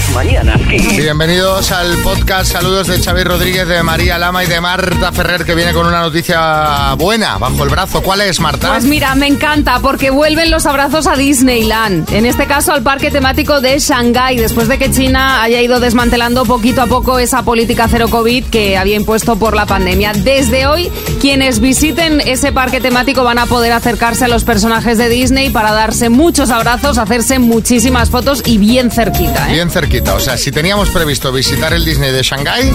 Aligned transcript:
Las 0.00 0.14
mañanas 0.14 0.60
Kiss. 0.68 0.96
Bienvenidos 0.96 1.70
al 1.72 1.94
podcast. 1.98 2.52
Saludos 2.52 2.86
de 2.86 3.00
Xavi 3.02 3.22
Rodríguez, 3.22 3.68
de 3.68 3.82
María 3.82 4.18
Lama 4.18 4.42
y 4.42 4.46
de 4.46 4.60
Marta 4.60 5.12
Ferrer, 5.12 5.44
que 5.44 5.54
viene 5.54 5.72
con 5.72 5.86
una 5.86 6.00
noticia 6.00 6.94
buena 6.96 7.36
bajo 7.38 7.62
el 7.64 7.68
brazo. 7.68 8.02
¿Cuál 8.02 8.22
es, 8.22 8.40
Marta? 8.40 8.70
Pues 8.70 8.84
mira, 8.84 9.14
me 9.14 9.26
encanta 9.26 9.78
porque 9.80 10.10
vuelven 10.10 10.50
los 10.50 10.64
abrazos 10.66 11.06
a 11.06 11.16
Disneyland. 11.16 12.10
En 12.12 12.24
este 12.24 12.46
caso 12.46 12.72
al 12.72 12.82
parque 12.82 13.10
temático 13.10 13.60
de 13.60 13.78
Shanghái, 13.78 14.36
después 14.38 14.68
de 14.68 14.78
que 14.78 14.90
China 14.90 15.42
haya 15.42 15.60
ido 15.60 15.80
desmantelando 15.80 16.44
poquito 16.44 16.82
a 16.82 16.86
poco 16.86 17.18
esa 17.18 17.42
política 17.42 17.86
cero 17.88 18.06
COVID 18.08 18.46
que 18.46 18.78
había 18.78 18.96
impuesto 18.96 19.36
por 19.36 19.54
la 19.54 19.66
pandemia. 19.66 20.12
Desde 20.14 20.66
hoy, 20.66 20.90
quienes 21.20 21.60
visiten 21.60 22.20
ese 22.22 22.52
parque 22.52 22.80
temático 22.80 23.22
van 23.22 23.38
a 23.38 23.46
poder 23.46 23.72
acercarse 23.72 24.24
a 24.24 24.28
los 24.28 24.44
personajes 24.44 24.96
de 24.98 25.08
Disney 25.08 25.50
para 25.50 25.72
darse 25.72 26.08
muchos 26.08 26.50
abrazos, 26.50 26.96
hacerse 26.98 27.38
muchísimas 27.38 28.08
fotos 28.10 28.42
y 28.46 28.58
bien 28.58 28.90
cerquita. 28.90 29.50
¿eh? 29.50 29.54
Bien 29.54 29.70
cerquita. 29.70 29.89
O 29.98 30.20
sea, 30.20 30.36
si 30.36 30.52
teníamos 30.52 30.88
previsto 30.90 31.32
visitar 31.32 31.72
el 31.72 31.84
Disney 31.84 32.12
de 32.12 32.22
Shanghái, 32.22 32.72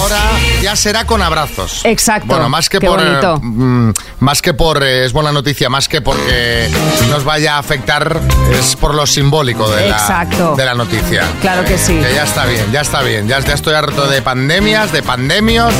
ahora 0.00 0.18
ya 0.60 0.74
será 0.74 1.06
con 1.06 1.22
abrazos. 1.22 1.82
Exacto. 1.84 2.26
Bueno, 2.26 2.48
más 2.48 2.68
que 2.68 2.80
Qué 2.80 2.86
por. 2.86 2.98
bonito. 3.00 3.36
eh, 3.36 3.40
mm, 3.46 3.92
más 4.22 4.40
que 4.40 4.54
por. 4.54 4.82
eh, 4.82 5.04
es 5.04 5.12
buena 5.12 5.32
noticia, 5.32 5.68
más 5.68 5.88
que 5.88 6.00
porque 6.00 6.68
nos 7.10 7.24
vaya 7.24 7.56
a 7.56 7.58
afectar, 7.58 8.20
es 8.58 8.76
por 8.76 8.94
lo 8.94 9.04
simbólico 9.06 9.68
de 9.68 9.88
la, 9.88 9.96
Exacto. 9.96 10.54
de 10.56 10.64
la 10.64 10.74
noticia. 10.74 11.24
Claro 11.40 11.64
que 11.64 11.76
sí. 11.76 11.94
Que 11.98 12.14
ya 12.14 12.22
está 12.22 12.46
bien, 12.46 12.70
ya 12.72 12.80
está 12.82 13.02
bien. 13.02 13.26
Ya, 13.28 13.40
ya 13.40 13.54
estoy 13.54 13.74
harto 13.74 14.06
de 14.06 14.22
pandemias, 14.22 14.92
de 14.92 15.02
pandemios. 15.02 15.74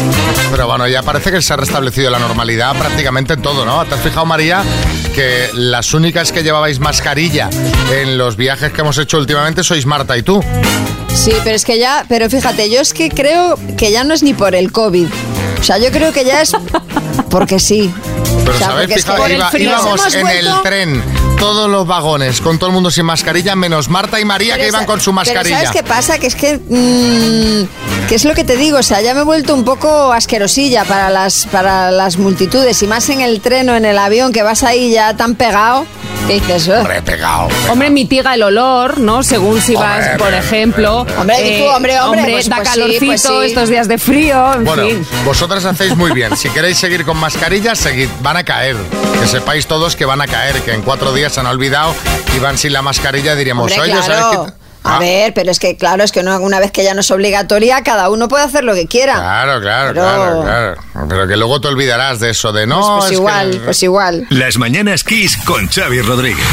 Pero 0.51 0.67
bueno, 0.67 0.89
ya 0.89 1.03
parece 1.03 1.31
que 1.31 1.41
se 1.41 1.53
ha 1.53 1.57
restablecido 1.57 2.11
la 2.11 2.19
normalidad 2.19 2.77
prácticamente 2.77 3.35
en 3.35 3.43
todo, 3.43 3.65
¿no? 3.65 3.85
¿Te 3.87 3.95
has 3.95 4.01
fijado, 4.01 4.27
María, 4.27 4.63
que 5.15 5.49
las 5.55 5.95
únicas 5.95 6.33
que 6.33 6.43
llevabais 6.43 6.81
mascarilla 6.81 7.49
en 7.93 8.19
los 8.19 8.37
viajes 8.37 8.73
que 8.73 8.81
hemos 8.81 8.99
hecho 8.99 9.19
últimamente 9.19 9.63
sois 9.63 9.87
Marta 9.87 10.17
y 10.17 10.23
tú? 10.23 10.43
Sí, 11.15 11.33
pero 11.45 11.55
es 11.55 11.65
que 11.65 11.79
ya, 11.79 12.05
pero 12.09 12.29
fíjate, 12.29 12.71
yo 12.71 12.81
es 12.81 12.93
que 12.93 13.09
creo 13.09 13.57
que 13.77 13.93
ya 13.93 14.03
no 14.03 14.15
es 14.15 14.23
ni 14.25 14.35
por 14.35 14.55
el 14.57 14.73
COVID. 14.73 15.07
O 15.63 15.65
sea, 15.65 15.79
yo 15.79 15.91
creo 15.93 16.13
que 16.13 16.25
ya 16.25 16.43
es 16.43 16.53
porque 17.31 17.59
sí. 17.61 17.91
Pero 18.45 18.53
O 18.53 18.59
sea, 18.59 18.67
¿sabéis? 18.69 19.07
iba- 19.31 19.51
íbamos 19.59 20.15
en 20.15 20.27
el 20.27 20.49
tren, 20.65 21.03
todos 21.39 21.71
los 21.71 21.87
vagones, 21.87 22.41
con 22.41 22.59
todo 22.59 22.69
el 22.71 22.75
mundo 22.75 22.91
sin 22.91 23.05
mascarilla, 23.07 23.55
menos 23.55 23.89
Marta 23.89 24.19
y 24.19 24.25
María 24.25 24.57
que 24.59 24.67
iban 24.69 24.85
con 24.85 25.01
su 25.01 25.13
mascarilla. 25.13 25.57
Pero 25.59 25.69
¿sabes 25.69 25.71
qué 25.83 25.89
pasa? 25.89 26.19
Que 26.19 26.27
es 26.27 26.35
que... 26.35 26.59
mm, 26.59 28.09
que 28.09 28.15
es 28.17 28.25
lo 28.25 28.35
que 28.35 28.43
te 28.45 28.57
digo, 28.57 28.79
o 28.79 28.83
sea, 28.83 29.01
ya 29.01 29.15
me 29.15 29.21
he 29.21 29.25
vuelto 29.25 29.55
un 29.55 29.65
poco 29.65 30.13
asquerosilla 30.13 30.85
para 30.85 31.09
las, 31.11 31.47
para 31.47 31.91
las 31.93 32.17
multitudes 32.19 32.83
y 32.83 32.87
más 32.89 33.09
en 33.09 33.21
el 33.21 33.41
tren 33.41 33.69
o 33.71 33.77
en 33.77 33.85
el 33.85 33.97
avión 33.99 34.33
que 34.33 34.43
vas 34.43 34.65
ahí 34.65 34.91
ya 34.91 35.17
tan 35.17 35.37
pegado 35.37 35.87
que 36.27 36.35
dices... 36.35 36.69
Hombre, 36.69 37.03
pegado. 37.03 37.49
Hombre, 37.71 37.91
mitiga 37.91 38.35
el 38.35 38.43
olor, 38.43 38.99
¿no? 38.99 39.23
Según 39.23 39.61
si 39.61 39.75
vas, 39.75 39.99
Hombre, 40.07 40.19
por 40.19 40.35
ejemplo. 40.35 41.07
Hombre, 41.19 41.59
tú, 41.59 41.65
hombre, 41.75 42.01
hombre, 42.01 42.33
pues- 42.33 42.49
da 42.49 42.57
pues 42.57 42.69
sí, 42.69 42.75
calorcito 42.81 43.07
pues 43.07 43.23
sí. 43.23 43.35
estos 43.47 43.69
días 43.69 43.89
de 43.89 43.99
frío, 43.99 44.55
en 44.55 44.65
Bueno, 44.65 44.83
fin. 44.87 45.07
vosotras 45.25 45.65
hacéis 45.65 45.97
muy 45.97 46.13
bien. 46.13 46.37
Si 46.37 46.49
queréis 46.51 46.79
seguir 46.79 47.05
con 47.05 47.17
mascarillas, 47.17 47.79
seguid. 47.79 48.09
Van 48.21 48.37
a 48.37 48.45
caer. 48.45 48.77
Que 49.21 49.27
sepáis 49.29 49.67
todos 49.67 49.97
que 49.97 50.05
van 50.05 50.21
a 50.21 50.27
caer, 50.27 50.61
que 50.63 50.73
en 50.73 50.83
cuatro 50.83 51.13
días 51.13 51.33
se 51.33 51.41
han 51.41 51.47
olvidado 51.47 51.95
y 52.35 52.39
van 52.39 52.59
sin 52.59 52.73
la 52.73 52.83
mascarilla. 52.83 53.35
Diríamos, 53.35 53.71
Hombre, 53.73 53.93
oye, 53.93 54.03
¿sabes 54.03 54.07
claro. 54.19 54.47
qué? 54.47 54.62
A 54.85 54.97
Ah, 54.97 54.99
ver, 54.99 55.33
pero 55.33 55.51
es 55.53 55.61
que 55.61 55.77
claro, 55.77 56.03
es 56.03 56.11
que 56.11 56.25
no- 56.25 56.41
una 56.41 56.59
vez 56.59 56.73
que 56.73 56.83
ya 56.83 56.93
no 56.93 57.01
es 57.03 57.11
obligatoria, 57.13 57.83
cada 57.85 58.11
uno 58.11 58.27
puede 58.27 58.43
hacer 58.45 58.65
lo 58.65 58.75
que 58.75 58.87
quiera. 58.89 59.15
Claro, 59.15 59.61
claro, 59.61 59.93
Pero- 59.95 60.03
claro, 60.05 60.43
claro. 60.43 61.09
Pero 61.09 61.29
que 61.29 61.37
luego 61.37 61.61
te 61.61 61.69
olvidarás 61.69 62.19
de 62.19 62.31
eso 62.31 62.53
de 62.53 62.67
no. 62.67 62.81
Pues, 62.81 62.89
pues 62.97 63.05
es 63.05 63.09
que- 63.11 63.15
igual, 63.15 63.61
pues 63.65 63.83
igual. 63.85 64.27
Las 64.31 64.59
mañanas 64.59 65.05
Kiss 65.05 65.37
con 65.45 65.69
Xavi 65.69 66.01
Rodríguez. 66.03 66.45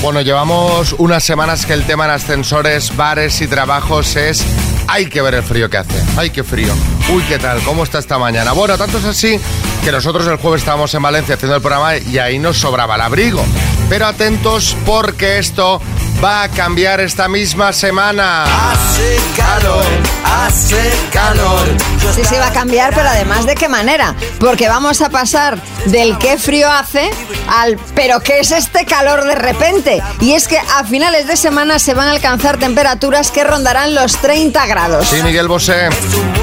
Bueno, 0.00 0.20
llevamos 0.22 0.94
unas 0.98 1.24
semanas 1.24 1.66
que 1.66 1.72
el 1.72 1.84
tema 1.84 2.04
en 2.04 2.12
ascensores, 2.12 2.96
bares 2.96 3.40
y 3.40 3.48
trabajos 3.48 4.14
es. 4.16 4.44
Hay 4.86 5.06
que 5.06 5.20
ver 5.20 5.34
el 5.34 5.42
frío 5.42 5.68
que 5.68 5.76
hace. 5.76 6.02
Ay, 6.16 6.30
qué 6.30 6.42
frío. 6.42 6.72
Uy, 7.12 7.22
¿qué 7.28 7.38
tal? 7.38 7.60
¿Cómo 7.62 7.82
está 7.84 7.98
esta 7.98 8.16
mañana? 8.16 8.52
Bueno, 8.52 8.78
tanto 8.78 8.96
es 8.98 9.04
así 9.04 9.38
que 9.84 9.92
nosotros 9.92 10.26
el 10.28 10.36
jueves 10.36 10.60
estábamos 10.62 10.94
en 10.94 11.02
Valencia 11.02 11.34
haciendo 11.34 11.56
el 11.56 11.60
programa 11.60 11.96
y 11.98 12.16
ahí 12.18 12.38
nos 12.38 12.56
sobraba 12.56 12.94
el 12.94 13.00
abrigo. 13.02 13.44
Pero 13.88 14.06
atentos 14.06 14.76
porque 14.84 15.38
esto 15.38 15.80
va 16.22 16.42
a 16.42 16.48
cambiar 16.48 17.00
esta 17.00 17.28
misma 17.28 17.72
semana. 17.72 18.44
Hace 18.44 19.16
calor, 19.36 19.84
hace 20.24 20.92
calor. 21.12 21.66
Sí, 22.14 22.22
sí, 22.24 22.34
va 22.36 22.48
a 22.48 22.52
cambiar, 22.52 22.92
pero 22.94 23.08
además 23.08 23.46
de 23.46 23.54
qué 23.54 23.68
manera. 23.68 24.14
Porque 24.40 24.68
vamos 24.68 25.00
a 25.00 25.10
pasar 25.10 25.60
del 25.86 26.18
qué 26.18 26.36
frío 26.36 26.70
hace 26.70 27.10
al 27.48 27.78
pero 27.94 28.20
qué 28.20 28.40
es 28.40 28.50
este 28.50 28.84
calor 28.84 29.24
de 29.24 29.34
repente. 29.34 30.02
Y 30.20 30.32
es 30.32 30.48
que 30.48 30.58
a 30.58 30.84
finales 30.84 31.26
de 31.28 31.36
semana 31.36 31.78
se 31.78 31.94
van 31.94 32.08
a 32.08 32.12
alcanzar 32.12 32.58
temperaturas 32.58 33.30
que 33.30 33.44
rondarán 33.44 33.94
los 33.94 34.16
30 34.16 34.66
grados. 34.66 35.08
Sí, 35.08 35.22
Miguel 35.22 35.48
Bosé. 35.48 35.88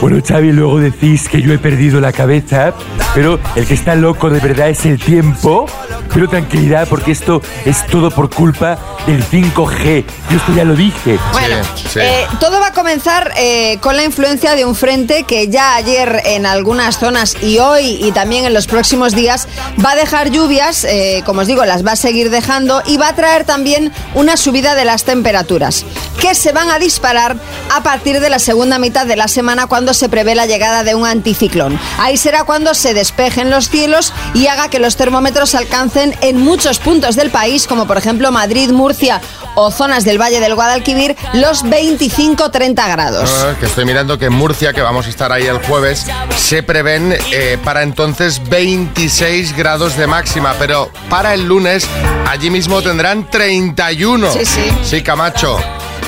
Bueno, 0.01 0.21
Xavi, 0.25 0.51
luego 0.51 0.79
decís 0.79 1.27
que 1.27 1.41
yo 1.41 1.53
he 1.53 1.57
perdido 1.57 1.99
la 1.99 2.13
cabeza, 2.13 2.73
pero 3.13 3.39
el 3.55 3.67
que 3.67 3.73
está 3.73 3.95
loco 3.95 4.29
de 4.29 4.39
verdad 4.39 4.69
es 4.69 4.85
el 4.85 4.99
tiempo. 4.99 5.65
Pero 6.13 6.29
tranquilidad, 6.29 6.87
porque 6.87 7.11
esto 7.11 7.41
es 7.65 7.85
todo 7.87 8.09
por 8.09 8.29
culpa 8.29 8.79
del 9.05 9.23
5G. 9.65 10.05
Yo 10.29 10.37
esto 10.37 10.53
ya 10.55 10.63
lo 10.63 10.75
dije. 10.75 11.17
Bueno, 11.31 11.57
Sí, 11.75 11.87
sí. 11.93 11.99
eh, 11.99 12.27
todo 12.39 12.59
va 12.59 12.67
a 12.67 12.73
comenzar 12.73 13.33
eh, 13.37 13.77
con 13.81 13.95
la 13.95 14.03
influencia 14.03 14.55
de 14.55 14.65
un 14.65 14.75
frente 14.75 15.23
que 15.23 15.47
ya 15.49 15.75
ayer 15.75 16.21
en 16.25 16.45
algunas 16.45 16.99
zonas 16.99 17.35
y 17.41 17.59
hoy 17.59 17.97
y 18.03 18.11
también 18.11 18.45
en 18.45 18.53
los 18.53 18.67
próximos 18.67 19.13
días 19.13 19.47
va 19.83 19.91
a 19.91 19.95
dejar 19.95 20.29
lluvias, 20.29 20.83
eh, 20.83 21.23
como 21.25 21.41
os 21.41 21.47
digo, 21.47 21.65
las 21.65 21.85
va 21.85 21.93
a 21.93 21.95
seguir 21.95 22.29
dejando 22.29 22.81
y 22.85 22.97
va 22.97 23.09
a 23.09 23.15
traer 23.15 23.43
también 23.45 23.91
una 24.13 24.37
subida 24.37 24.75
de 24.75 24.85
las 24.85 25.03
temperaturas 25.03 25.85
que 26.19 26.33
se 26.35 26.51
van 26.51 26.69
a 26.71 26.79
disparar 26.79 27.35
a 27.75 27.83
partir 27.83 28.19
de 28.19 28.29
la 28.29 28.39
segunda 28.39 28.79
mitad 28.79 29.05
de 29.05 29.15
la 29.15 29.27
semana 29.27 29.67
cuando 29.67 29.93
se 29.93 30.09
prevé 30.09 30.35
la 30.35 30.45
llegada 30.45 30.83
de 30.83 30.95
un 30.95 31.05
anticiclón. 31.05 31.79
Ahí 31.99 32.17
será 32.17 32.43
cuando 32.45 32.73
se 32.73 32.93
despejen 32.93 33.49
los 33.49 33.69
cielos 33.69 34.13
y 34.33 34.47
haga 34.47 34.69
que 34.69 34.79
los 34.79 34.95
termómetros 34.95 35.55
alcancen 35.55 36.15
en 36.21 36.37
muchos 36.37 36.79
puntos 36.79 37.15
del 37.15 37.31
país, 37.31 37.67
como 37.67 37.85
por 37.85 37.97
ejemplo 37.97 38.31
Madrid, 38.31 38.71
Murcia 38.71 39.21
o 39.55 39.71
zonas 39.71 40.05
del 40.05 40.21
Valle 40.21 40.39
del 40.39 40.55
Guadalquivir, 40.55 41.15
los 41.33 41.63
25-30 41.65 42.89
grados. 42.91 43.29
Ah, 43.43 43.55
que 43.59 43.65
estoy 43.65 43.85
mirando 43.85 44.17
que 44.17 44.25
en 44.25 44.33
Murcia, 44.33 44.73
que 44.73 44.81
vamos 44.81 45.07
a 45.07 45.09
estar 45.09 45.31
ahí 45.31 45.45
el 45.45 45.57
jueves, 45.59 46.05
se 46.37 46.63
prevén 46.63 47.17
eh, 47.31 47.57
para 47.63 47.83
entonces 47.83 48.41
26 48.49 49.55
grados 49.55 49.97
de 49.97 50.07
máxima, 50.07 50.55
pero 50.59 50.91
para 51.09 51.33
el 51.33 51.45
lunes 51.47 51.87
allí 52.27 52.49
mismo 52.49 52.81
tendrán 52.81 53.29
31. 53.29 54.31
Sí, 54.31 54.45
sí. 54.45 54.71
Sí, 54.83 55.01
Camacho. 55.01 55.57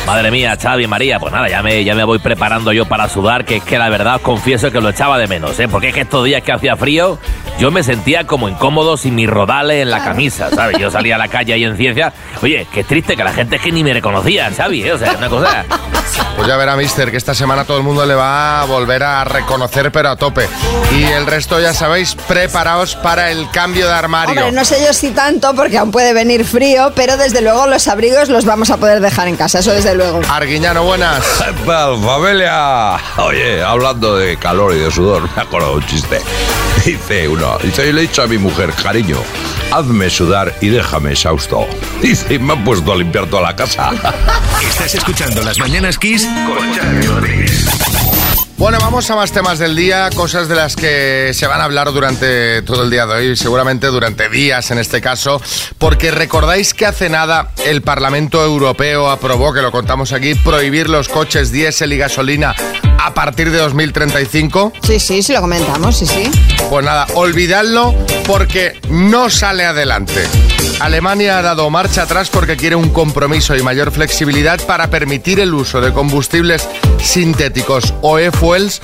Madre 0.07 0.31
mía, 0.31 0.57
Xavi, 0.59 0.87
María, 0.87 1.19
pues 1.19 1.33
nada, 1.33 1.49
ya 1.49 1.61
me, 1.61 1.83
ya 1.83 1.93
me 1.93 2.05
voy 2.05 2.17
preparando 2.19 2.71
yo 2.71 2.85
para 2.85 3.09
sudar, 3.09 3.43
que 3.43 3.57
es 3.57 3.63
que 3.63 3.77
la 3.77 3.89
verdad 3.89 4.15
os 4.15 4.21
confieso 4.21 4.71
que 4.71 4.79
lo 4.79 4.87
echaba 4.87 5.17
de 5.17 5.27
menos, 5.27 5.59
¿eh? 5.59 5.67
Porque 5.67 5.89
es 5.89 5.93
que 5.93 6.01
estos 6.01 6.23
días 6.23 6.41
que 6.43 6.53
hacía 6.53 6.77
frío, 6.77 7.19
yo 7.59 7.71
me 7.71 7.83
sentía 7.83 8.25
como 8.25 8.47
incómodo 8.47 8.95
sin 8.95 9.15
mis 9.15 9.29
rodales 9.29 9.81
en 9.81 9.91
la 9.91 10.01
camisa, 10.05 10.49
¿sabes? 10.49 10.77
Yo 10.77 10.89
salía 10.89 11.15
a 11.15 11.17
la 11.17 11.27
calle 11.27 11.51
ahí 11.51 11.65
en 11.65 11.75
ciencia, 11.75 12.13
oye, 12.41 12.65
qué 12.73 12.85
triste 12.85 13.17
que 13.17 13.23
la 13.25 13.33
gente 13.33 13.57
es 13.57 13.61
que 13.61 13.69
ni 13.69 13.83
me 13.83 13.93
reconocía, 13.93 14.49
Xavi, 14.49 14.83
¿eh? 14.83 14.93
O 14.93 14.97
sea, 14.97 15.11
una 15.17 15.27
cosa... 15.27 15.65
Pues 16.37 16.47
ya 16.47 16.55
verá, 16.55 16.75
mister, 16.75 17.11
que 17.11 17.17
esta 17.17 17.33
semana 17.33 17.65
todo 17.65 17.77
el 17.77 17.83
mundo 17.83 18.05
le 18.05 18.15
va 18.15 18.61
a 18.61 18.65
volver 18.65 19.03
a 19.03 19.23
reconocer, 19.23 19.91
pero 19.91 20.09
a 20.09 20.15
tope. 20.15 20.47
Y 20.95 21.03
el 21.03 21.25
resto, 21.25 21.59
ya 21.59 21.73
sabéis, 21.73 22.15
preparaos 22.15 22.95
para 22.95 23.31
el 23.31 23.49
cambio 23.49 23.87
de 23.87 23.93
armario. 23.93 24.45
Hombre, 24.45 24.51
no 24.51 24.63
sé 24.63 24.83
yo 24.85 24.93
si 24.93 25.09
tanto, 25.11 25.53
porque 25.53 25.77
aún 25.77 25.91
puede 25.91 26.13
venir 26.13 26.45
frío, 26.45 26.93
pero 26.95 27.17
desde 27.17 27.41
luego 27.41 27.67
los 27.67 27.87
abrigos 27.87 28.29
los 28.29 28.45
vamos 28.45 28.69
a 28.69 28.77
poder 28.77 29.01
dejar 29.01 29.27
en 29.27 29.35
casa, 29.35 29.59
eso 29.59 29.73
desde 29.73 29.95
luego. 29.97 30.21
Arguiñano, 30.29 30.83
buenas. 30.83 31.25
¿Qué 31.43 31.65
tal, 31.65 32.01
familia? 32.01 32.97
Oye, 33.17 33.61
hablando 33.63 34.17
de 34.17 34.37
calor 34.37 34.73
y 34.73 34.79
de 34.79 34.91
sudor, 34.91 35.29
me 35.35 35.41
acuerdo 35.41 35.71
de 35.71 35.75
un 35.77 35.85
chiste. 35.87 36.21
Dice 36.85 37.27
uno, 37.27 37.57
dice, 37.61 37.91
le 37.91 37.99
he 37.99 38.01
dicho 38.03 38.21
a 38.21 38.27
mi 38.27 38.37
mujer, 38.37 38.71
cariño, 38.71 39.17
hazme 39.71 40.09
sudar 40.09 40.53
y 40.61 40.69
déjame 40.69 41.11
exhausto. 41.11 41.67
Dice, 42.01 42.35
y 42.35 42.39
me 42.39 42.53
han 42.53 42.63
puesto 42.63 42.93
a 42.93 42.95
limpiar 42.95 43.25
toda 43.25 43.41
la 43.41 43.55
casa. 43.55 43.91
Estás 44.67 44.95
escuchando 44.95 45.41
Las 45.41 45.59
mañanas 45.59 45.97
Kiss 45.97 46.25
con 46.47 47.03
Rodríguez. 47.03 47.86
Bueno, 48.57 48.79
vamos 48.81 49.07
a 49.11 49.15
más 49.15 49.31
temas 49.31 49.59
del 49.59 49.75
día, 49.75 50.09
cosas 50.15 50.49
de 50.49 50.55
las 50.55 50.75
que 50.75 51.29
se 51.35 51.45
van 51.45 51.61
a 51.61 51.65
hablar 51.65 51.93
durante 51.93 52.63
todo 52.63 52.83
el 52.83 52.89
día 52.89 53.05
de 53.05 53.13
hoy, 53.13 53.35
seguramente 53.35 53.85
durante 53.85 54.29
días 54.29 54.71
en 54.71 54.79
este 54.79 54.99
caso, 54.99 55.39
porque 55.77 56.09
recordáis 56.09 56.73
que 56.73 56.87
hace 56.87 57.07
nada 57.07 57.51
el 57.67 57.83
Parlamento 57.83 58.43
Europeo 58.43 59.11
aprobó, 59.11 59.53
que 59.53 59.61
lo 59.61 59.71
contamos 59.71 60.11
aquí, 60.11 60.33
prohibir 60.33 60.89
los 60.89 61.07
coches 61.07 61.51
diésel 61.51 61.93
y 61.93 61.97
gasolina 61.97 62.55
a 62.97 63.13
partir 63.13 63.51
de 63.51 63.59
2035. 63.59 64.73
Sí, 64.81 64.99
sí, 64.99 65.21
sí 65.21 65.33
lo 65.33 65.41
comentamos, 65.41 65.95
sí, 65.95 66.07
sí. 66.07 66.31
Pues 66.69 66.83
nada, 66.83 67.05
olvidadlo 67.13 67.93
porque 68.25 68.79
no 68.89 69.29
sale 69.29 69.65
adelante. 69.65 70.25
Alemania 70.79 71.39
ha 71.39 71.41
dado 71.41 71.69
marcha 71.69 72.03
atrás 72.03 72.29
porque 72.29 72.55
quiere 72.55 72.75
un 72.75 72.89
compromiso 72.89 73.55
y 73.55 73.63
mayor 73.63 73.91
flexibilidad 73.91 74.59
para 74.65 74.89
permitir 74.89 75.39
el 75.39 75.53
uso 75.53 75.81
de 75.81 75.91
combustibles 75.91 76.67
sintéticos 77.01 77.93
o 78.01 78.19
Wells. 78.47 78.79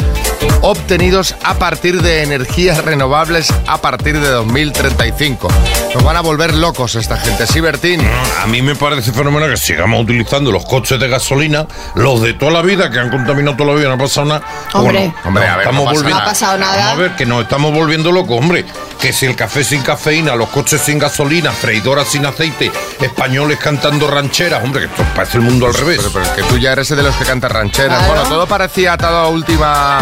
Obtenidos 0.64 1.36
a 1.44 1.56
partir 1.56 2.02
de 2.02 2.24
energías 2.24 2.84
renovables 2.84 3.54
a 3.68 3.80
partir 3.82 4.20
de 4.20 4.30
2035. 4.30 5.48
Nos 5.94 6.04
van 6.04 6.16
a 6.16 6.22
volver 6.22 6.56
locos 6.56 6.96
esta 6.96 7.18
gente, 7.18 7.46
¿sí, 7.46 7.60
Bertín? 7.60 8.02
A 8.42 8.48
mí 8.48 8.62
me 8.62 8.74
parece 8.76 9.12
fenomenal 9.12 9.50
que 9.52 9.58
sigamos 9.58 10.02
utilizando 10.02 10.52
los 10.52 10.66
coches 10.66 11.00
de 11.00 11.08
gasolina, 11.10 11.68
los 11.96 12.22
de 12.22 12.34
toda 12.34 12.52
la 12.52 12.62
vida, 12.62 12.90
que 12.90 13.00
han 13.00 13.10
contaminado 13.10 13.58
toda 13.58 13.72
la 13.74 13.76
vida, 13.78 13.90
no 13.90 13.96
ha 13.96 13.98
pasado 13.98 14.26
nada. 14.28 14.42
Hombre. 14.74 15.00
Bueno, 15.00 15.16
Hombre, 15.26 15.48
a 15.48 15.58
ver, 15.58 15.68
estamos 15.68 15.84
no 15.86 15.92
pasa 15.92 15.94
volviendo- 16.02 16.10
nada. 16.10 16.24
No 16.24 16.30
ha 16.30 16.34
pasado 16.34 16.58
nada. 16.58 16.78
Vamos 16.78 16.94
a 16.94 17.02
ver, 17.02 17.16
que 17.16 17.26
nos 17.26 17.44
estamos 17.44 17.74
volviendo 17.74 18.12
locos, 18.12 18.38
hombre. 18.40 18.66
Que 19.00 19.12
si 19.12 19.26
el 19.26 19.36
café 19.36 19.66
sin 19.66 19.82
cafeína, 19.82 20.34
los 20.36 20.48
coches 20.50 20.80
sin 20.82 20.98
gasolina, 20.98 21.52
freidoras 21.52 22.08
sin 22.08 22.26
aceite, 22.26 22.72
españoles 23.02 23.60
cantando 23.60 24.08
rancheras, 24.10 24.64
hombre, 24.64 24.82
que 24.82 24.88
esto 24.88 25.04
parece 25.14 25.38
el 25.40 25.44
mundo 25.44 25.68
al 25.68 25.74
revés. 25.74 25.98
Pero, 25.98 26.12
pero 26.14 26.26
es 26.26 26.32
que 26.32 26.44
tú 26.44 26.58
ya 26.58 26.72
eres 26.72 26.88
de 26.88 27.04
los 27.04 27.14
que 27.18 27.26
canta 27.26 27.50
rancheras. 27.50 27.98
Claro. 28.00 28.14
Bueno, 28.14 28.30
todo 28.30 28.48
parecía 28.48 28.94
atado 28.94 29.18
a 29.18 29.28
última. 29.28 30.00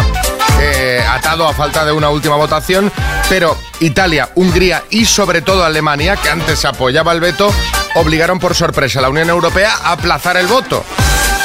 Eh, 0.62 1.04
atado 1.08 1.48
a 1.48 1.52
falta 1.52 1.84
de 1.84 1.92
una 1.92 2.08
última 2.10 2.36
votación, 2.36 2.92
pero 3.28 3.56
Italia, 3.80 4.30
Hungría 4.36 4.84
y 4.90 5.04
sobre 5.04 5.42
todo 5.42 5.64
Alemania, 5.64 6.16
que 6.16 6.28
antes 6.28 6.64
apoyaba 6.64 7.12
el 7.12 7.20
veto, 7.20 7.52
obligaron 7.96 8.38
por 8.38 8.54
sorpresa 8.54 9.00
a 9.00 9.02
la 9.02 9.08
Unión 9.08 9.28
Europea 9.28 9.72
a 9.82 9.92
aplazar 9.92 10.36
el 10.36 10.46
voto. 10.46 10.84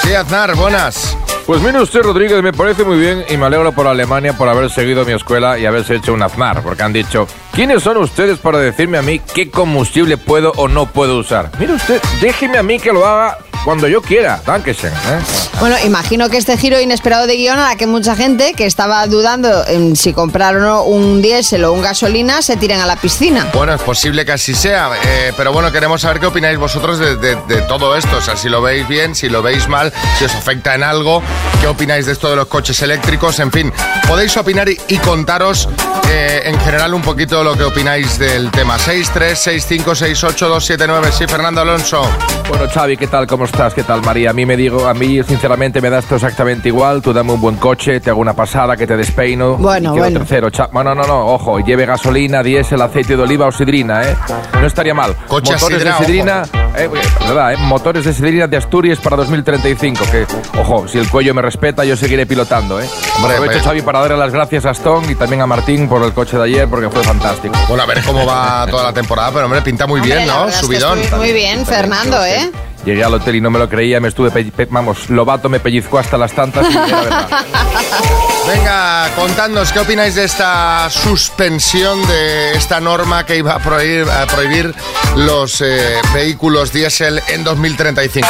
Sí, 0.04 0.14
Aznar, 0.14 0.56
buenas. 0.56 1.18
Pues 1.48 1.62
mire 1.62 1.82
usted, 1.82 2.02
Rodríguez, 2.02 2.44
me 2.44 2.52
parece 2.52 2.84
muy 2.84 3.00
bien 3.00 3.24
y 3.30 3.38
me 3.38 3.46
alegro 3.46 3.72
por 3.72 3.88
Alemania 3.88 4.34
por 4.34 4.50
haber 4.50 4.70
seguido 4.70 5.06
mi 5.06 5.14
escuela 5.14 5.58
y 5.58 5.66
haberse 5.66 5.96
hecho 5.96 6.14
un 6.14 6.22
aznar, 6.22 6.62
porque 6.62 6.84
han 6.84 6.92
dicho, 6.92 7.26
¿quiénes 7.54 7.84
son 7.84 7.96
ustedes 7.98 8.38
para 8.38 8.58
decirme 8.60 8.98
a 8.98 9.02
mí 9.02 9.22
qué 9.34 9.50
combustible 9.50 10.18
puedo 10.18 10.52
o 10.58 10.68
no 10.68 10.88
puedo 10.88 11.18
usar? 11.18 11.50
Mire 11.58 11.74
usted, 11.74 12.02
déjeme 12.20 12.58
a 12.58 12.64
mí 12.64 12.80
que 12.80 12.92
lo 12.92 13.06
haga 13.06 13.38
cuando 13.66 13.88
yo 13.88 14.02
quiera. 14.02 14.42
Dankeschön. 14.46 14.92
¿eh? 14.94 15.20
Bueno, 15.60 15.76
imagino 15.86 16.30
que 16.30 16.38
este 16.38 16.58
giro 16.58 16.80
inesperado 16.80 17.28
de 17.28 17.36
guion 17.36 17.58
a 17.60 17.70
la 17.70 17.76
que 17.76 17.88
mucha 17.88 18.16
gente 18.16 18.54
que 18.54 18.66
estaba 18.66 19.06
dudando 19.08 19.66
en 19.68 19.96
si 19.96 20.14
comprar 20.14 20.56
o 20.58 20.60
no 20.60 20.84
un 20.84 21.22
diésel 21.22 21.64
o 21.66 21.74
un 21.74 21.82
gasolina 21.82 22.42
se 22.42 22.58
tiren 22.58 22.80
a 22.80 22.86
la 22.86 22.96
piscina. 22.96 23.48
Bueno, 23.54 23.74
es 23.74 23.82
posible 23.82 24.24
que 24.26 24.34
así 24.34 24.54
sea, 24.54 24.92
eh, 25.04 25.34
pero 25.36 25.52
bueno, 25.52 25.72
queremos 25.72 26.02
saber 26.02 26.20
qué 26.20 26.28
opináis 26.28 26.58
vosotros 26.58 27.00
de, 27.00 27.16
de- 27.18 27.36
de 27.48 27.62
todo 27.64 27.96
esto. 27.96 28.18
O 28.18 28.22
sea, 28.22 28.38
si 28.38 28.50
lo 28.50 28.62
veis 28.62 28.88
bien, 28.88 29.16
si 29.16 29.30
lo 29.30 29.42
veis 29.42 29.68
mal, 29.68 29.92
si 30.18 30.26
os 30.26 30.36
afecta 30.36 30.76
en 30.76 30.84
algo, 30.84 31.22
qué 31.60 31.68
opináis 31.68 32.06
de 32.06 32.12
esto 32.14 32.30
de 32.30 32.36
los 32.36 32.48
coches 32.48 32.82
eléctricos, 32.82 33.40
en 33.40 33.52
fin. 33.52 33.74
Podéis 34.08 34.38
opinar 34.38 34.70
y, 34.70 34.80
y 34.88 34.98
contaros 34.98 35.68
eh, 36.10 36.42
en 36.46 36.60
general 36.62 36.94
un 36.94 37.02
poquito 37.02 37.44
lo 37.44 37.58
que 37.58 37.64
opináis 37.64 38.20
del 38.20 38.52
tema. 38.52 38.78
6, 38.78 39.10
3, 39.14 39.38
6, 39.40 39.66
5, 39.68 39.96
6, 39.96 40.24
8, 40.24 40.50
2, 40.50 40.66
7, 40.66 40.86
9. 40.88 41.10
Sí, 41.18 41.26
Fernando 41.28 41.62
Alonso. 41.62 42.08
Bueno, 42.48 42.66
Xavi, 42.72 42.96
¿qué 42.96 43.08
tal? 43.08 43.26
¿Cómo 43.28 43.46
estás? 43.48 43.74
¿Qué 43.74 43.84
tal, 43.84 44.02
María? 44.04 44.30
A 44.30 44.34
mí 44.34 44.46
me 44.46 44.56
digo, 44.56 44.88
a 44.88 44.94
mí 44.94 45.22
sinceramente 45.24 45.82
me 45.82 45.90
da 45.90 46.00
esto 46.00 46.16
exactamente 46.16 46.68
igual. 46.70 47.02
Tú 47.02 47.12
dame 47.14 47.34
un 47.34 47.42
buen 47.42 47.56
coche, 47.56 48.00
te 48.00 48.10
hago 48.10 48.22
una 48.22 48.34
pasada, 48.34 48.78
que 48.78 48.86
te 48.86 48.96
despeino. 48.96 49.56
Bueno, 49.56 49.90
y 49.90 49.94
quedo 49.94 50.04
bueno. 50.06 50.20
tercero. 50.20 50.50
Cha- 50.50 50.70
Bueno, 50.72 50.94
no, 50.94 51.04
no, 51.04 51.26
ojo, 51.34 51.60
lleve 51.60 51.86
gasolina, 51.86 52.44
diésel, 52.44 52.82
aceite 52.82 53.18
de 53.18 53.24
oliva 53.24 53.48
o 53.48 53.52
sidrina, 53.52 54.04
¿eh? 54.04 54.16
No 54.60 54.68
estaría 54.68 54.94
mal. 54.94 55.16
Coche 55.28 55.54
Motores 55.54 55.80
sidra, 55.80 55.98
de 55.98 56.06
sidrina, 56.06 56.44
eh, 56.78 56.90
verdad, 57.26 57.54
¿eh? 57.54 57.58
Motores 57.58 58.06
de 58.06 58.14
sidrina 58.14 58.48
de 58.48 58.58
Asturias 58.58 59.00
para 59.00 59.18
2035. 59.18 60.04
Que, 60.12 60.26
ojo, 60.60 60.88
si 60.88 60.98
el 61.00 61.10
cuello 61.10 61.34
me 61.34 61.42
respeta, 61.42 61.84
yo 61.86 61.96
seguiré 61.98 62.26
pilotando, 62.26 62.80
¿eh? 62.80 62.88
Hombre, 63.18 63.34
Aprovecho, 63.34 63.42
hombre. 63.58 63.60
Xavi, 63.64 63.82
para 63.82 64.00
darle 64.02 64.18
las 64.18 64.32
gracias 64.32 64.66
a 64.66 64.72
Stone 64.72 65.12
y 65.12 65.16
también 65.16 65.42
a 65.42 65.48
Martín 65.48 65.88
por 65.88 66.04
el 66.04 66.14
coche 66.14 66.38
de 66.38 66.44
ayer, 66.44 66.68
porque 66.70 66.90
fue 66.90 67.04
fantástico. 67.04 67.56
Bueno, 67.68 67.84
a 67.84 67.86
ver 67.86 68.02
cómo 68.06 68.26
va 68.26 68.68
toda 68.70 68.84
la 68.84 68.94
temporada, 68.94 69.32
pero 69.32 69.46
hombre, 69.46 69.62
pinta 69.62 69.88
muy 69.88 70.02
bien, 70.02 70.18
Hombre, 70.20 70.28
la 70.28 70.34
¿no? 70.34 70.46
verdad 70.46 70.60
es 70.62 70.68
que 70.68 70.80
Subidón. 70.80 71.00
Muy 71.18 71.32
bien, 71.34 71.66
Fernando, 71.66 72.24
¿eh? 72.26 72.52
Llegué 72.88 73.04
al 73.04 73.14
hotel 73.14 73.36
y 73.36 73.42
no 73.42 73.52
me 73.52 73.60
lo 73.60 73.68
creía, 73.68 74.00
me 74.00 74.08
estuve, 74.08 74.32
vamos, 74.70 75.10
Lobato 75.10 75.50
me 75.50 75.60
pellizcó 75.60 76.00
hasta 76.00 76.18
las 76.18 76.32
tantas 76.32 76.72
y 76.72 76.74
era 76.74 77.02
verdad. 77.02 77.28
Venga, 78.48 79.10
contadnos, 79.14 79.74
¿qué 79.74 79.80
opináis 79.80 80.16
de 80.16 80.24
esta 80.24 80.90
suspensión 80.90 82.02
de 82.08 82.54
esta 82.54 82.80
norma 82.80 83.26
que 83.26 83.36
iba 83.36 83.56
a 83.56 83.60
prohibir, 83.60 84.10
a 84.10 84.26
prohibir 84.26 84.74
los 85.18 85.60
eh, 85.60 85.98
vehículos 86.14 86.72
diésel 86.72 87.22
en 87.28 87.44
2035? 87.44 88.26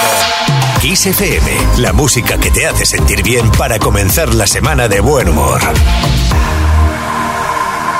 Kiss 0.82 1.06
FM, 1.06 1.78
la 1.78 1.94
música 1.94 2.40
que 2.40 2.50
te 2.50 2.66
hace 2.66 2.88
sentir 2.88 3.22
bien 3.22 3.52
para 3.52 3.78
comenzar 3.78 4.34
la 4.34 4.48
semana 4.48 4.88
de 4.88 5.02
buen 5.02 5.30
humor. 5.30 5.62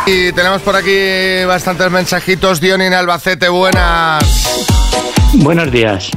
Y 0.08 0.32
tenemos 0.32 0.64
por 0.64 0.76
aquí 0.76 1.46
bastantes 1.46 1.92
mensajitos. 1.92 2.60
Diony 2.60 2.86
en 2.86 2.96
Albacete, 2.96 3.48
buenas. 3.48 4.66
Buenos 5.34 5.72
días. 5.72 6.10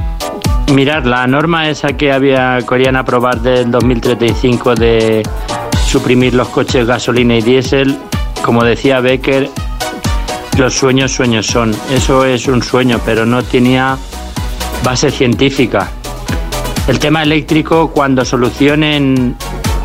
Mirad, 0.73 1.03
la 1.03 1.27
norma 1.27 1.69
esa 1.69 1.97
que 1.97 2.13
había 2.13 2.59
querían 2.67 2.95
aprobar 2.95 3.41
del 3.41 3.69
2035 3.69 4.75
de 4.75 5.21
suprimir 5.85 6.33
los 6.33 6.47
coches 6.47 6.87
gasolina 6.87 7.35
y 7.35 7.41
diésel, 7.41 7.99
como 8.41 8.63
decía 8.63 9.01
Becker, 9.01 9.49
los 10.57 10.73
sueños 10.73 11.11
sueños 11.11 11.45
son. 11.45 11.75
Eso 11.91 12.23
es 12.23 12.47
un 12.47 12.63
sueño, 12.63 13.01
pero 13.05 13.25
no 13.25 13.43
tenía 13.43 13.97
base 14.81 15.11
científica. 15.11 15.91
El 16.87 16.99
tema 16.99 17.21
eléctrico, 17.23 17.91
cuando 17.91 18.23
solucionen 18.23 19.35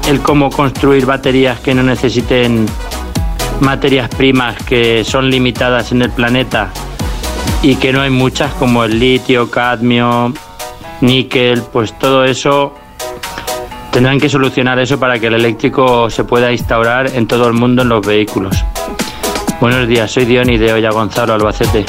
el 0.09 0.21
cómo 0.21 0.51
construir 0.51 1.05
baterías 1.05 1.59
que 1.59 1.75
no 1.75 1.83
necesiten 1.83 2.65
materias 3.61 4.09
primas 4.11 4.63
que 4.63 5.03
son 5.03 5.29
limitadas 5.31 5.91
en 5.91 6.03
el 6.03 6.11
planeta 6.11 6.71
y 7.63 7.75
que 7.75 7.93
no 7.93 8.03
hay 8.03 8.11
muchas 8.11 8.55
como 8.55 8.85
el 8.85 9.01
litio, 9.01 9.51
cadmio, 9.51 10.33
níquel, 11.01 11.63
pues 11.73 11.99
todo 11.99 12.25
eso 12.25 12.75
tendrán 13.93 14.21
que 14.21 14.29
solucionar 14.29 14.79
eso 14.79 14.99
para 14.99 15.19
que 15.19 15.29
el 15.29 15.35
eléctrico 15.35 16.11
se 16.11 16.25
pueda 16.25 16.53
instaurar 16.53 17.15
en 17.15 17.27
todo 17.27 17.47
el 17.47 17.55
mundo 17.55 17.83
en 17.83 17.89
los 17.89 18.07
vehículos. 18.07 18.65
Buenos 19.61 19.89
días, 19.89 20.11
soy 20.11 20.25
Diony 20.25 20.59
de 20.59 20.73
Olla 20.73 20.91
Gonzalo, 20.91 21.35
Albacete. 21.35 21.85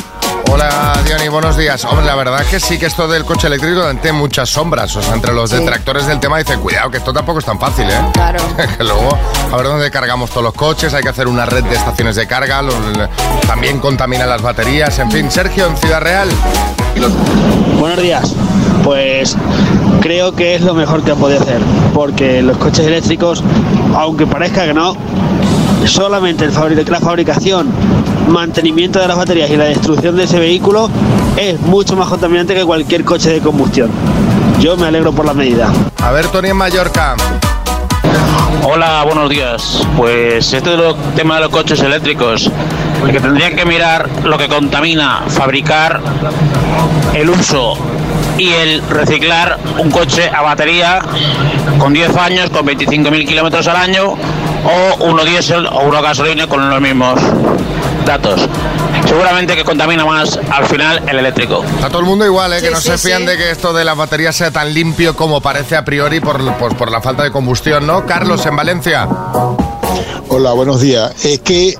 Hola, 0.45 0.93
Diony, 1.05 1.27
buenos 1.29 1.57
días. 1.57 1.83
Hombre, 1.85 2.05
la 2.05 2.15
verdad 2.15 2.45
que 2.49 2.59
sí 2.59 2.77
que 2.79 2.85
esto 2.85 3.07
del 3.07 3.25
coche 3.25 3.47
eléctrico 3.47 3.81
tiene 4.01 4.17
muchas 4.17 4.49
sombras. 4.49 4.95
O 4.95 5.01
sea, 5.01 5.13
entre 5.13 5.33
los 5.33 5.49
Sí. 5.49 5.57
detractores 5.57 6.07
del 6.07 6.19
tema 6.19 6.37
dicen, 6.37 6.59
cuidado, 6.61 6.89
que 6.89 6.97
esto 6.97 7.11
tampoco 7.13 7.39
es 7.39 7.45
tan 7.45 7.59
fácil, 7.59 7.85
¿eh? 7.89 8.01
Claro. 8.13 8.39
que 8.77 8.83
luego, 8.83 9.17
a 9.51 9.55
ver 9.57 9.65
dónde 9.67 9.91
cargamos 9.91 10.29
todos 10.29 10.43
los 10.43 10.53
coches, 10.53 10.93
hay 10.93 11.03
que 11.03 11.09
hacer 11.09 11.27
una 11.27 11.45
red 11.45 11.63
de 11.63 11.75
estaciones 11.75 12.15
de 12.15 12.27
carga, 12.27 12.61
los- 12.61 12.75
también 13.45 13.79
contaminan 13.79 14.29
las 14.29 14.41
baterías, 14.41 14.97
en 14.99 15.11
fin. 15.11 15.29
Sergio, 15.31 15.67
en 15.67 15.77
Ciudad 15.77 16.01
Real. 16.01 16.29
Buenos 17.79 18.01
días. 18.01 18.33
Pues 18.83 19.35
creo 20.01 20.33
que 20.35 20.55
es 20.55 20.61
lo 20.61 20.73
mejor 20.73 21.03
que 21.03 21.13
puede 21.13 21.37
hacer, 21.37 21.59
porque 21.93 22.41
los 22.41 22.57
coches 22.57 22.85
eléctricos, 22.87 23.43
aunque 23.95 24.25
parezca 24.25 24.65
que 24.65 24.73
no, 24.73 24.95
solamente 25.87 26.45
el 26.45 26.51
la 26.89 26.99
fabricación, 26.99 27.69
mantenimiento 28.27 28.99
de 28.99 29.07
las 29.07 29.17
baterías 29.17 29.49
y 29.49 29.57
la 29.57 29.65
destrucción 29.65 30.15
de 30.15 30.25
ese 30.25 30.39
vehículo 30.39 30.89
es 31.37 31.59
mucho 31.61 31.95
más 31.95 32.07
contaminante 32.07 32.53
que 32.53 32.63
cualquier 32.65 33.03
coche 33.03 33.31
de 33.31 33.39
combustión. 33.39 33.89
Yo 34.59 34.75
me 34.75 34.87
alegro 34.87 35.13
por 35.13 35.25
la 35.25 35.33
medida. 35.33 35.71
A 36.01 36.11
ver, 36.11 36.27
Tony 36.27 36.49
en 36.49 36.57
Mallorca. 36.57 37.15
Hola, 38.63 39.03
buenos 39.05 39.29
días. 39.29 39.87
Pues 39.95 40.51
este 40.51 40.71
de 40.71 40.77
los 40.77 40.95
tema 41.15 41.35
de 41.35 41.41
los 41.41 41.49
coches 41.49 41.79
eléctricos, 41.81 42.51
el 43.05 43.11
que 43.11 43.19
tendrían 43.19 43.55
que 43.55 43.65
mirar 43.65 44.09
lo 44.23 44.37
que 44.37 44.47
contamina, 44.47 45.23
fabricar, 45.27 46.01
el 47.13 47.29
uso 47.29 47.77
y 48.37 48.49
el 48.49 48.81
reciclar 48.89 49.57
un 49.79 49.89
coche 49.89 50.29
a 50.29 50.41
batería 50.41 50.99
con 51.79 51.93
10 51.93 52.15
años, 52.17 52.49
con 52.49 52.65
25.000 52.65 53.27
kilómetros 53.27 53.67
al 53.67 53.77
año, 53.77 54.15
o 54.67 55.05
uno 55.05 55.23
diésel 55.23 55.65
o 55.65 55.79
uno 55.81 56.01
gasolina 56.01 56.47
con 56.47 56.69
los 56.69 56.81
mismos 56.81 57.19
datos. 58.05 58.47
Seguramente 59.07 59.55
que 59.55 59.63
contamina 59.63 60.05
más 60.05 60.37
al 60.51 60.65
final 60.65 61.01
el 61.07 61.19
eléctrico. 61.19 61.63
A 61.81 61.87
todo 61.87 61.99
el 61.99 62.05
mundo 62.05 62.25
igual, 62.25 62.51
¿eh? 62.53 62.61
que 62.61 62.69
no 62.69 62.81
sí, 62.81 62.89
se 62.89 62.97
fían 62.97 63.21
sí. 63.21 63.27
de 63.27 63.37
que 63.37 63.51
esto 63.51 63.71
de 63.71 63.85
las 63.85 63.95
baterías 63.95 64.35
sea 64.35 64.51
tan 64.51 64.73
limpio 64.73 65.15
como 65.15 65.39
parece 65.39 65.77
a 65.77 65.85
priori 65.85 66.19
por, 66.19 66.53
por, 66.57 66.75
por 66.75 66.91
la 66.91 67.01
falta 67.01 67.23
de 67.23 67.31
combustión, 67.31 67.87
¿no? 67.87 68.05
Carlos, 68.05 68.45
en 68.45 68.55
Valencia. 68.55 69.07
Hola, 70.27 70.51
buenos 70.51 70.81
días. 70.81 71.25
Es 71.25 71.39
que 71.39 71.75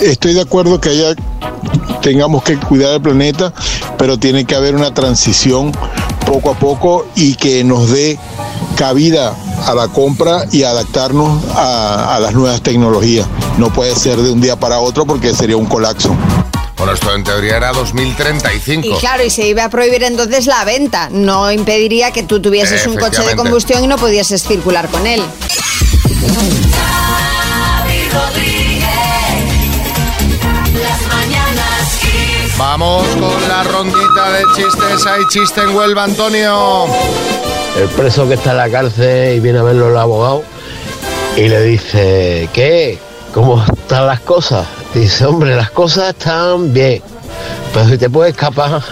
estoy 0.00 0.34
de 0.34 0.40
acuerdo 0.40 0.80
que 0.80 0.88
haya 0.88 1.14
tengamos 2.00 2.42
que 2.42 2.56
cuidar 2.56 2.94
el 2.94 3.00
planeta, 3.00 3.52
pero 3.96 4.18
tiene 4.18 4.44
que 4.44 4.56
haber 4.56 4.74
una 4.74 4.92
transición 4.92 5.70
poco 6.26 6.50
a 6.50 6.54
poco 6.54 7.06
y 7.14 7.36
que 7.36 7.62
nos 7.62 7.90
dé 7.90 8.18
cabida 8.76 9.34
a 9.66 9.74
la 9.74 9.88
compra 9.88 10.44
y 10.50 10.62
adaptarnos 10.64 11.42
a, 11.54 12.16
a 12.16 12.20
las 12.20 12.32
nuevas 12.34 12.62
tecnologías. 12.62 13.26
No 13.58 13.72
puede 13.72 13.94
ser 13.96 14.16
de 14.18 14.30
un 14.30 14.40
día 14.40 14.56
para 14.58 14.78
otro 14.80 15.06
porque 15.06 15.34
sería 15.34 15.56
un 15.56 15.66
colapso. 15.66 16.14
Bueno, 16.76 16.94
esto 16.94 17.14
en 17.14 17.22
teoría 17.22 17.58
era 17.58 17.72
2035. 17.72 18.88
Y 18.88 18.98
claro, 18.98 19.22
y 19.24 19.30
se 19.30 19.46
iba 19.46 19.62
a 19.64 19.68
prohibir 19.68 20.02
entonces 20.02 20.46
la 20.46 20.64
venta. 20.64 21.08
No 21.10 21.52
impediría 21.52 22.10
que 22.10 22.24
tú 22.24 22.42
tuvieses 22.42 22.86
un 22.88 22.96
coche 22.96 23.22
de 23.22 23.36
combustión 23.36 23.84
y 23.84 23.86
no 23.86 23.96
pudieses 23.98 24.42
circular 24.42 24.88
con 24.88 25.06
él. 25.06 25.22
Xavi 26.72 28.08
Rodríguez. 28.08 28.86
Las 30.82 31.02
mañanas 31.14 31.98
Kiss. 32.00 32.58
Vamos 32.58 33.06
con 33.06 33.48
la 33.48 33.62
rondita 33.62 34.30
de 34.32 34.42
chistes. 34.56 35.06
Hay 35.06 35.22
chiste 35.28 35.60
en 35.60 35.76
Huelva, 35.76 36.02
Antonio. 36.02 36.86
El 37.76 37.88
preso 37.88 38.28
que 38.28 38.34
está 38.34 38.50
en 38.50 38.56
la 38.58 38.70
cárcel 38.70 39.36
y 39.36 39.40
viene 39.40 39.58
a 39.58 39.62
verlo 39.62 39.88
el 39.88 39.96
abogado 39.96 40.42
y 41.36 41.48
le 41.48 41.62
dice, 41.62 42.48
¿qué? 42.52 42.98
¿Cómo 43.32 43.64
están 43.64 44.06
las 44.06 44.20
cosas? 44.20 44.66
Dice, 44.92 45.24
hombre, 45.24 45.56
las 45.56 45.70
cosas 45.70 46.10
están 46.10 46.72
bien, 46.74 47.02
pero 47.72 47.88
si 47.88 47.96
te 47.96 48.10
puedes 48.10 48.34
escapar, 48.34 48.82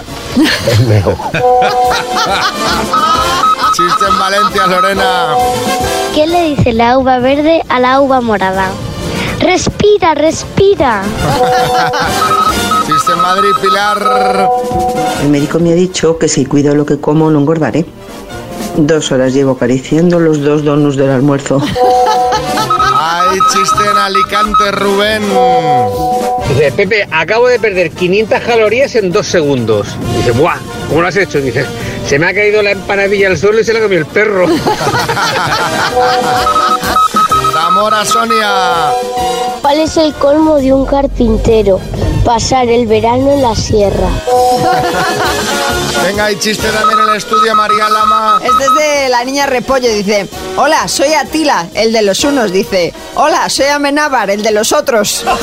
es 0.70 0.80
mejor. 0.80 1.16
Chiste 3.72 4.04
en 4.08 4.18
Valencia, 4.18 4.66
Lorena. 4.66 5.34
¿Qué 6.14 6.26
le 6.26 6.50
dice 6.50 6.72
la 6.72 6.98
uva 6.98 7.18
verde 7.18 7.62
a 7.68 7.80
la 7.80 8.00
uva 8.00 8.20
morada? 8.20 8.70
Respira, 9.40 10.14
respira. 10.14 11.02
Chiste 12.86 13.12
en 13.12 13.20
Madrid, 13.20 13.50
Pilar. 13.60 14.48
El 15.22 15.28
médico 15.30 15.58
me 15.58 15.72
ha 15.72 15.74
dicho 15.74 16.18
que 16.18 16.28
si 16.28 16.46
cuido 16.46 16.74
lo 16.74 16.86
que 16.86 17.00
como 17.00 17.30
no 17.30 17.40
engordaré. 17.40 17.86
Dos 18.76 19.12
horas 19.12 19.32
llevo 19.34 19.52
acariciando 19.52 20.18
los 20.18 20.42
dos 20.42 20.64
donuts 20.64 20.96
del 20.96 21.10
almuerzo. 21.10 21.60
Hay 21.62 23.38
chiste 23.52 23.82
en 23.90 23.96
Alicante, 23.96 24.72
Rubén. 24.72 25.22
Dice, 26.48 26.72
Pepe, 26.72 27.06
acabo 27.10 27.48
de 27.48 27.58
perder 27.58 27.90
500 27.90 28.40
calorías 28.40 28.94
en 28.94 29.12
dos 29.12 29.26
segundos. 29.26 29.88
Dice, 30.16 30.32
¡buah! 30.32 30.56
¿Cómo 30.88 31.02
lo 31.02 31.08
has 31.08 31.16
hecho? 31.16 31.40
Dice, 31.40 31.64
se 32.06 32.18
me 32.18 32.26
ha 32.26 32.34
caído 32.34 32.62
la 32.62 32.72
empanadilla 32.72 33.28
al 33.28 33.38
suelo 33.38 33.60
y 33.60 33.64
se 33.64 33.72
la 33.72 33.80
comió 33.80 33.98
el 33.98 34.06
perro. 34.06 34.46
Zamora, 37.52 38.04
Sonia. 38.04 38.90
¿Cuál 39.60 39.80
es 39.80 39.96
el 39.96 40.12
colmo 40.14 40.56
de 40.56 40.72
un 40.72 40.86
carpintero? 40.86 41.80
Pasar 42.24 42.68
el 42.68 42.86
verano 42.86 43.32
en 43.32 43.42
la 43.42 43.56
sierra. 43.56 44.08
Venga, 46.04 46.26
hay 46.26 46.36
chiste 46.38 46.68
también 46.68 46.98
en 47.00 47.08
el 47.08 47.16
estudio, 47.16 47.54
María 47.54 47.88
Lama. 47.88 48.40
Es 48.42 48.52
desde 48.58 49.08
la 49.08 49.24
niña 49.24 49.46
Repollo, 49.46 49.90
dice, 49.92 50.28
hola, 50.56 50.86
soy 50.86 51.14
Atila, 51.14 51.66
el 51.74 51.92
de 51.92 52.02
los 52.02 52.22
unos, 52.24 52.52
dice, 52.52 52.92
hola, 53.14 53.48
soy 53.48 53.66
Amenábar, 53.66 54.30
el 54.30 54.42
de 54.42 54.50
los 54.52 54.72
otros. 54.72 55.24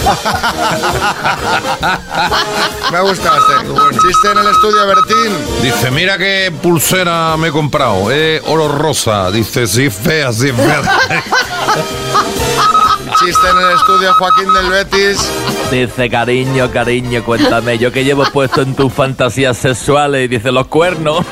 Me 2.91 3.01
gusta 3.01 3.31
este. 3.37 3.53
Chiste 3.99 4.31
en 4.31 4.37
el 4.37 4.47
estudio, 4.47 4.87
Bertín. 4.87 5.37
Dice, 5.61 5.91
mira 5.91 6.17
qué 6.17 6.53
pulsera 6.61 7.35
me 7.37 7.49
he 7.49 7.51
comprado. 7.51 8.09
Eh, 8.11 8.41
oro 8.47 8.67
rosa. 8.67 9.29
Dice, 9.31 9.67
sí, 9.67 9.89
fea, 9.89 10.31
sí, 10.31 10.51
fea. 10.51 10.81
Chiste 13.11 13.49
en 13.49 13.57
el 13.57 13.75
estudio, 13.75 14.13
Joaquín 14.13 14.53
del 14.53 14.69
Betis. 14.69 15.29
Dice, 15.71 16.09
cariño, 16.09 16.71
cariño, 16.71 17.23
cuéntame, 17.23 17.77
yo 17.77 17.91
que 17.91 18.03
llevo 18.03 18.23
puesto 18.25 18.61
en 18.61 18.75
tus 18.75 18.91
fantasías 18.91 19.57
sexuales 19.57 20.25
y 20.25 20.27
dice 20.27 20.51
los 20.51 20.67
cuernos. 20.67 21.25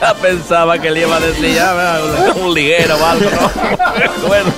Ya 0.00 0.14
Pensaba 0.22 0.78
que 0.78 0.90
le 0.90 1.00
iba 1.02 1.16
a 1.16 1.20
decir 1.20 1.54
ya, 1.54 2.00
un 2.36 2.52
liguero 2.52 2.96
o 2.96 3.06
algo, 3.06 3.30
¿no? 3.30 4.26
Bueno. 4.26 4.52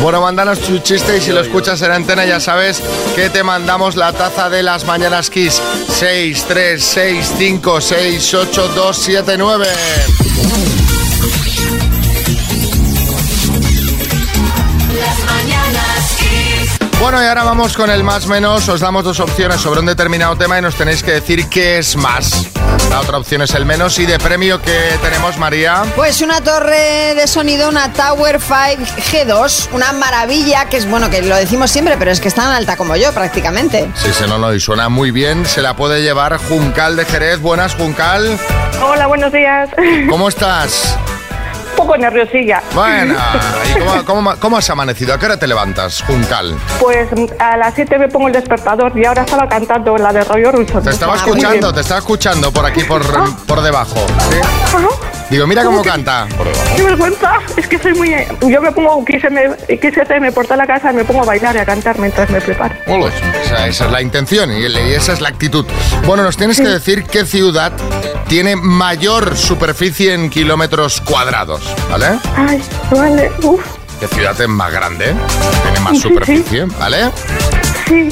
Bueno, 0.00 0.20
mándanos 0.20 0.60
tu 0.60 0.78
chiste 0.78 1.18
y 1.18 1.20
si 1.20 1.32
lo 1.32 1.40
escuchas 1.40 1.82
en 1.82 1.90
antena 1.90 2.24
ya 2.24 2.40
sabes 2.40 2.82
que 3.14 3.30
te 3.30 3.42
mandamos 3.42 3.96
la 3.96 4.12
taza 4.12 4.48
de 4.48 4.62
las 4.62 4.84
mañanas 4.84 5.28
Kiss 5.30 5.60
6, 5.88 6.44
3, 6.48 6.82
6, 6.82 7.34
5, 7.38 7.80
6, 7.80 8.34
8, 8.34 8.68
2, 8.74 8.96
7, 8.96 9.34
9. 9.38 9.66
Bueno, 17.00 17.22
y 17.22 17.26
ahora 17.26 17.44
vamos 17.44 17.76
con 17.76 17.90
el 17.90 18.02
más 18.02 18.26
menos. 18.26 18.68
Os 18.68 18.80
damos 18.80 19.04
dos 19.04 19.20
opciones 19.20 19.60
sobre 19.60 19.78
un 19.80 19.86
determinado 19.86 20.34
tema 20.36 20.58
y 20.58 20.62
nos 20.62 20.74
tenéis 20.74 21.04
que 21.04 21.12
decir 21.12 21.48
qué 21.48 21.78
es 21.78 21.96
más. 21.96 22.48
La 22.90 23.00
otra 23.00 23.18
opción 23.18 23.40
es 23.42 23.54
el 23.54 23.64
menos 23.64 23.98
y 24.00 24.06
de 24.06 24.18
premio 24.18 24.60
que 24.60 24.76
tenemos, 25.00 25.38
María. 25.38 25.84
Pues 25.94 26.20
una 26.22 26.40
torre 26.40 27.14
de 27.14 27.26
sonido, 27.28 27.68
una 27.68 27.92
Tower 27.92 28.40
5 28.40 28.56
G2, 29.12 29.68
una 29.72 29.92
maravilla, 29.92 30.64
que 30.64 30.78
es 30.78 30.90
bueno, 30.90 31.08
que 31.08 31.22
lo 31.22 31.36
decimos 31.36 31.70
siempre, 31.70 31.96
pero 31.98 32.10
es 32.10 32.20
que 32.20 32.28
es 32.28 32.34
tan 32.34 32.50
alta 32.50 32.76
como 32.76 32.96
yo 32.96 33.12
prácticamente. 33.12 33.88
Sí, 33.94 34.08
sí, 34.12 34.24
no, 34.28 34.38
no, 34.38 34.52
y 34.52 34.58
suena 34.58 34.88
muy 34.88 35.12
bien. 35.12 35.46
Se 35.46 35.62
la 35.62 35.76
puede 35.76 36.02
llevar 36.02 36.36
Juncal 36.36 36.96
de 36.96 37.04
Jerez. 37.04 37.40
Buenas, 37.40 37.74
Juncal. 37.76 38.38
Hola, 38.82 39.06
buenos 39.06 39.32
días. 39.32 39.70
¿Cómo 40.10 40.28
estás? 40.28 40.98
Poco 41.88 41.96
nerviosilla. 42.00 42.60
Bueno, 42.74 43.14
¿y 43.70 43.78
cómo, 43.80 44.04
cómo- 44.04 44.36
cómo 44.38 44.56
has 44.58 44.68
amanecido? 44.68 45.14
¿A 45.14 45.18
qué 45.18 45.24
hora 45.24 45.38
te 45.38 45.46
levantas, 45.46 46.02
Juncal? 46.02 46.54
Pues 46.78 47.08
a 47.38 47.56
las 47.56 47.72
7 47.74 47.98
me 47.98 48.08
pongo 48.08 48.26
el 48.26 48.34
despertador 48.34 48.92
y 48.94 49.06
ahora 49.06 49.22
estaba 49.22 49.48
cantando 49.48 49.96
la 49.96 50.12
de 50.12 50.22
Rollo 50.22 50.52
Russo. 50.52 50.82
Te 50.82 50.90
estaba 50.90 51.14
Ah, 51.14 51.16
escuchando, 51.16 51.72
te 51.72 51.80
estaba 51.80 52.00
escuchando 52.00 52.52
por 52.52 52.66
aquí, 52.66 52.84
por, 52.84 53.00
por 53.46 53.62
debajo. 53.62 53.94
¿sí? 54.30 54.36
Digo, 55.30 55.46
mira 55.46 55.64
cómo 55.64 55.82
canta. 55.82 56.26
Qué 56.76 56.82
vergüenza, 56.82 57.38
es 57.56 57.66
que 57.66 57.78
soy 57.78 57.94
muy... 57.94 58.14
Yo 58.46 58.60
me 58.60 58.70
pongo 58.72 59.02
XM 59.06 60.32
por 60.34 60.44
toda 60.44 60.56
la 60.58 60.66
casa 60.66 60.90
y 60.92 60.94
me 60.96 61.04
pongo 61.04 61.22
a 61.22 61.24
bailar 61.26 61.56
y 61.56 61.58
a 61.58 61.64
cantar 61.64 61.98
mientras 61.98 62.28
me 62.28 62.40
preparo. 62.42 62.74
Esa, 63.44 63.66
esa 63.66 63.84
es 63.86 63.90
la 63.90 64.02
intención 64.02 64.52
y, 64.52 64.66
y 64.66 64.92
esa 64.92 65.14
es 65.14 65.20
la 65.22 65.30
actitud. 65.30 65.64
Bueno, 66.06 66.22
nos 66.22 66.36
tienes 66.36 66.58
que 66.60 66.68
decir 66.68 67.04
qué 67.04 67.24
ciudad 67.24 67.72
tiene 68.28 68.56
mayor 68.56 69.36
superficie 69.36 70.12
en 70.14 70.28
kilómetros 70.30 71.00
cuadrados, 71.00 71.62
¿vale? 71.90 72.18
Ay, 72.36 72.60
vale, 72.90 73.30
uff, 73.42 73.64
¿Qué 74.00 74.06
ciudad 74.06 74.40
es 74.40 74.48
más 74.48 74.70
grande? 74.72 75.14
Tiene 75.62 75.80
más 75.80 75.92
Sí, 75.94 76.02
sí, 76.02 76.08
superficie, 76.08 76.64
¿vale? 76.78 77.10
sí. 77.86 78.08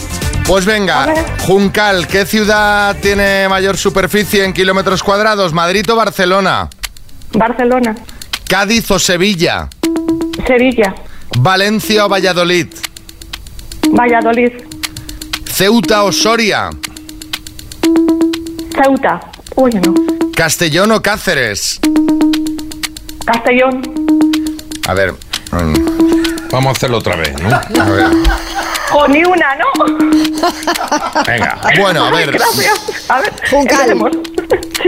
Pues 0.46 0.64
venga, 0.64 1.12
Juncal, 1.44 2.06
¿qué 2.06 2.24
ciudad 2.24 2.96
tiene 3.02 3.48
mayor 3.48 3.76
superficie 3.76 4.44
en 4.44 4.52
kilómetros 4.52 5.02
cuadrados? 5.02 5.52
¿Madrid 5.52 5.84
o 5.90 5.96
Barcelona? 5.96 6.68
Barcelona, 7.32 7.94
¿Cádiz 8.48 8.88
o 8.92 8.98
Sevilla? 9.00 9.68
Sevilla, 10.46 10.94
¿Valencia 11.38 12.06
o 12.06 12.08
Valladolid? 12.08 12.68
Valladolid, 13.90 14.52
¿Ceuta 15.52 16.04
o 16.04 16.12
Soria? 16.12 16.70
Ceuta, 18.72 19.20
bueno. 19.56 19.94
¿Castellón 20.34 20.92
o 20.92 21.00
Cáceres? 21.00 21.80
Castellón. 23.24 23.82
A 24.86 24.92
ver. 24.94 25.14
Mm. 25.50 25.74
Vamos 26.50 26.68
a 26.68 26.72
hacerlo 26.72 26.98
otra 26.98 27.16
vez, 27.16 27.34
¿no? 27.40 27.48
O 28.92 29.08
ni 29.08 29.24
una, 29.24 29.56
¿no? 29.56 29.64
Venga. 31.26 31.58
Bueno, 31.80 32.04
a 32.04 32.10
ver. 32.10 32.32
Gracias. 32.32 32.80
A 33.08 33.20
ver. 33.20 33.32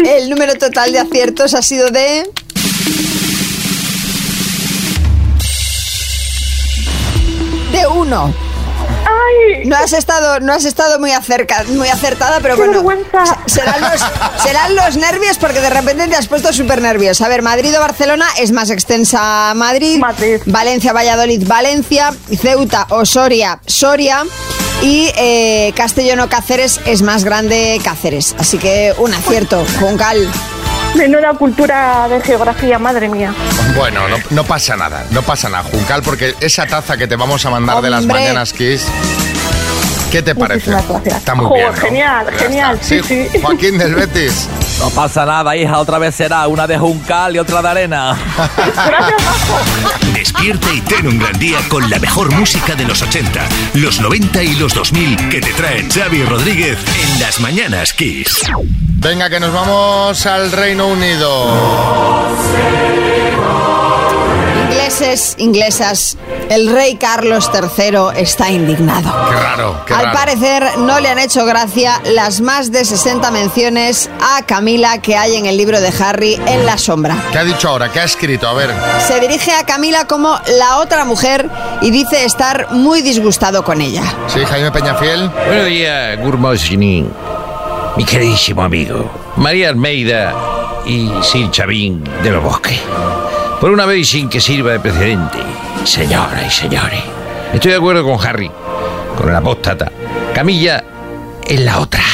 El 0.04 0.30
número 0.30 0.54
total 0.54 0.92
de 0.92 0.98
aciertos 0.98 1.54
ha 1.54 1.62
sido 1.62 1.90
de. 1.90 2.30
de 7.72 7.86
uno. 7.86 8.47
No 9.64 9.76
has 9.76 9.92
estado, 9.92 10.40
no 10.40 10.52
has 10.52 10.64
estado 10.64 10.98
muy, 10.98 11.10
acerca, 11.12 11.64
muy 11.68 11.88
acertada, 11.88 12.38
pero 12.40 12.54
Qué 12.54 12.62
bueno. 12.62 12.82
Vergüenza. 12.82 13.38
Serán 13.46 14.74
los, 14.74 14.96
nervios 14.96 15.38
porque 15.38 15.60
de 15.60 15.70
repente 15.70 16.06
te 16.08 16.16
has 16.16 16.26
puesto 16.26 16.52
súper 16.52 16.80
nerviosa. 16.80 17.26
A 17.26 17.28
ver, 17.28 17.42
Madrid 17.42 17.76
o 17.76 17.80
Barcelona 17.80 18.26
es 18.38 18.52
más 18.52 18.70
extensa 18.70 19.52
Madrid. 19.54 19.98
Madrid. 19.98 20.40
Valencia, 20.46 20.92
Valladolid, 20.92 21.46
Valencia. 21.46 22.14
Ceuta 22.40 22.86
o 22.90 23.04
Soria, 23.04 23.60
Soria. 23.66 24.24
Y 24.82 25.10
eh, 25.16 25.72
Castellón 25.74 26.20
o 26.20 26.28
Cáceres 26.28 26.80
es 26.86 27.02
más 27.02 27.24
grande 27.24 27.80
Cáceres. 27.82 28.36
Así 28.38 28.58
que 28.58 28.94
un 28.98 29.12
acierto, 29.12 29.64
Juncal. 29.80 30.30
Menuda 30.96 31.32
cultura 31.34 32.08
de 32.08 32.20
geografía, 32.20 32.78
madre 32.78 33.08
mía. 33.08 33.32
Bueno, 33.76 34.08
no, 34.08 34.16
no 34.30 34.44
pasa 34.44 34.76
nada, 34.76 35.04
no 35.10 35.22
pasa 35.22 35.48
nada, 35.48 35.64
Juncal, 35.70 36.02
porque 36.02 36.34
esa 36.40 36.66
taza 36.66 36.96
que 36.96 37.06
te 37.06 37.14
vamos 37.16 37.44
a 37.46 37.50
mandar 37.50 37.80
de 37.82 37.90
las 37.90 38.04
mañanas 38.04 38.52
Kiss, 38.52 38.86
¿qué 40.10 40.22
te 40.22 40.34
parece? 40.34 40.72
Está 41.04 41.34
muy 41.34 41.46
Joder, 41.46 41.62
bien. 41.64 41.74
¿no? 41.74 41.80
genial, 41.80 42.26
Ya 42.32 42.38
genial, 42.38 42.78
está. 42.80 42.86
sí, 43.06 43.28
sí. 43.30 43.38
Joaquín 43.40 43.78
del 43.78 43.94
Betis. 43.94 44.48
No 44.78 44.90
pasa 44.90 45.26
nada, 45.26 45.56
hija, 45.56 45.78
otra 45.78 45.98
vez 45.98 46.14
será 46.14 46.46
una 46.46 46.66
de 46.66 46.78
Juncal 46.78 47.34
y 47.34 47.38
otra 47.38 47.60
de 47.62 47.68
arena. 47.68 48.16
Despierta 50.14 50.72
y 50.72 50.80
ten 50.82 51.06
un 51.06 51.18
gran 51.18 51.36
día 51.38 51.58
con 51.68 51.90
la 51.90 51.98
mejor 51.98 52.32
música 52.34 52.74
de 52.76 52.84
los 52.84 53.02
80, 53.02 53.48
los 53.74 54.00
90 54.00 54.42
y 54.42 54.54
los 54.54 54.74
2000 54.74 55.28
que 55.28 55.40
te 55.40 55.52
traen 55.52 55.90
Xavi 55.90 56.24
Rodríguez 56.24 56.78
en 57.02 57.20
las 57.20 57.40
mañanas 57.40 57.92
Kiss. 57.92 58.42
Venga, 59.00 59.28
que 59.28 59.40
nos 59.40 59.52
vamos 59.52 60.26
al 60.26 60.52
Reino 60.52 60.86
Unido. 60.86 61.46
Ingleses, 64.88 65.34
inglesas, 65.36 66.16
el 66.48 66.72
rey 66.72 66.96
Carlos 66.96 67.50
III 67.52 68.18
está 68.22 68.50
indignado. 68.50 69.10
Qué 69.28 69.36
raro, 69.38 69.84
qué 69.86 69.92
Al 69.92 70.04
raro. 70.06 70.18
parecer 70.18 70.78
no 70.78 70.98
le 70.98 71.10
han 71.10 71.18
hecho 71.18 71.44
gracia 71.44 72.00
las 72.06 72.40
más 72.40 72.72
de 72.72 72.86
60 72.86 73.30
menciones 73.30 74.08
a 74.22 74.40
Camila 74.46 75.02
que 75.02 75.14
hay 75.14 75.36
en 75.36 75.44
el 75.44 75.58
libro 75.58 75.78
de 75.82 75.92
Harry 76.02 76.40
en 76.46 76.64
la 76.64 76.78
sombra. 76.78 77.18
¿Qué 77.32 77.36
ha 77.36 77.44
dicho 77.44 77.68
ahora? 77.68 77.92
¿Qué 77.92 78.00
ha 78.00 78.04
escrito? 78.04 78.48
A 78.48 78.54
ver. 78.54 78.70
Se 79.06 79.20
dirige 79.20 79.52
a 79.52 79.66
Camila 79.66 80.06
como 80.06 80.40
la 80.58 80.78
otra 80.78 81.04
mujer 81.04 81.50
y 81.82 81.90
dice 81.90 82.24
estar 82.24 82.68
muy 82.70 83.02
disgustado 83.02 83.62
con 83.64 83.82
ella. 83.82 84.04
Sí, 84.28 84.40
Jaime 84.42 84.70
Peñafiel. 84.70 85.28
Buenos 85.48 85.66
días, 85.66 86.18
Gurmosini. 86.18 87.04
Mi 87.94 88.04
queridísimo 88.06 88.62
amigo. 88.62 89.10
María 89.36 89.68
Almeida 89.68 90.32
y 90.86 91.10
Sir 91.22 91.50
Chavín 91.50 92.02
de 92.22 92.30
los 92.30 92.42
Bosques. 92.42 92.80
Por 93.60 93.72
una 93.72 93.86
vez 93.86 93.98
y 93.98 94.04
sin 94.04 94.28
que 94.28 94.40
sirva 94.40 94.72
de 94.72 94.80
precedente, 94.80 95.38
señoras 95.84 96.46
y 96.46 96.50
señores. 96.50 97.02
Estoy 97.52 97.72
de 97.72 97.76
acuerdo 97.76 98.04
con 98.04 98.24
Harry, 98.24 98.50
con 99.16 99.28
el 99.28 99.34
apóstata. 99.34 99.90
Camilla 100.32 100.84
es 101.44 101.60
la 101.60 101.80
otra. 101.80 102.04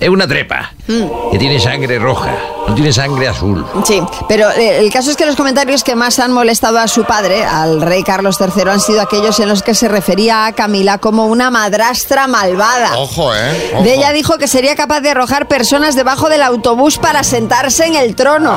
Es 0.00 0.08
una 0.08 0.26
trepa 0.26 0.72
que 0.88 1.38
tiene 1.38 1.60
sangre 1.60 1.98
roja, 1.98 2.34
no 2.66 2.74
tiene 2.74 2.92
sangre 2.94 3.28
azul. 3.28 3.64
Sí, 3.84 4.02
pero 4.26 4.50
eh, 4.50 4.78
el 4.78 4.90
caso 4.90 5.10
es 5.10 5.18
que 5.18 5.26
los 5.26 5.36
comentarios 5.36 5.84
que 5.84 5.94
más 5.94 6.18
han 6.18 6.32
molestado 6.32 6.78
a 6.78 6.88
su 6.88 7.04
padre, 7.04 7.44
al 7.44 7.82
rey 7.82 8.02
Carlos 8.02 8.38
III, 8.40 8.70
han 8.70 8.80
sido 8.80 9.02
aquellos 9.02 9.38
en 9.38 9.50
los 9.50 9.62
que 9.62 9.74
se 9.74 9.86
refería 9.86 10.46
a 10.46 10.52
Camila 10.52 10.96
como 10.96 11.26
una 11.26 11.50
madrastra 11.50 12.26
malvada. 12.26 12.96
Ojo, 12.96 13.34
¿eh? 13.34 13.70
Ojo. 13.74 13.82
De 13.82 13.94
ella 13.94 14.12
dijo 14.12 14.38
que 14.38 14.48
sería 14.48 14.74
capaz 14.76 15.02
de 15.02 15.10
arrojar 15.10 15.46
personas 15.46 15.94
debajo 15.94 16.30
del 16.30 16.42
autobús 16.42 16.96
para 16.96 17.22
sentarse 17.22 17.84
en 17.84 17.94
el 17.94 18.14
trono. 18.14 18.56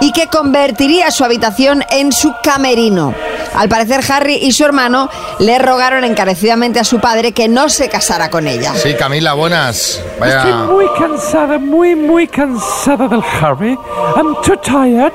Y 0.00 0.12
que 0.12 0.28
convertiría 0.28 1.10
su 1.10 1.24
habitación 1.24 1.84
en 1.90 2.12
su 2.12 2.32
camerino. 2.42 3.14
Al 3.54 3.68
parecer, 3.68 4.00
Harry 4.08 4.36
y 4.36 4.52
su 4.52 4.64
hermano 4.64 5.10
le 5.38 5.58
rogaron 5.58 6.04
encarecidamente 6.04 6.80
a 6.80 6.84
su 6.84 7.00
padre 7.00 7.32
que 7.32 7.48
no 7.48 7.68
se 7.68 7.88
casara 7.88 8.30
con 8.30 8.48
ella. 8.48 8.72
Sí, 8.74 8.94
Camila, 8.94 9.34
buenas. 9.34 10.00
Estoy 10.24 10.52
muy 10.52 10.86
cansada, 11.32 11.58
muy, 11.58 11.94
muy 11.96 12.26
cansada 12.28 13.08
del 13.08 13.22
Harry. 13.40 13.78
I'm 14.16 14.34
too 14.44 14.56
tired. 14.62 15.12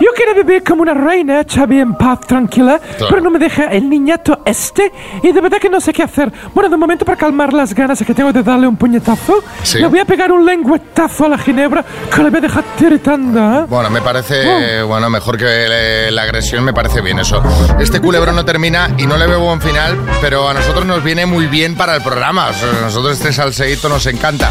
Yo 0.00 0.08
quiero 0.16 0.34
vivir 0.34 0.64
como 0.64 0.82
una 0.82 0.94
reina, 0.94 1.44
Xavi, 1.48 1.78
en 1.78 1.94
paz, 1.94 2.20
tranquila, 2.26 2.80
Claro. 2.80 3.06
pero 3.08 3.20
no 3.22 3.30
me 3.30 3.38
deja 3.38 3.66
el 3.66 3.88
niñato 3.88 4.40
este 4.44 4.90
y 5.22 5.30
de 5.30 5.40
verdad 5.40 5.58
que 5.60 5.68
no 5.68 5.80
sé 5.80 5.92
qué 5.92 6.02
hacer. 6.02 6.32
Bueno, 6.54 6.68
de 6.70 6.76
momento 6.76 7.04
para 7.04 7.16
calmar 7.16 7.52
las 7.52 7.72
ganas 7.72 8.02
que 8.04 8.12
tengo 8.14 8.32
de 8.32 8.42
darle 8.42 8.66
un 8.66 8.76
puñetazo, 8.76 9.44
Sí. 9.62 9.78
le 9.78 9.86
voy 9.86 10.00
a 10.00 10.04
pegar 10.04 10.32
un 10.32 10.44
lengüetazo 10.44 11.26
a 11.26 11.28
la 11.28 11.38
ginebra 11.38 11.84
que 12.12 12.20
le 12.22 12.30
voy 12.30 12.38
a 12.38 12.42
dejar 12.42 12.64
tiritando. 12.76 13.38
¿eh? 13.60 13.66
Bueno, 13.68 13.90
me 13.90 14.00
parece, 14.02 14.82
bueno, 14.82 15.08
mejor 15.08 15.38
que 15.38 16.08
la 16.10 16.22
agresión, 16.22 16.64
me 16.64 16.72
parece 16.72 17.00
bien 17.00 17.20
eso. 17.20 17.40
Este 17.78 18.00
culebrón 18.00 18.34
no 18.34 18.44
termina 18.44 18.90
y 18.98 19.06
no 19.06 19.16
le 19.16 19.26
veo 19.28 19.38
buen 19.40 19.60
final, 19.60 19.96
pero 20.20 20.48
a 20.48 20.54
nosotros 20.54 20.84
nos 20.84 21.04
viene 21.04 21.26
muy 21.26 21.46
bien 21.46 21.76
para 21.76 21.94
el 21.94 22.02
programa. 22.02 22.48
O 22.48 22.54
sea, 22.54 22.70
a 22.70 22.80
nosotros 22.86 23.12
este 23.18 23.32
salseíto 23.32 23.88
nos 23.88 24.04
encanta. 24.06 24.50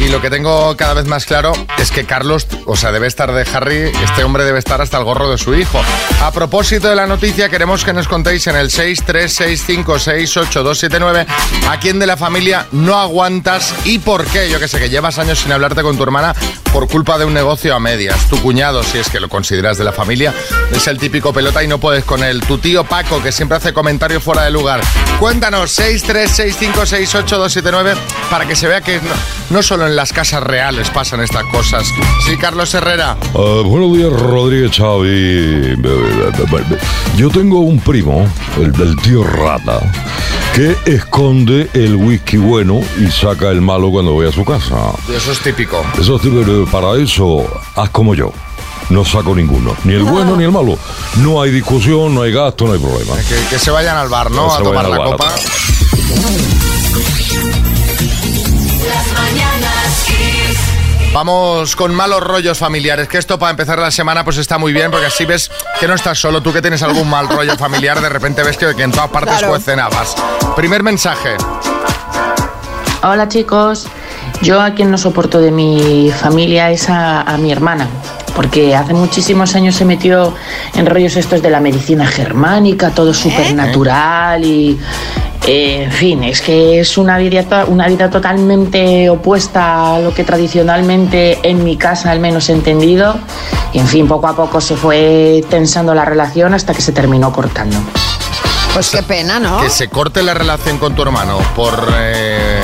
Y 0.00 0.08
lo 0.08 0.20
que 0.20 0.28
tengo 0.30 0.57
cada 0.76 0.94
vez 0.94 1.06
más 1.06 1.24
claro 1.24 1.52
es 1.78 1.90
que 1.90 2.04
Carlos, 2.04 2.46
o 2.66 2.76
sea, 2.76 2.90
debe 2.90 3.06
estar 3.06 3.32
de 3.32 3.46
Harry, 3.52 3.92
este 4.02 4.24
hombre 4.24 4.42
debe 4.44 4.58
estar 4.58 4.80
hasta 4.80 4.96
el 4.98 5.04
gorro 5.04 5.30
de 5.30 5.38
su 5.38 5.54
hijo. 5.54 5.80
A 6.22 6.32
propósito 6.32 6.88
de 6.88 6.96
la 6.96 7.06
noticia, 7.06 7.48
queremos 7.48 7.84
que 7.84 7.92
nos 7.92 8.08
contéis 8.08 8.48
en 8.48 8.56
el 8.56 8.70
636568279 8.70 11.26
a 11.68 11.78
quién 11.78 11.98
de 11.98 12.06
la 12.06 12.16
familia 12.16 12.66
no 12.72 12.98
aguantas 12.98 13.74
y 13.84 13.98
por 14.00 14.24
qué. 14.26 14.50
Yo 14.50 14.58
que 14.58 14.66
sé, 14.68 14.80
que 14.80 14.90
llevas 14.90 15.18
años 15.18 15.38
sin 15.38 15.52
hablarte 15.52 15.82
con 15.82 15.96
tu 15.96 16.02
hermana 16.02 16.34
por 16.72 16.88
culpa 16.88 17.18
de 17.18 17.24
un 17.24 17.34
negocio 17.34 17.72
a 17.74 17.78
medias. 17.78 18.26
Tu 18.28 18.40
cuñado, 18.42 18.82
si 18.82 18.98
es 18.98 19.08
que 19.08 19.20
lo 19.20 19.28
consideras 19.28 19.78
de 19.78 19.84
la 19.84 19.92
familia, 19.92 20.34
es 20.72 20.88
el 20.88 20.98
típico 20.98 21.32
pelota 21.32 21.62
y 21.62 21.68
no 21.68 21.78
puedes 21.78 22.04
con 22.04 22.24
él. 22.24 22.40
Tu 22.40 22.58
tío 22.58 22.84
Paco, 22.84 23.22
que 23.22 23.30
siempre 23.32 23.58
hace 23.58 23.72
comentarios 23.72 24.22
fuera 24.22 24.42
de 24.42 24.50
lugar. 24.50 24.80
Cuéntanos, 25.20 25.78
636568279 25.78 27.94
para 28.30 28.46
que 28.46 28.56
se 28.56 28.66
vea 28.66 28.80
que 28.80 29.00
no, 29.00 29.12
no 29.50 29.62
solo 29.62 29.86
en 29.86 29.94
las 29.96 30.12
casas 30.12 30.37
reales 30.42 30.90
pasan 30.90 31.20
estas 31.20 31.44
cosas. 31.44 31.86
Sí, 32.26 32.36
Carlos 32.36 32.72
Herrera. 32.74 33.16
Ah, 33.34 33.62
buenos 33.64 33.96
días, 33.96 34.10
Rodríguez 34.12 34.76
Xavi. 34.76 35.76
Yo 37.16 37.30
tengo 37.30 37.60
un 37.60 37.80
primo, 37.80 38.26
el 38.56 38.72
del 38.72 38.96
tío 38.96 39.24
Rata, 39.24 39.80
que 40.54 40.76
esconde 40.86 41.68
el 41.74 41.96
whisky 41.96 42.36
bueno 42.36 42.80
y 42.98 43.10
saca 43.10 43.48
el 43.50 43.60
malo 43.60 43.90
cuando 43.90 44.12
voy 44.12 44.26
a 44.28 44.32
su 44.32 44.44
casa. 44.44 44.92
Eso 45.14 45.32
es 45.32 45.40
típico. 45.40 45.84
Eso 45.98 46.16
es 46.16 46.22
típico, 46.22 46.66
para 46.70 46.96
eso, 46.96 47.44
haz 47.76 47.90
como 47.90 48.14
yo. 48.14 48.32
No 48.90 49.04
saco 49.04 49.34
ninguno, 49.34 49.76
ni 49.84 49.92
el 49.92 50.02
bueno 50.04 50.34
ni 50.34 50.44
el 50.44 50.52
malo. 50.52 50.78
No 51.16 51.42
hay 51.42 51.50
discusión, 51.50 52.14
no 52.14 52.22
hay 52.22 52.32
gasto, 52.32 52.66
no 52.66 52.72
hay 52.72 52.78
problema. 52.78 53.16
Que, 53.16 53.36
que 53.50 53.58
se 53.58 53.70
vayan 53.70 53.98
al 53.98 54.08
bar, 54.08 54.30
¿no? 54.30 54.48
Que 54.48 54.54
a 54.54 54.62
tomar 54.62 54.88
la 54.88 54.96
copa. 54.96 55.34
Vamos 61.18 61.74
con 61.74 61.92
malos 61.96 62.20
rollos 62.22 62.58
familiares, 62.58 63.08
que 63.08 63.18
esto 63.18 63.40
para 63.40 63.50
empezar 63.50 63.76
la 63.80 63.90
semana 63.90 64.22
pues 64.22 64.36
está 64.36 64.56
muy 64.56 64.72
bien, 64.72 64.92
porque 64.92 65.06
así 65.06 65.24
ves 65.24 65.50
que 65.80 65.88
no 65.88 65.94
estás 65.94 66.16
solo, 66.16 66.40
tú 66.40 66.52
que 66.52 66.62
tienes 66.62 66.80
algún 66.84 67.10
mal 67.10 67.28
rollo 67.28 67.56
familiar, 67.56 68.00
de 68.00 68.08
repente 68.08 68.44
ves 68.44 68.56
que, 68.56 68.72
que 68.76 68.84
en 68.84 68.92
todas 68.92 69.10
partes 69.10 69.34
Claro. 69.38 69.48
cuecen 69.48 69.80
habas. 69.80 70.14
Primer 70.54 70.84
mensaje. 70.84 71.30
Hola 73.02 73.26
chicos, 73.26 73.88
yo 74.42 74.60
a 74.60 74.74
quien 74.74 74.92
no 74.92 74.96
soporto 74.96 75.40
de 75.40 75.50
mi 75.50 76.12
familia 76.12 76.70
es 76.70 76.88
a, 76.88 77.22
a 77.22 77.36
mi 77.36 77.50
hermana, 77.50 77.88
porque 78.36 78.76
hace 78.76 78.94
muchísimos 78.94 79.56
años 79.56 79.74
se 79.74 79.84
metió 79.84 80.36
en 80.76 80.86
rollos 80.86 81.16
estos 81.16 81.42
de 81.42 81.50
la 81.50 81.58
medicina 81.58 82.06
germánica, 82.06 82.90
todo 82.90 83.12
súper 83.12 83.54
natural 83.56 84.44
y... 84.44 84.78
eh, 85.50 85.84
en 85.84 85.92
fin, 85.92 86.24
es 86.24 86.40
que 86.42 86.80
es 86.80 86.98
una 86.98 87.16
vida, 87.18 87.42
to- 87.44 87.70
una 87.70 87.88
vida 87.88 88.10
totalmente 88.10 89.08
opuesta 89.08 89.94
a 89.96 89.98
lo 90.00 90.12
que 90.12 90.22
tradicionalmente 90.24 91.38
en 91.42 91.64
mi 91.64 91.76
casa 91.76 92.10
al 92.10 92.20
menos 92.20 92.48
he 92.48 92.52
entendido. 92.52 93.16
Y 93.72 93.78
en 93.78 93.86
fin, 93.86 94.06
poco 94.06 94.26
a 94.28 94.36
poco 94.36 94.60
se 94.60 94.76
fue 94.76 95.42
tensando 95.48 95.94
la 95.94 96.04
relación 96.04 96.52
hasta 96.54 96.74
que 96.74 96.82
se 96.82 96.92
terminó 96.92 97.32
cortando. 97.32 97.76
Pues 98.74 98.90
qué 98.90 99.02
pena, 99.02 99.40
¿no? 99.40 99.60
Que 99.62 99.70
se 99.70 99.88
corte 99.88 100.22
la 100.22 100.34
relación 100.34 100.78
con 100.78 100.94
tu 100.94 101.02
hermano 101.02 101.38
por... 101.56 101.88
Eh, 101.98 102.60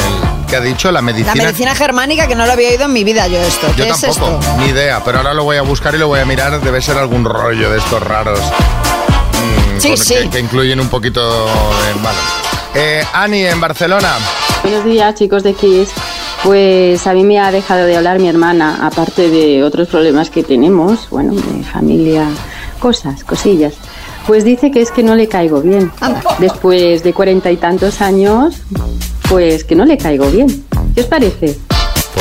¿Qué 0.49 0.57
ha 0.57 0.61
dicho? 0.61 0.93
La 0.93 1.01
medicina... 1.03 1.35
La 1.35 1.43
medicina 1.45 1.75
germánica 1.75 2.27
que 2.29 2.35
no 2.35 2.45
lo 2.47 2.53
había 2.53 2.69
oído 2.69 2.85
en 2.85 2.93
mi 2.93 3.03
vida 3.03 3.27
yo 3.27 3.39
esto. 3.39 3.67
Yo 3.77 3.85
¿Qué 3.85 3.91
es 3.91 4.01
tampoco, 4.01 4.39
esto? 4.41 4.57
ni 4.59 4.67
idea, 4.67 5.03
pero 5.05 5.19
ahora 5.19 5.33
lo 5.35 5.43
voy 5.45 5.57
a 5.57 5.63
buscar 5.63 5.95
y 5.95 5.99
lo 5.99 6.07
voy 6.09 6.21
a 6.21 6.25
mirar. 6.27 6.61
Debe 6.61 6.81
ser 6.83 6.99
algún 6.99 7.25
rollo 7.25 7.71
de 7.71 7.79
estos 7.79 8.03
raros. 8.03 8.39
mm, 8.41 9.81
Sí, 9.81 9.89
con- 9.89 9.97
sí. 9.99 10.15
Que, 10.15 10.31
que 10.31 10.41
incluyen 10.41 10.79
un 10.81 10.89
poquito 10.89 11.47
de... 11.47 11.93
Bueno. 11.95 12.44
Eh, 12.75 13.03
Ani, 13.13 13.45
en 13.45 13.61
Barcelona. 13.61 14.19
Buenos 14.63 14.85
días, 14.85 15.15
chicos 15.15 15.45
de 15.45 15.55
Kiss. 15.55 15.91
Pues 16.43 17.07
a 17.07 17.15
mí 17.15 17.23
me 17.23 17.39
ha 17.39 17.53
dejado 17.53 17.87
de 17.87 17.97
hablar 17.97 18.19
mi 18.19 18.29
hermana, 18.29 18.85
aparte 18.85 19.31
de 19.31 19.63
otros 19.63 19.89
problemas 19.89 20.29
que 20.29 20.43
tenemos, 20.43 21.09
bueno, 21.09 21.33
de 21.33 21.63
familia, 21.63 22.27
cosas, 22.81 23.23
cosillas. 23.23 23.75
Pues 24.27 24.45
dice 24.45 24.71
que 24.71 24.81
es 24.81 24.91
que 24.91 25.03
no 25.03 25.15
le 25.15 25.29
caigo 25.29 25.63
bien. 25.63 25.93
Después 26.39 27.03
de 27.05 27.13
cuarenta 27.15 27.51
y 27.51 27.57
tantos 27.57 28.01
años, 28.01 28.57
pues 29.29 29.65
que 29.65 29.77
no 29.77 29.85
le 29.85 29.97
caigo 29.97 30.27
bien. 30.31 30.65
¿Qué 30.95 31.03
os 31.03 31.07
parece? 31.07 31.57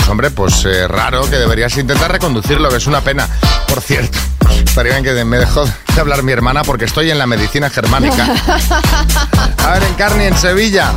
Pues 0.04 0.12
hombre, 0.12 0.32
pues 0.32 0.66
eh, 0.66 0.86
raro 0.86 1.22
que 1.30 1.38
deberías 1.38 1.78
intentar 1.78 2.12
reconducirlo, 2.12 2.68
que 2.68 2.76
es 2.76 2.88
una 2.88 3.00
pena. 3.00 3.26
Por 3.70 3.80
cierto, 3.80 4.18
estaría 4.54 5.00
bien 5.00 5.04
que 5.06 5.24
me 5.24 5.38
dejó 5.38 5.63
de 5.63 6.02
hablar 6.02 6.24
mi 6.24 6.34
hermana 6.34 6.62
porque 6.63 6.84
estoy 6.84 7.10
en 7.10 7.18
la 7.18 7.26
medicina 7.26 7.70
germánica. 7.70 8.26
A 9.66 9.72
ver, 9.72 9.84
en 9.84 9.94
Carni, 9.94 10.26
en 10.26 10.36
Sevilla. 10.36 10.92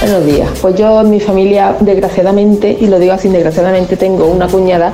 Buenos 0.00 0.24
días. 0.24 0.48
Pues 0.62 0.76
yo 0.76 1.00
en 1.00 1.10
mi 1.10 1.18
familia, 1.18 1.74
desgraciadamente, 1.80 2.78
y 2.80 2.86
lo 2.86 3.00
digo 3.00 3.14
así, 3.14 3.28
desgraciadamente, 3.28 3.96
tengo 3.96 4.26
una 4.26 4.46
cuñada 4.46 4.92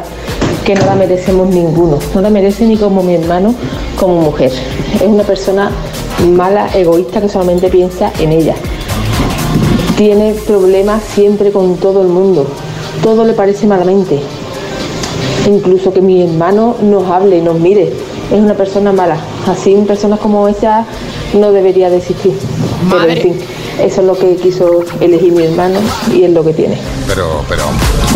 que 0.64 0.74
no 0.74 0.86
la 0.86 0.94
merecemos 0.94 1.46
ninguno. 1.48 1.98
No 2.14 2.22
la 2.22 2.30
merece 2.30 2.64
ni 2.64 2.78
como 2.78 3.02
mi 3.02 3.14
hermano, 3.14 3.54
como 3.94 4.22
mujer. 4.22 4.52
Es 4.94 5.02
una 5.02 5.24
persona 5.24 5.70
mala, 6.34 6.70
egoísta, 6.72 7.20
que 7.20 7.28
solamente 7.28 7.68
piensa 7.68 8.10
en 8.20 8.32
ella. 8.32 8.54
Tiene 9.98 10.32
problemas 10.46 11.02
siempre 11.02 11.52
con 11.52 11.76
todo 11.76 12.00
el 12.00 12.08
mundo. 12.08 12.50
Todo 13.02 13.24
le 13.24 13.32
parece 13.32 13.66
malamente. 13.66 14.20
Incluso 15.46 15.92
que 15.92 16.00
mi 16.00 16.22
hermano 16.22 16.76
nos 16.82 17.10
hable, 17.10 17.40
nos 17.40 17.58
mire. 17.58 17.92
Es 18.30 18.38
una 18.38 18.54
persona 18.54 18.92
mala. 18.92 19.16
Así, 19.48 19.74
personas 19.86 20.20
como 20.20 20.46
esa 20.48 20.84
no 21.34 21.50
debería 21.52 21.90
de 21.90 21.96
existir. 21.96 22.32
Pero 22.88 23.04
en 23.08 23.20
fin, 23.20 23.40
eso 23.80 24.00
es 24.02 24.06
lo 24.06 24.16
que 24.18 24.36
quiso 24.36 24.84
elegir 25.00 25.32
mi 25.32 25.44
hermano 25.44 25.80
y 26.12 26.24
es 26.24 26.30
lo 26.30 26.44
que 26.44 26.52
tiene. 26.52 26.78
Pero, 27.08 27.42
pero. 27.48 27.64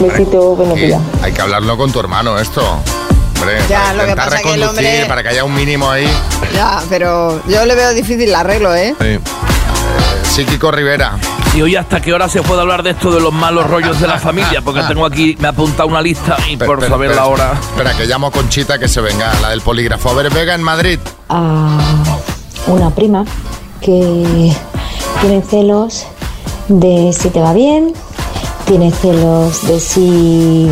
Besito, 0.00 0.54
buenos 0.54 0.76
días. 0.76 1.00
hay 1.22 1.32
que 1.32 1.40
hablarlo 1.42 1.76
con 1.76 1.90
tu 1.90 1.98
hermano, 2.00 2.38
esto. 2.38 2.60
Hombre, 3.40 3.56
Ya, 3.68 3.80
para 3.80 3.92
lo 3.94 3.98
que 3.98 4.10
intentar 4.10 4.24
pasa 4.30 4.42
que 4.42 4.48
el 4.54 4.60
reconducir, 4.60 4.86
hombre- 4.86 5.06
para 5.08 5.22
que 5.22 5.28
haya 5.30 5.44
un 5.44 5.54
mínimo 5.54 5.90
ahí. 5.90 6.06
Ya, 6.54 6.80
pero 6.88 7.40
yo 7.48 7.66
le 7.66 7.74
veo 7.74 7.92
difícil 7.94 8.28
el 8.28 8.34
arreglo, 8.34 8.74
¿eh? 8.74 8.94
Sí. 9.00 9.18
Psíquico 10.22 10.70
Rivera. 10.70 11.16
Y 11.54 11.62
hoy 11.62 11.76
hasta 11.76 12.00
qué 12.00 12.12
hora 12.12 12.28
se 12.28 12.42
puede 12.42 12.62
hablar 12.62 12.82
de 12.82 12.90
esto 12.90 13.12
de 13.12 13.20
los 13.20 13.32
malos 13.32 13.70
rollos 13.70 14.00
de 14.00 14.08
la 14.08 14.18
familia, 14.18 14.60
porque 14.60 14.82
tengo 14.88 15.06
aquí, 15.06 15.36
me 15.38 15.46
ha 15.46 15.50
apuntado 15.50 15.88
una 15.88 16.02
lista 16.02 16.36
y 16.50 16.56
por 16.56 16.84
saber 16.84 17.14
la 17.14 17.26
hora. 17.26 17.52
Espera, 17.52 17.96
que 17.96 18.06
llamo 18.06 18.26
a 18.26 18.30
Conchita 18.32 18.76
que 18.76 18.88
se 18.88 19.00
venga, 19.00 19.32
la 19.40 19.50
del 19.50 19.60
polígrafo. 19.60 20.10
A 20.10 20.14
ver, 20.14 20.32
Vega 20.32 20.54
en 20.54 20.64
Madrid. 20.64 20.98
a 21.28 21.78
una 22.66 22.90
prima 22.90 23.24
que 23.80 24.52
tiene 25.20 25.42
celos 25.42 26.06
de 26.66 27.12
si 27.12 27.30
te 27.30 27.40
va 27.40 27.52
bien, 27.52 27.92
tiene 28.64 28.90
celos 28.90 29.64
de 29.68 29.78
si 29.78 30.68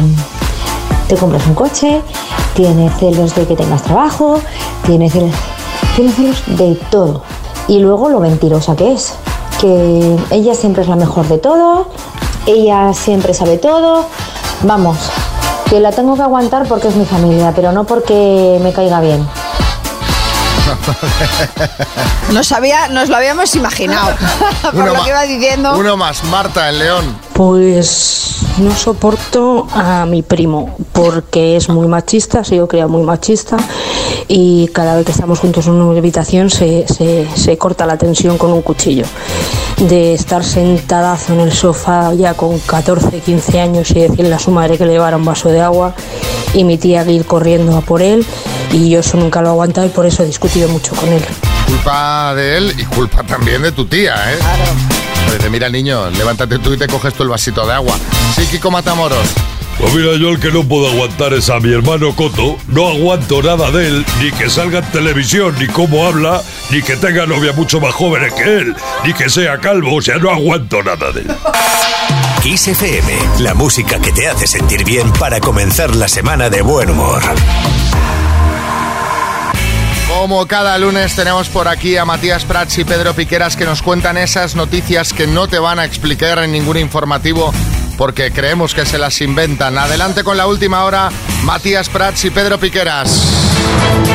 te 1.06 1.14
compras 1.14 1.46
un 1.46 1.54
coche, 1.54 2.02
tiene 2.54 2.90
celos 2.98 3.36
de 3.36 3.46
que 3.46 3.54
tengas 3.54 3.84
trabajo, 3.84 4.40
tiene 4.84 5.08
celos, 5.08 5.30
tiene 5.94 6.10
celos 6.12 6.42
de 6.46 6.74
todo. 6.90 7.22
Y 7.68 7.78
luego 7.78 8.08
lo 8.08 8.18
mentirosa 8.18 8.74
que 8.74 8.92
es, 8.92 9.14
que 9.62 10.16
ella 10.30 10.56
siempre 10.56 10.82
es 10.82 10.88
la 10.88 10.96
mejor 10.96 11.28
de 11.28 11.38
todo, 11.38 11.86
ella 12.46 12.92
siempre 12.94 13.32
sabe 13.32 13.58
todo, 13.58 14.06
vamos, 14.64 14.98
que 15.70 15.78
la 15.78 15.92
tengo 15.92 16.16
que 16.16 16.22
aguantar 16.22 16.66
porque 16.66 16.88
es 16.88 16.96
mi 16.96 17.04
familia, 17.04 17.52
pero 17.54 17.70
no 17.70 17.84
porque 17.84 18.58
me 18.60 18.72
caiga 18.72 19.00
bien. 19.00 19.24
Nos, 22.32 22.52
había, 22.52 22.88
nos 22.88 23.08
lo 23.08 23.16
habíamos 23.16 23.54
imaginado. 23.56 24.14
por 24.62 24.74
Uno 24.74 24.94
lo 24.94 25.02
que 25.02 25.10
iba 25.10 25.22
diciendo. 25.22 25.74
Uno 25.76 25.96
más, 25.96 26.24
Marta, 26.24 26.68
en 26.68 26.78
León. 26.78 27.16
Pues 27.32 28.36
no 28.58 28.74
soporto 28.74 29.66
a 29.72 30.04
mi 30.06 30.22
primo 30.22 30.76
porque 30.92 31.56
es 31.56 31.68
muy 31.68 31.86
machista, 31.88 32.40
ha 32.40 32.44
sido 32.44 32.68
criado 32.68 32.88
muy 32.88 33.02
machista 33.02 33.56
y 34.28 34.68
cada 34.68 34.96
vez 34.96 35.06
que 35.06 35.12
estamos 35.12 35.40
juntos 35.40 35.66
en 35.66 35.72
una 35.74 35.98
habitación 35.98 36.50
se, 36.50 36.86
se- 36.88 37.26
se 37.34 37.58
corta 37.58 37.86
la 37.86 37.96
tensión 37.98 38.38
con 38.38 38.52
un 38.52 38.62
cuchillo. 38.62 39.06
De 39.78 40.14
estar 40.14 40.44
sentadazo 40.44 41.32
en 41.32 41.40
el 41.40 41.52
sofá 41.52 42.12
ya 42.14 42.34
con 42.34 42.58
14, 42.60 43.20
15 43.20 43.60
años 43.60 43.90
y 43.90 43.94
decirle 44.00 44.34
a 44.34 44.38
su 44.38 44.50
madre 44.50 44.78
que 44.78 44.84
le 44.86 44.92
llevara 44.92 45.16
un 45.16 45.24
vaso 45.24 45.48
de 45.48 45.60
agua 45.60 45.94
y 46.54 46.64
mi 46.64 46.78
tía 46.78 47.02
ir 47.10 47.24
corriendo 47.26 47.76
a 47.76 47.80
por 47.80 48.02
él 48.02 48.24
y 48.72 48.90
yo 48.90 49.00
eso 49.00 49.16
nunca 49.16 49.40
lo 49.40 49.48
he 49.48 49.50
aguantado 49.50 49.86
y 49.86 49.90
por 49.90 50.06
eso 50.06 50.22
he 50.22 50.26
discutido 50.26 50.68
mucho 50.68 50.94
con 50.94 51.08
él. 51.12 51.22
Culpa 51.66 52.34
de 52.34 52.56
él 52.56 52.74
y 52.76 52.84
culpa 52.84 53.22
también 53.22 53.62
de 53.62 53.72
tu 53.72 53.86
tía, 53.86 54.14
¿eh? 54.32 54.38
Claro. 54.38 55.36
Dice, 55.36 55.50
mira, 55.50 55.68
niño, 55.68 56.10
levántate 56.10 56.58
tú 56.58 56.72
y 56.74 56.78
te 56.78 56.86
coges 56.86 57.14
tú 57.14 57.22
el 57.22 57.28
vasito 57.28 57.66
de 57.66 57.72
agua. 57.72 57.94
Sí, 58.34 58.46
Kiko 58.46 58.70
Matamoros. 58.70 59.28
Pues 59.78 59.94
mira, 59.94 60.16
yo 60.16 60.28
el 60.28 60.38
que 60.38 60.50
no 60.50 60.62
puedo 60.64 60.88
aguantar 60.88 61.32
es 61.32 61.48
a 61.48 61.58
mi 61.58 61.72
hermano 61.72 62.14
Coto. 62.14 62.56
No 62.68 62.88
aguanto 62.88 63.42
nada 63.42 63.70
de 63.70 63.88
él, 63.88 64.06
ni 64.20 64.30
que 64.30 64.50
salga 64.50 64.80
en 64.80 64.84
televisión, 64.92 65.54
ni 65.58 65.66
cómo 65.66 66.06
habla, 66.06 66.42
ni 66.70 66.82
que 66.82 66.96
tenga 66.96 67.26
novia 67.26 67.52
mucho 67.52 67.80
más 67.80 67.94
jóvenes 67.94 68.32
que 68.34 68.58
él, 68.58 68.76
ni 69.04 69.14
que 69.14 69.30
sea 69.30 69.58
calvo. 69.58 69.96
O 69.96 70.02
sea, 70.02 70.18
no 70.18 70.30
aguanto 70.30 70.82
nada 70.82 71.10
de 71.12 71.22
él. 71.22 71.36
Kiss 72.42 72.68
FM, 72.68 73.12
la 73.38 73.54
música 73.54 73.98
que 73.98 74.12
te 74.12 74.28
hace 74.28 74.46
sentir 74.46 74.84
bien 74.84 75.12
para 75.14 75.40
comenzar 75.40 75.96
la 75.96 76.08
semana 76.08 76.50
de 76.50 76.60
buen 76.60 76.90
humor. 76.90 77.22
Como 80.22 80.46
cada 80.46 80.78
lunes 80.78 81.16
tenemos 81.16 81.48
por 81.48 81.66
aquí 81.66 81.96
a 81.96 82.04
Matías 82.04 82.44
Prats 82.44 82.78
y 82.78 82.84
Pedro 82.84 83.12
Piqueras 83.12 83.56
que 83.56 83.64
nos 83.64 83.82
cuentan 83.82 84.16
esas 84.16 84.54
noticias 84.54 85.12
que 85.12 85.26
no 85.26 85.48
te 85.48 85.58
van 85.58 85.80
a 85.80 85.84
explicar 85.84 86.38
en 86.38 86.52
ningún 86.52 86.76
informativo 86.76 87.52
porque 87.96 88.32
creemos 88.32 88.74
que 88.74 88.86
se 88.86 88.98
las 88.98 89.20
inventan. 89.20 89.78
Adelante 89.78 90.24
con 90.24 90.36
la 90.36 90.46
última 90.46 90.84
hora, 90.84 91.10
Matías 91.44 91.88
Prats 91.88 92.24
y 92.24 92.30
Pedro 92.30 92.58
Piqueras. 92.58 93.24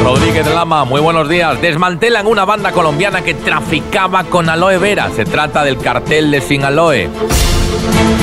Rodríguez 0.04 0.46
Lama, 0.48 0.86
muy 0.86 1.02
buenos 1.02 1.28
días. 1.30 1.62
Desmantelan 1.62 2.28
una 2.28 2.46
banda 2.46 2.72
colombiana 2.72 3.22
que 3.22 3.34
traficaba 3.34 4.24
con 4.26 4.50
aloe 4.50 4.78
vera. 4.78 5.10
Se 5.16 5.26
trata 5.26 5.64
del 5.64 5.78
cartel 5.78 6.32
de 6.32 6.42
Sinaloe. 6.42 7.10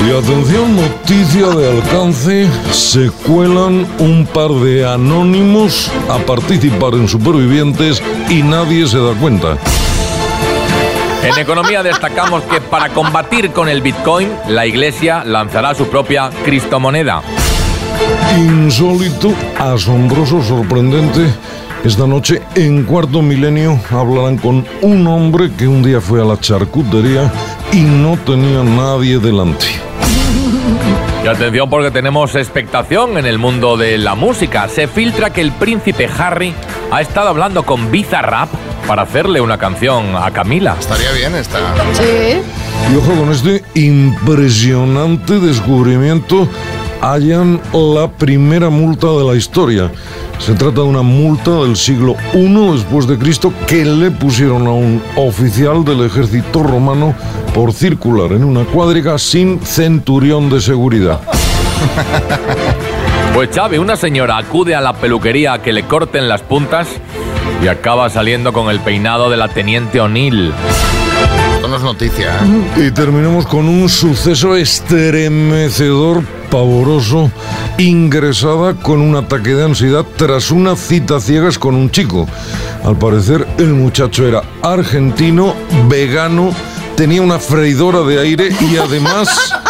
Y 0.05 0.11
atención, 0.11 0.75
noticia 0.75 1.47
de 1.47 1.71
alcance, 1.71 2.47
se 2.71 3.09
cuelan 3.25 3.87
un 3.99 4.27
par 4.31 4.51
de 4.51 4.87
anónimos 4.87 5.91
a 6.09 6.19
participar 6.19 6.93
en 6.93 7.07
Supervivientes 7.07 8.03
y 8.29 8.43
nadie 8.43 8.87
se 8.87 8.99
da 8.99 9.13
cuenta. 9.13 9.57
En 11.25 11.35
economía 11.39 11.81
destacamos 11.81 12.43
que 12.43 12.61
para 12.61 12.89
combatir 12.89 13.49
con 13.49 13.67
el 13.67 13.81
Bitcoin, 13.81 14.29
la 14.47 14.67
Iglesia 14.67 15.23
lanzará 15.23 15.73
su 15.73 15.87
propia 15.87 16.29
criptomoneda. 16.43 17.23
Insólito, 18.37 19.33
asombroso, 19.57 20.43
sorprendente. 20.43 21.25
Esta 21.83 22.05
noche, 22.05 22.43
en 22.53 22.83
cuarto 22.83 23.23
milenio, 23.23 23.79
hablarán 23.89 24.37
con 24.37 24.67
un 24.83 25.07
hombre 25.07 25.49
que 25.57 25.67
un 25.67 25.81
día 25.81 25.99
fue 25.99 26.21
a 26.21 26.25
la 26.25 26.39
charcutería 26.39 27.33
y 27.71 27.81
no 27.81 28.17
tenía 28.17 28.63
nadie 28.63 29.17
delante. 29.17 29.65
Y 31.23 31.27
atención 31.27 31.67
porque 31.71 31.89
tenemos 31.89 32.35
expectación 32.35 33.17
en 33.17 33.25
el 33.25 33.39
mundo 33.39 33.77
de 33.77 33.97
la 33.97 34.13
música. 34.13 34.67
Se 34.67 34.87
filtra 34.87 35.31
que 35.31 35.41
el 35.41 35.51
príncipe 35.51 36.07
Harry 36.19 36.53
ha 36.91 37.01
estado 37.01 37.29
hablando 37.29 37.63
con 37.63 37.89
Bizarrap 37.89 38.49
para 38.87 39.03
hacerle 39.03 39.41
una 39.41 39.57
canción 39.57 40.15
a 40.15 40.31
Camila. 40.31 40.75
Estaría 40.79 41.11
bien 41.11 41.35
esta. 41.35 41.59
Sí. 41.93 42.39
Y 42.91 42.95
ojo 42.97 43.19
con 43.19 43.31
este 43.31 43.63
impresionante 43.73 45.39
descubrimiento. 45.39 46.47
Hallan 47.01 47.61
la 47.73 48.07
primera 48.07 48.69
multa 48.69 49.07
de 49.07 49.23
la 49.23 49.35
historia. 49.35 49.91
Se 50.39 50.53
trata 50.53 50.81
de 50.81 50.87
una 50.87 51.01
multa 51.01 51.51
del 51.51 51.75
siglo 51.75 52.15
I 52.33 52.73
después 52.73 53.07
de 53.07 53.17
Cristo 53.17 53.53
que 53.67 53.85
le 53.85 54.11
pusieron 54.11 54.67
a 54.67 54.71
un 54.71 55.01
oficial 55.15 55.85
del 55.85 56.05
ejército 56.05 56.63
romano 56.63 57.13
por 57.53 57.73
circular 57.73 58.31
en 58.33 58.43
una 58.43 58.63
cuadriga 58.65 59.17
sin 59.17 59.59
centurión 59.61 60.49
de 60.49 60.61
seguridad. 60.61 61.21
Pues 63.33 63.49
Xavi, 63.53 63.77
una 63.77 63.97
señora 63.97 64.37
acude 64.37 64.75
a 64.75 64.81
la 64.81 64.93
peluquería 64.93 65.53
a 65.53 65.61
que 65.61 65.73
le 65.73 65.83
corten 65.83 66.29
las 66.29 66.41
puntas 66.41 66.87
y 67.63 67.67
acaba 67.67 68.09
saliendo 68.09 68.53
con 68.53 68.69
el 68.69 68.79
peinado 68.79 69.29
de 69.29 69.37
la 69.37 69.47
teniente 69.47 69.99
O'Neill. 69.99 70.53
Esto 71.55 71.67
no 71.67 71.75
es 71.77 71.83
noticia, 71.83 72.37
¿eh? 72.37 72.87
Y 72.87 72.91
terminamos 72.91 73.45
con 73.47 73.67
un 73.67 73.89
suceso 73.89 74.55
estremecedor, 74.55 76.23
pavoroso, 76.51 77.31
ingresada 77.77 78.73
con 78.75 79.01
un 79.01 79.15
ataque 79.15 79.55
de 79.55 79.65
ansiedad 79.65 80.05
tras 80.15 80.51
una 80.51 80.75
cita 80.75 81.19
ciegas 81.19 81.57
con 81.57 81.75
un 81.75 81.89
chico. 81.89 82.27
Al 82.83 82.97
parecer 82.97 83.47
el 83.57 83.73
muchacho 83.73 84.27
era 84.27 84.43
argentino, 84.61 85.55
vegano, 85.87 86.53
tenía 86.95 87.21
una 87.21 87.39
freidora 87.39 88.01
de 88.01 88.19
aire 88.19 88.49
y 88.61 88.77
además 88.77 89.53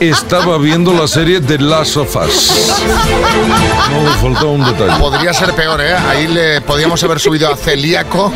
estaba 0.00 0.58
viendo 0.58 0.92
la 0.92 1.06
serie 1.08 1.40
The 1.40 1.58
Last 1.58 1.96
of 1.96 2.14
Us. 2.16 2.52
No 3.90 4.02
le 4.02 4.10
faltaba 4.20 4.50
un 4.50 4.64
detalle. 4.64 4.98
Podría 4.98 5.32
ser 5.32 5.54
peor, 5.54 5.80
¿eh? 5.80 5.94
Ahí 5.94 6.26
le 6.28 6.60
podíamos 6.60 7.02
haber 7.04 7.18
subido 7.20 7.52
a 7.52 7.56
celíaco 7.56 8.32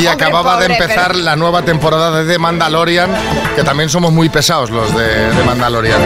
y 0.00 0.06
acababa 0.06 0.56
de 0.60 0.68
pobre, 0.68 0.82
empezar 0.82 1.12
pero- 1.12 1.24
la 1.24 1.36
nueva 1.36 1.62
temporada 1.62 2.22
de 2.22 2.32
The 2.32 2.38
Mandalorian, 2.38 3.10
que 3.54 3.62
también 3.64 3.88
somos 3.88 4.12
muy 4.12 4.28
pesados 4.28 4.70
los 4.70 4.94
de, 4.96 5.32
de 5.32 5.44
Mandalorian. 5.44 6.00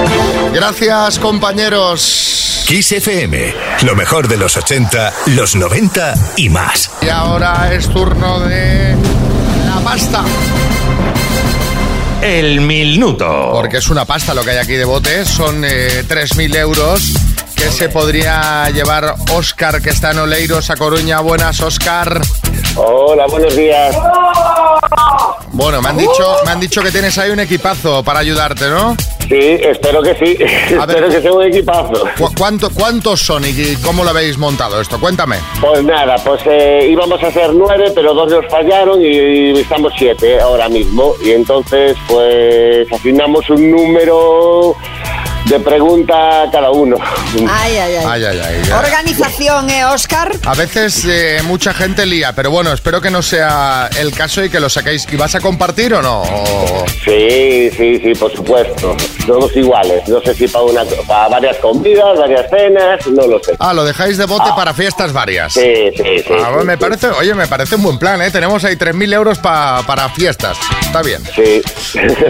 Gracias, 0.52 1.18
compañeros. 1.18 2.64
Kiss 2.66 2.90
FM, 2.90 3.54
lo 3.82 3.94
mejor 3.94 4.26
de 4.26 4.36
los 4.36 4.56
80, 4.56 5.12
los 5.26 5.54
90 5.54 6.14
y 6.36 6.48
más. 6.48 6.90
Y 7.00 7.08
ahora 7.08 7.72
es 7.72 7.88
turno 7.88 8.40
de 8.40 8.96
la 9.68 9.80
pasta. 9.84 10.22
El 12.26 12.60
minuto. 12.60 13.50
Porque 13.52 13.76
es 13.76 13.88
una 13.88 14.04
pasta 14.04 14.34
lo 14.34 14.42
que 14.42 14.50
hay 14.50 14.56
aquí 14.56 14.72
de 14.72 14.84
bote. 14.84 15.24
Son 15.24 15.64
eh, 15.64 16.02
3.000 16.08 16.56
euros 16.56 17.12
que 17.54 17.70
se 17.70 17.88
podría 17.88 18.68
llevar 18.70 19.14
Oscar, 19.32 19.80
que 19.80 19.90
está 19.90 20.10
en 20.10 20.18
Oleiros, 20.18 20.68
a 20.70 20.74
Coruña. 20.74 21.20
Buenas, 21.20 21.60
Oscar. 21.60 22.20
Hola, 22.76 23.26
buenos 23.26 23.56
días. 23.56 23.96
Bueno, 25.52 25.80
me 25.80 25.88
han 25.88 25.96
dicho, 25.96 26.36
me 26.44 26.50
han 26.50 26.60
dicho 26.60 26.82
que 26.82 26.90
tienes 26.90 27.16
ahí 27.18 27.30
un 27.30 27.40
equipazo 27.40 28.02
para 28.04 28.18
ayudarte, 28.20 28.68
¿no? 28.68 28.94
Sí, 29.28 29.38
espero 29.38 30.02
que 30.02 30.14
sí. 30.14 30.36
espero 30.40 31.08
que 31.08 31.20
sea 31.22 31.32
un 31.32 31.44
equipazo. 31.44 32.04
¿Cu- 32.18 32.30
cuánto- 32.38 32.70
¿Cuántos 32.70 33.20
son 33.20 33.44
y 33.46 33.74
cómo 33.76 34.04
lo 34.04 34.10
habéis 34.10 34.36
montado 34.38 34.80
esto? 34.80 35.00
Cuéntame. 35.00 35.38
Pues 35.60 35.82
nada, 35.82 36.16
pues 36.24 36.42
eh, 36.46 36.88
íbamos 36.90 37.22
a 37.22 37.30
ser 37.32 37.52
nueve, 37.54 37.90
pero 37.94 38.12
dos 38.14 38.30
nos 38.30 38.46
fallaron 38.50 39.00
y, 39.02 39.06
y 39.06 39.58
estamos 39.60 39.92
siete 39.98 40.38
ahora 40.40 40.68
mismo. 40.68 41.14
Y 41.24 41.30
entonces, 41.32 41.96
pues 42.06 42.86
asignamos 42.92 43.48
un 43.50 43.70
número 43.70 44.76
de 45.48 45.60
pregunta 45.60 46.44
cada 46.50 46.70
uno. 46.70 46.96
Ay, 47.48 47.76
ay, 47.76 47.94
ay. 47.96 48.04
Ay, 48.06 48.24
ay, 48.24 48.40
ay. 48.44 48.62
ya. 48.66 48.78
Organización, 48.78 49.70
¿eh, 49.70 49.84
Oscar? 49.84 50.32
A 50.44 50.54
veces 50.54 51.04
eh, 51.08 51.40
mucha 51.44 51.72
gente 51.72 52.04
lía, 52.04 52.32
pero 52.34 52.50
bueno, 52.50 52.72
espero 52.72 53.00
que 53.00 53.10
no 53.10 53.22
sea 53.22 53.88
el 53.98 54.12
caso 54.12 54.42
y 54.44 54.50
que 54.50 54.58
lo 54.60 54.68
saquéis. 54.68 55.06
¿Y 55.10 55.16
vas 55.16 55.34
a 55.36 55.40
compartir 55.40 55.94
o 55.94 56.02
no? 56.02 56.24
Sí, 57.04 57.70
sí, 57.76 58.00
sí, 58.02 58.12
por 58.18 58.32
supuesto. 58.34 58.96
Todos 59.26 59.56
iguales. 59.56 60.06
No 60.08 60.20
sé 60.22 60.34
si 60.34 60.48
para, 60.48 60.64
una, 60.64 60.84
para 61.06 61.28
varias 61.28 61.56
comidas, 61.58 62.18
varias 62.18 62.50
cenas, 62.50 63.06
no 63.06 63.26
lo 63.26 63.38
sé. 63.42 63.52
Ah, 63.60 63.72
lo 63.72 63.84
dejáis 63.84 64.16
de 64.18 64.24
bote 64.26 64.50
para 64.56 64.74
fiestas 64.74 65.12
varias. 65.12 65.52
Sí, 65.52 65.90
sí, 65.96 66.18
sí. 66.26 66.32
Ah, 66.42 66.56
sí, 66.60 66.66
me 66.66 66.74
sí. 66.74 66.78
parece, 66.80 67.08
oye, 67.10 67.34
me 67.34 67.46
parece 67.46 67.76
un 67.76 67.82
buen 67.84 67.98
plan, 67.98 68.20
¿eh? 68.22 68.30
Tenemos 68.32 68.64
ahí 68.64 68.74
3.000 68.76 69.12
euros 69.14 69.38
pa- 69.38 69.82
para 69.86 70.08
fiestas. 70.10 70.58
Está 70.82 71.02
bien. 71.02 71.22
Sí. 71.34 71.62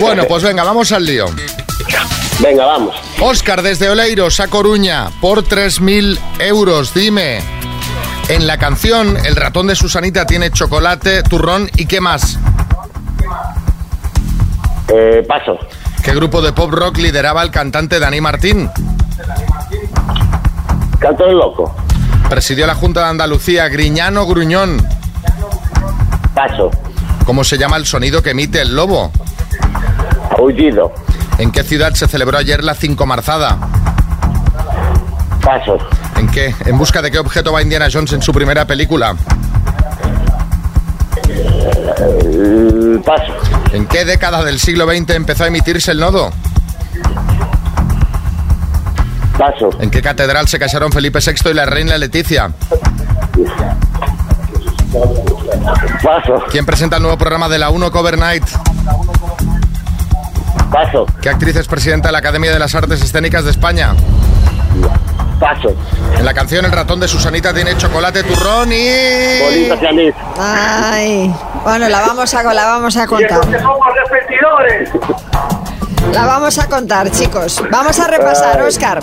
Bueno, 0.00 0.24
pues 0.26 0.42
venga, 0.42 0.62
vamos 0.64 0.92
al 0.92 1.04
lío. 1.06 1.26
Venga, 2.40 2.66
vamos. 2.66 2.94
Óscar, 3.20 3.62
desde 3.62 3.88
Oleiros 3.88 4.40
a 4.40 4.48
Coruña, 4.48 5.10
por 5.20 5.42
3.000 5.42 6.18
euros, 6.40 6.92
dime. 6.92 7.40
En 8.28 8.46
la 8.46 8.58
canción, 8.58 9.16
el 9.24 9.36
ratón 9.36 9.68
de 9.68 9.76
Susanita 9.76 10.26
tiene 10.26 10.50
chocolate, 10.50 11.22
turrón 11.22 11.70
y 11.76 11.86
qué 11.86 12.00
más. 12.00 12.38
Eh, 14.88 15.24
paso. 15.26 15.58
¿Qué 16.02 16.14
grupo 16.14 16.42
de 16.42 16.52
pop 16.52 16.70
rock 16.70 16.98
lideraba 16.98 17.42
el 17.42 17.50
cantante 17.50 17.98
Dani 17.98 18.20
Martín? 18.20 18.70
Canto 20.98 21.24
del 21.24 21.38
loco. 21.38 21.74
Presidió 22.28 22.66
la 22.66 22.74
Junta 22.74 23.00
de 23.00 23.06
Andalucía, 23.06 23.68
Griñano 23.68 24.26
Gruñón. 24.26 24.86
Paso. 26.34 26.70
¿Cómo 27.24 27.44
se 27.44 27.58
llama 27.58 27.76
el 27.76 27.86
sonido 27.86 28.22
que 28.22 28.30
emite 28.30 28.60
el 28.60 28.74
lobo? 28.74 29.10
Aullido. 30.36 30.92
¿En 31.38 31.52
qué 31.52 31.62
ciudad 31.62 31.92
se 31.94 32.08
celebró 32.08 32.38
ayer 32.38 32.64
la 32.64 32.74
Cinco 32.74 33.04
Marzada? 33.04 33.58
Paso. 35.42 35.78
¿En 36.16 36.28
qué? 36.28 36.54
¿En 36.64 36.78
busca 36.78 37.02
de 37.02 37.10
qué 37.10 37.18
objeto 37.18 37.52
va 37.52 37.62
Indiana 37.62 37.88
Jones 37.92 38.12
en 38.14 38.22
su 38.22 38.32
primera 38.32 38.66
película? 38.66 39.14
Paso. 43.04 43.32
¿En 43.72 43.86
qué 43.86 44.04
década 44.04 44.42
del 44.44 44.58
siglo 44.58 44.86
XX 44.86 45.10
empezó 45.10 45.44
a 45.44 45.48
emitirse 45.48 45.92
el 45.92 46.00
nodo? 46.00 46.30
Paso. 49.38 49.70
¿En 49.78 49.90
qué 49.90 50.00
catedral 50.00 50.48
se 50.48 50.58
casaron 50.58 50.90
Felipe 50.90 51.18
VI 51.18 51.50
y 51.50 51.54
la 51.54 51.66
reina 51.66 51.98
Leticia? 51.98 52.50
Paso. 56.02 56.44
¿Quién 56.50 56.64
presenta 56.64 56.96
el 56.96 57.02
nuevo 57.02 57.18
programa 57.18 57.48
de 57.50 57.58
la 57.58 57.68
1 57.68 57.90
Cover 57.92 58.16
Night? 58.18 58.44
Paso. 60.70 61.06
¿Qué 61.20 61.28
actriz 61.28 61.56
es 61.56 61.68
presidenta 61.68 62.08
de 62.08 62.12
la 62.12 62.18
Academia 62.18 62.52
de 62.52 62.58
las 62.58 62.74
Artes 62.74 63.02
Escénicas 63.02 63.44
de 63.44 63.50
España? 63.50 63.94
Paso. 65.40 65.74
En 66.18 66.24
la 66.24 66.32
canción 66.34 66.64
El 66.64 66.72
ratón 66.72 66.98
de 67.00 67.08
Susanita 67.08 67.52
tiene 67.52 67.76
chocolate, 67.76 68.22
turrón 68.22 68.70
y... 68.72 69.40
Bolitas 69.42 69.82
y 69.82 69.86
anís. 69.86 70.14
Ay, 70.38 71.34
bueno, 71.62 71.88
la 71.88 72.00
vamos 72.00 72.32
a, 72.34 72.42
la 72.42 72.64
vamos 72.64 72.96
a 72.96 73.06
contar. 73.06 73.40
somos 73.44 73.86
repetidores. 74.10 74.90
La 76.12 76.24
vamos 76.24 76.58
a 76.58 76.66
contar, 76.68 77.10
chicos. 77.10 77.62
Vamos 77.70 77.98
a 77.98 78.06
repasar, 78.06 78.62
Oscar. 78.62 79.00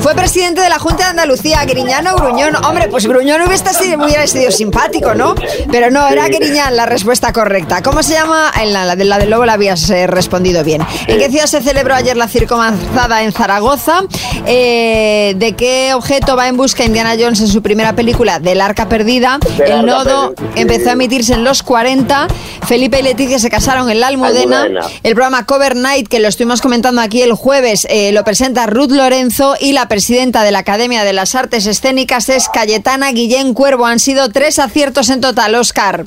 Fue 0.00 0.14
presidente 0.14 0.60
de 0.60 0.68
la 0.68 0.78
Junta 0.78 1.04
de 1.04 1.10
Andalucía, 1.10 1.64
Griñán 1.64 2.06
o 2.08 2.16
Gruñón. 2.16 2.56
Hombre, 2.64 2.88
pues 2.88 3.06
Gruñón 3.06 3.40
hubiera 3.42 3.72
sido, 3.72 4.04
hubiera 4.04 4.26
sido 4.26 4.50
simpático, 4.50 5.14
¿no? 5.14 5.34
Pero 5.70 5.90
no, 5.90 6.06
era 6.08 6.28
Griñán 6.28 6.76
la 6.76 6.86
respuesta 6.86 7.32
correcta. 7.32 7.82
¿Cómo 7.82 8.02
se 8.02 8.14
llama? 8.14 8.50
En 8.60 8.72
la, 8.72 8.84
la 8.84 8.96
de 8.96 9.04
la 9.04 9.18
del 9.18 9.30
lobo 9.30 9.44
la 9.46 9.52
habías 9.52 9.88
eh, 9.90 10.06
respondido 10.06 10.64
bien. 10.64 10.84
¿En 11.06 11.18
qué 11.18 11.28
ciudad 11.30 11.46
se 11.46 11.60
celebró 11.62 11.94
ayer 11.94 12.16
la 12.16 12.26
circunvanzada 12.26 13.22
en 13.22 13.32
Zaragoza? 13.32 14.02
Eh, 14.46 15.34
¿De 15.36 15.52
qué 15.54 15.94
objeto 15.94 16.36
va 16.36 16.48
en 16.48 16.56
busca 16.56 16.84
Indiana 16.84 17.14
Jones 17.18 17.40
en 17.40 17.48
su 17.48 17.62
primera 17.62 17.92
película? 17.94 18.40
Del 18.40 18.60
Arca 18.60 18.88
Perdida. 18.88 19.38
Del 19.56 19.70
El 19.72 19.86
nodo 19.86 20.34
empezó 20.56 20.90
a 20.90 20.92
emitirse 20.92 21.34
en 21.34 21.44
los 21.44 21.62
40. 21.62 22.26
Felipe 22.66 22.98
y 22.98 23.02
Leticia 23.02 23.38
se 23.38 23.50
casaron 23.50 23.90
en 23.90 24.00
la 24.00 24.08
Almudena. 24.08 24.62
Almudena. 24.62 24.86
El 25.02 25.14
programa 25.14 25.46
Cover 25.46 25.76
Night, 25.76 26.08
que 26.08 26.18
lo 26.18 26.28
estuvimos 26.42 26.60
comentando 26.60 27.00
aquí 27.00 27.22
el 27.22 27.34
jueves, 27.34 27.86
eh, 27.88 28.10
lo 28.10 28.24
presenta 28.24 28.66
Ruth 28.66 28.90
Lorenzo 28.90 29.54
y 29.60 29.74
la 29.74 29.86
presidenta 29.86 30.42
de 30.42 30.50
la 30.50 30.58
Academia 30.58 31.04
de 31.04 31.12
las 31.12 31.36
Artes 31.36 31.66
Escénicas 31.66 32.28
es 32.28 32.48
Cayetana 32.48 33.12
Guillén 33.12 33.54
Cuervo. 33.54 33.86
Han 33.86 34.00
sido 34.00 34.28
tres 34.28 34.58
aciertos 34.58 35.08
en 35.10 35.20
total, 35.20 35.54
Oscar. 35.54 36.04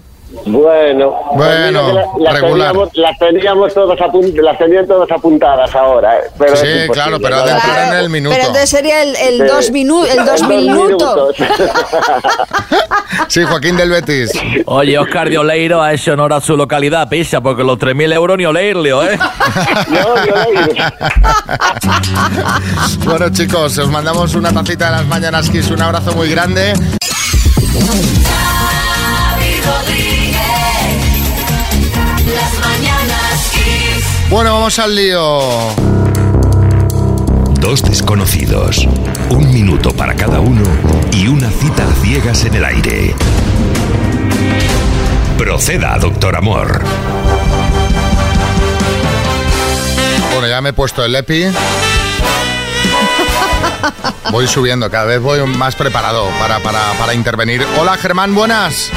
Bueno, 0.48 1.14
Bueno, 1.34 1.94
la- 1.94 2.06
las, 2.20 2.34
regular. 2.42 2.72
teníamos, 2.72 2.90
las 2.98 3.18
teníamos 3.20 3.74
todas 3.74 3.98
apun- 4.00 4.34
las 4.42 4.58
tenían 4.58 4.86
todas 4.88 5.10
apuntadas 5.12 5.74
ahora, 5.76 6.18
¿eh? 6.18 6.22
pero 6.38 6.56
Sí, 6.58 6.68
claro, 6.92 7.20
pero 7.22 7.36
¿no? 7.38 7.42
ha 7.42 7.46
de 7.46 7.52
entrar 7.54 7.94
en 7.94 8.00
el 8.00 8.10
minuto. 8.10 8.36
Pero 8.36 8.48
entonces 8.48 8.70
sería 8.70 9.02
el, 9.04 9.16
el 9.16 9.38
Sí. 9.38 9.44
dos, 9.48 9.72
minu 9.72 10.04
el 10.06 10.26
dos 10.26 10.42
minutos. 10.48 11.36
Sí, 13.28 13.44
Joaquín 13.44 13.76
del 13.78 13.90
Betis. 13.90 14.32
Oye, 14.66 14.98
Oscar 15.00 15.30
de 15.30 15.38
Oleiro 15.38 15.82
ha 15.82 15.94
hecho 15.94 16.14
honor 16.14 16.34
a 16.34 16.42
su 16.42 16.56
localidad, 16.58 17.08
pisa, 17.10 17.42
porque 17.42 17.64
los 17.64 17.78
3.000 17.80 18.14
euros 18.14 18.38
ni 18.38 18.46
Oleirleo, 18.46 19.04
¿eh? 19.04 19.18
Bueno, 23.06 23.30
chicos, 23.32 23.78
os 23.78 23.90
mandamos 23.90 24.36
una 24.36 24.52
tacita 24.52 24.86
de 24.86 24.92
las 24.98 25.06
mañanas 25.08 25.50
Kiss. 25.50 25.70
Un 25.72 25.82
abrazo 25.82 26.12
muy 26.14 26.30
grande. 26.30 26.74
Bueno, 34.36 34.52
vamos 34.52 34.78
al 34.80 34.94
lío. 34.94 35.40
Dos 37.62 37.82
desconocidos, 37.84 38.86
un 39.30 39.50
minuto 39.54 39.94
para 39.94 40.14
cada 40.14 40.42
uno 40.42 40.62
y 41.14 41.30
una 41.30 41.50
cita 41.50 41.88
a 41.88 41.94
ciegas 42.04 42.44
en 42.44 42.56
el 42.56 42.66
aire. 42.66 43.16
Proceda, 45.38 45.98
doctor 46.00 46.36
Amor. 46.36 46.82
Bueno, 50.34 50.50
ya 50.50 50.60
me 50.60 50.72
he 50.72 50.74
puesto 50.74 51.06
el 51.06 51.16
EPI. 51.16 51.46
Voy 54.34 54.48
subiendo, 54.48 54.92
cada 54.92 55.06
vez 55.06 55.22
voy 55.22 55.40
más 55.48 55.76
preparado 55.76 56.28
para, 56.42 56.60
para, 56.60 56.92
para 57.00 57.14
intervenir. 57.14 57.66
Hola, 57.80 57.96
Germán, 57.96 58.36
buenas. 58.36 58.90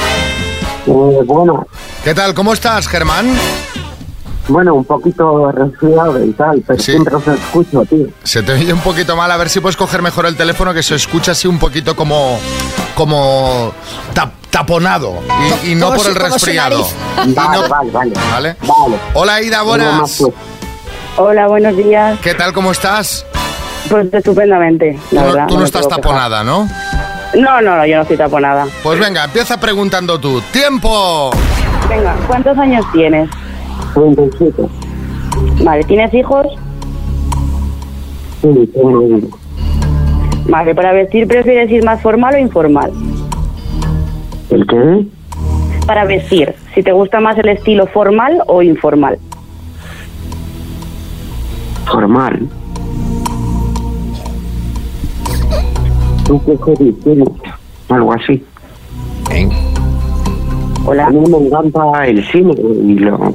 bueno, 0.85 1.68
¿Qué 2.03 2.12
tal? 2.12 2.35
¿Cómo 2.35 2.53
estás, 2.53 2.88
Germán? 2.88 3.38
Bueno, 4.49 4.75
un 4.75 4.85
poquito 4.85 5.53
resfriado 5.53 6.25
y 6.25 6.33
tal, 6.33 6.63
pero 6.67 6.79
siempre 6.83 7.15
os 7.15 7.27
escucho, 7.29 7.85
tío. 7.85 8.07
Se 8.23 8.43
te 8.43 8.53
oye 8.53 8.73
un 8.73 8.81
poquito 8.81 9.15
mal, 9.17 9.31
a 9.31 9.37
ver 9.37 9.49
si 9.51 9.61
puedes 9.61 9.77
coger 9.77 10.03
mejor 10.03 10.27
el 10.27 10.37
teléfono 10.37 10.73
que 10.75 10.83
se 10.83 10.95
escucha 10.95 11.33
así 11.33 11.47
un 11.47 11.59
poquito 11.59 11.95
como 11.95 12.39
como 12.95 13.73
tap- 14.15 14.33
taponado 14.51 15.15
y, 15.65 15.73
y 15.73 15.75
no 15.75 15.93
por 15.93 16.07
el 16.07 16.15
resfriado. 16.15 16.87
Vale, 17.17 17.35
no- 17.35 17.69
vale, 17.69 17.91
vale. 17.91 18.13
¿Vale? 18.33 18.57
Vale. 18.61 18.97
Hola, 19.15 19.43
Ida, 19.43 19.63
buenas. 19.63 20.25
Hola, 21.17 21.47
buenos 21.49 21.77
días. 21.77 22.19
¿Qué 22.23 22.35
tal? 22.35 22.53
¿Cómo 22.53 22.71
estás? 22.73 23.27
Pues 23.91 24.13
estupendamente, 24.13 24.99
la 25.13 25.21
no, 25.23 25.27
verdad. 25.29 25.47
tú 25.49 25.55
no 25.55 25.61
me 25.61 25.67
estás 25.67 25.89
taponada, 25.89 26.43
¿no? 26.45 26.69
No, 27.35 27.61
no, 27.61 27.77
no, 27.77 27.87
yo 27.87 27.97
no 27.97 28.03
estoy 28.03 28.17
taponada. 28.17 28.67
Pues 28.83 28.99
venga, 28.99 29.25
empieza 29.25 29.59
preguntando 29.59 30.19
tú. 30.19 30.41
¡Tiempo! 30.53 31.31
Venga, 31.89 32.17
¿cuántos 32.27 32.57
años 32.59 32.85
tienes? 32.93 33.29
37. 33.99 34.63
Vale, 35.65 35.85
¿tienes 35.85 36.15
hijos? 36.15 36.47
Sí, 38.41 38.71
tengo 38.73 39.01
uno. 39.01 39.27
Vale, 40.49 40.75
para 40.75 40.93
vestir 40.93 41.27
prefieres 41.27 41.71
ir 41.71 41.85
más 41.85 42.01
formal 42.01 42.35
o 42.35 42.39
informal. 42.39 42.93
¿El 44.51 44.67
qué? 44.67 45.07
Para 45.87 46.05
vestir, 46.05 46.55
si 46.75 46.83
te 46.83 46.93
gusta 46.93 47.21
más 47.21 47.37
el 47.39 47.49
estilo 47.49 47.87
formal 47.87 48.43
o 48.47 48.63
informal. 48.63 49.19
Formal. 51.87 52.49
Algo 57.89 58.13
así. 58.13 58.45
Hola. 60.85 61.07
A 61.07 61.11
mí 61.11 61.21
me 61.21 61.47
encanta 61.47 62.07
el 62.07 62.25
cine 62.31 62.53
y 62.57 62.99
lo... 62.99 63.35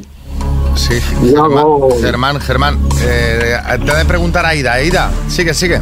Sí, 0.76 1.00
Germán, 1.02 1.66
Germán, 2.02 2.40
Germán, 2.40 2.80
eh, 3.02 3.58
te 3.86 3.92
he 3.92 3.96
de 3.96 4.06
preguntar 4.06 4.46
a 4.46 4.56
Ida. 4.56 4.82
Ida, 4.82 5.12
sigue, 5.28 5.54
sigue. 5.54 5.80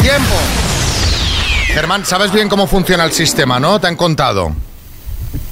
¡Tiempo! 0.00 0.34
Germán, 1.66 2.04
sabes 2.04 2.32
bien 2.32 2.48
cómo 2.48 2.66
funciona 2.66 3.04
el 3.04 3.12
sistema, 3.12 3.60
¿no? 3.60 3.80
¿Te 3.80 3.86
han 3.86 3.96
contado? 3.96 4.52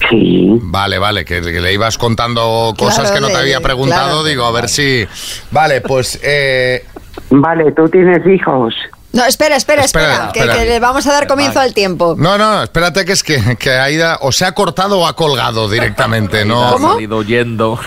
Sí. 0.09 0.49
Vale, 0.63 0.99
vale, 0.99 1.25
que, 1.25 1.41
que 1.41 1.61
le 1.61 1.73
ibas 1.73 1.97
contando 1.97 2.75
cosas 2.77 3.11
Claro, 3.11 3.15
que 3.15 3.21
no 3.21 3.29
te 3.29 3.37
había 3.37 3.61
preguntado, 3.61 4.09
claro. 4.09 4.25
digo, 4.25 4.45
a 4.45 4.51
ver 4.51 4.69
si... 4.69 5.07
Vale, 5.51 5.81
pues... 5.81 6.19
Eh... 6.23 6.85
Vale, 7.31 7.73
tú 7.73 7.89
tienes 7.89 8.27
hijos. 8.27 8.75
No, 9.13 9.25
espera, 9.25 9.57
espera, 9.57 9.83
espera, 9.85 10.13
Espera, 10.13 10.33
que, 10.33 10.41
espera. 10.41 10.59
que 10.59 10.65
le 10.67 10.79
vamos 10.81 11.07
a 11.07 11.13
dar 11.13 11.27
comienzo 11.27 11.57
Vale. 11.57 11.69
al 11.69 11.75
tiempo. 11.75 12.15
No, 12.17 12.39
no, 12.39 12.63
espérate 12.63 13.05
que 13.05 13.13
es 13.13 13.25
que, 13.25 13.57
que 13.57 13.73
Aida 13.73 14.19
o 14.21 14.31
se 14.31 14.45
ha 14.45 14.53
cortado 14.53 15.01
o 15.01 15.07
ha 15.07 15.17
colgado 15.17 15.69
directamente, 15.69 16.45
¿no? 16.47 16.77
Ha 16.77 16.79
salido 16.79 17.19
huyendo. 17.19 17.79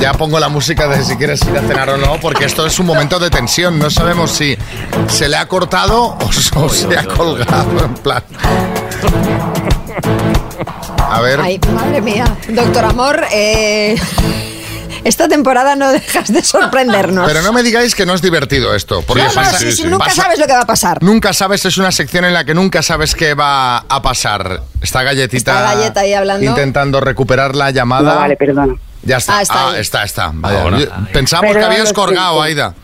Ya 0.00 0.12
pongo 0.14 0.38
la 0.40 0.48
música 0.48 0.86
de 0.88 1.04
si 1.04 1.16
quieres 1.16 1.42
ir 1.46 1.56
a 1.56 1.60
cenar 1.62 1.90
o 1.90 1.96
no, 1.96 2.18
porque 2.20 2.44
esto 2.44 2.64
es 2.66 2.78
un 2.78 2.86
momento 2.86 3.18
de 3.18 3.30
tensión. 3.30 3.78
No 3.78 3.90
sabemos 3.90 4.30
si 4.30 4.56
se 5.08 5.28
le 5.28 5.36
ha 5.36 5.46
cortado 5.46 6.02
o, 6.04 6.18
o 6.56 6.68
se 6.68 6.96
ha 6.98 7.04
colgado, 7.04 7.84
en 7.84 7.94
plan. 7.94 8.22
A 11.10 11.20
ver. 11.20 11.40
Ay, 11.40 11.60
madre 11.74 12.00
mía. 12.00 12.24
Doctor 12.48 12.84
Amor, 12.84 13.24
eh, 13.32 13.96
esta 15.04 15.28
temporada 15.28 15.76
no 15.76 15.90
dejas 15.92 16.32
de 16.32 16.42
sorprendernos. 16.42 17.26
Pero 17.26 17.42
no 17.42 17.52
me 17.52 17.62
digáis 17.62 17.94
que 17.94 18.06
no 18.06 18.14
es 18.14 18.22
divertido 18.22 18.74
esto. 18.74 19.02
Porque 19.02 19.22
No, 19.22 19.28
no, 19.28 19.34
pasa- 19.34 19.58
sí, 19.58 19.72
sí, 19.72 19.84
nunca 19.84 20.04
pasa- 20.06 20.22
sabes 20.22 20.38
lo 20.38 20.46
que 20.46 20.52
va 20.52 20.60
a 20.62 20.66
pasar. 20.66 21.02
Nunca 21.02 21.32
sabes, 21.32 21.64
es 21.64 21.78
una 21.78 21.92
sección 21.92 22.24
en 22.24 22.34
la 22.34 22.44
que 22.44 22.54
nunca 22.54 22.82
sabes 22.82 23.14
qué 23.14 23.34
va 23.34 23.78
a 23.78 24.02
pasar. 24.02 24.62
Esta 24.80 25.02
galletita. 25.02 25.36
Esta 25.36 25.74
galleta 25.74 26.00
ahí 26.00 26.14
hablando. 26.14 26.44
Intentando 26.46 27.00
recuperar 27.00 27.54
la 27.56 27.70
llamada. 27.70 28.14
No, 28.14 28.20
vale, 28.20 28.36
perdona. 28.36 28.74
Ya 29.04 29.16
está. 29.16 29.38
Ah, 29.38 29.42
está 29.42 29.68
Ah, 29.68 29.78
está, 29.78 30.02
está. 30.04 30.30
Vaya, 30.34 30.62
Ahora. 30.62 30.78
yo- 30.78 30.86
Pensamos 31.12 31.54
que 31.56 31.62
habías 31.64 31.92
colgado. 31.92 32.40
Aida. 32.42 32.74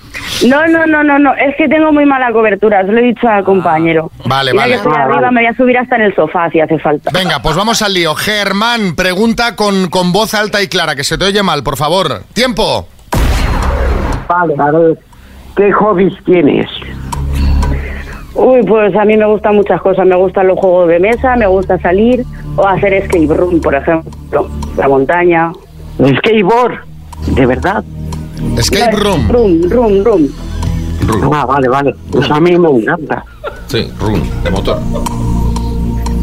No, 0.46 0.66
no, 0.66 0.86
no, 0.86 1.02
no, 1.04 1.18
no, 1.18 1.34
es 1.34 1.54
que 1.56 1.68
tengo 1.68 1.92
muy 1.92 2.04
mala 2.04 2.32
cobertura, 2.32 2.84
se 2.84 2.90
lo 2.92 2.98
he 2.98 3.02
dicho 3.02 3.28
al 3.28 3.44
compañero. 3.44 4.10
Vale, 4.24 4.52
Mira 4.52 4.62
vale. 4.64 4.72
que 4.72 4.76
estoy 4.78 4.92
Ah, 4.96 5.02
arriba, 5.04 5.20
vale. 5.20 5.30
me 5.34 5.40
voy 5.42 5.46
a 5.50 5.54
subir 5.56 5.78
hasta 5.78 5.96
en 5.96 6.02
el 6.02 6.14
sofá 6.14 6.50
si 6.50 6.60
hace 6.60 6.78
falta. 6.78 7.10
Venga, 7.12 7.40
pues 7.40 7.56
vamos 7.56 7.82
al 7.82 7.94
lío. 7.94 8.14
Germán, 8.14 8.94
pregunta 8.96 9.54
con, 9.54 9.88
con 9.90 10.12
voz 10.12 10.34
alta 10.34 10.60
y 10.62 10.68
clara, 10.68 10.96
que 10.96 11.04
se 11.04 11.18
te 11.18 11.24
oye 11.24 11.42
mal, 11.42 11.62
por 11.62 11.76
favor. 11.76 12.22
¡Tiempo! 12.32 12.88
Vale, 14.28 14.54
a 14.58 14.70
ver, 14.70 14.98
¿qué 15.56 15.72
hobbies 15.72 16.14
tienes? 16.24 16.66
Uy, 18.34 18.62
pues 18.66 18.94
a 18.94 19.04
mí 19.04 19.16
me 19.16 19.26
gustan 19.26 19.56
muchas 19.56 19.80
cosas. 19.80 20.06
Me 20.06 20.16
gustan 20.16 20.46
los 20.46 20.58
juegos 20.58 20.88
de 20.88 21.00
mesa, 21.00 21.34
me 21.36 21.46
gusta 21.46 21.78
salir 21.80 22.24
o 22.56 22.66
hacer 22.66 22.92
escape 22.94 23.26
room, 23.34 23.60
por 23.60 23.74
ejemplo. 23.74 24.48
La 24.76 24.88
montaña. 24.88 25.52
Skateboard, 26.18 26.78
de 27.34 27.46
verdad. 27.46 27.84
Escape 28.56 28.92
room. 28.96 29.28
Room, 29.28 29.62
room, 29.70 30.04
room. 30.04 30.28
Ah, 31.32 31.44
vale, 31.46 31.68
vale. 31.68 31.94
Pues 32.10 32.30
a 32.30 32.38
mí 32.40 32.56
me 32.58 32.68
encanta. 32.70 33.24
Sí, 33.66 33.90
Run, 34.00 34.22
de 34.44 34.50
motor. 34.50 34.78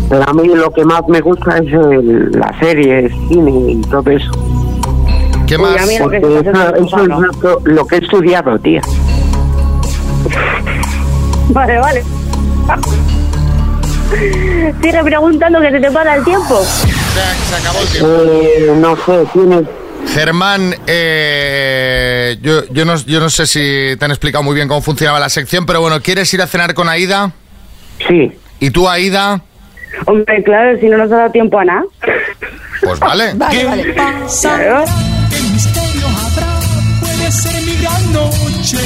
Pero 0.10 0.24
a 0.30 0.34
mí 0.34 0.48
lo 0.48 0.72
que 0.72 0.86
más 0.86 1.02
me 1.08 1.20
gusta 1.22 1.58
es 1.58 1.74
el- 1.74 2.32
la 2.32 2.54
serie, 2.60 3.00
el 3.06 3.12
cine 3.28 3.72
y 3.72 3.82
todo 3.90 4.10
eso. 4.12 4.32
¿Qué 5.48 5.58
más? 5.58 5.72
Uy, 5.74 5.78
a 5.80 5.86
mí 5.86 5.98
lo 6.00 6.10
que 6.10 6.20
Porque 6.20 6.38
se 6.38 6.52
me 6.52 6.60
eso, 6.86 6.98
es 7.02 7.08
lo, 7.08 7.32
que- 7.64 7.70
lo 7.72 7.88
que 7.88 7.96
he 7.96 8.00
estudiado, 8.00 8.60
tía. 8.60 8.82
Vale, 11.50 11.78
vale. 11.80 12.04
Sigue 14.82 15.04
preguntando 15.04 15.60
que 15.62 15.72
se 15.72 15.80
te 15.80 15.92
para 15.92 16.16
el 16.16 16.24
tiempo. 16.24 16.62
Se 17.50 17.56
acabó 17.56 17.80
el 17.80 18.46
Eh, 18.46 18.74
no 18.78 18.96
sé, 18.98 19.26
tienes... 19.34 19.64
Germán, 20.14 20.76
eh, 20.86 22.38
yo, 22.42 22.66
yo, 22.72 22.86
no, 22.86 22.96
yo 22.96 23.20
no 23.20 23.30
sé 23.30 23.48
si 23.48 23.96
te 23.98 24.06
han 24.06 24.12
explicado 24.12 24.44
muy 24.44 24.54
bien 24.54 24.68
cómo 24.68 24.82
funcionaba 24.82 25.20
la 25.20 25.30
sección, 25.30 25.66
pero 25.66 25.82
bueno, 25.82 26.00
¿quieres 26.02 26.32
ir 26.34 26.42
a 26.42 26.48
cenar 26.48 26.74
con 26.74 26.90
Aida? 26.90 27.32
Sí. 28.08 28.32
¿Y 28.60 28.70
tú, 28.70 28.88
Aida? 28.88 29.42
Hombre, 30.06 30.44
claro, 30.44 30.78
si 30.80 30.88
no 30.88 30.98
nos 30.98 31.12
ha 31.12 31.18
dado 31.18 31.32
tiempo 31.32 31.58
a 31.58 31.66
nada. 31.66 31.84
Pues 32.82 33.00
vale. 33.00 33.34
Vale, 33.36 33.66
vale. 33.66 33.84
¿Qué 33.84 35.42
misterio 35.54 36.08
habrá? 36.08 36.60
Puede 37.00 37.32
ser 37.32 37.62
mi 37.64 37.82
gran 37.82 38.14
noche. 38.14 38.78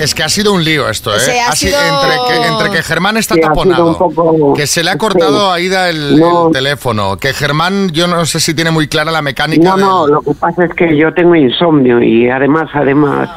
Es 0.00 0.14
que 0.14 0.22
ha 0.22 0.28
sido 0.28 0.52
un 0.52 0.64
lío 0.64 0.88
esto, 0.88 1.14
¿eh? 1.14 1.20
Sí, 1.20 1.30
ha 1.32 1.52
sido- 1.52 1.78
sido- 1.78 2.02
entre, 2.02 2.16
que, 2.42 2.46
entre 2.48 2.70
que 2.70 2.82
Germán 2.82 3.16
está 3.16 3.34
Sí, 3.34 3.40
taponado, 3.40 3.96
poco- 3.98 4.54
que 4.54 4.66
se 4.66 4.82
le 4.82 4.90
ha 4.90 4.96
cortado 4.98 5.50
a 5.50 5.54
Aida 5.54 5.88
el, 5.90 6.18
No. 6.18 6.46
el 6.46 6.52
teléfono, 6.52 7.16
que 7.16 7.32
Germán, 7.34 7.90
yo 7.92 8.06
no 8.06 8.24
sé 8.26 8.40
si 8.40 8.54
tiene 8.54 8.70
muy 8.70 8.88
clara 8.88 9.10
la 9.10 9.22
mecánica. 9.22 9.62
No, 9.62 9.76
del- 9.76 9.84
no, 9.84 10.06
lo 10.06 10.22
que 10.22 10.34
pasa 10.34 10.64
es 10.64 10.74
que 10.74 10.96
yo 10.96 11.12
tengo 11.12 11.34
insomnio 11.34 12.02
y 12.02 12.28
además, 12.30 12.68
además, 12.74 13.28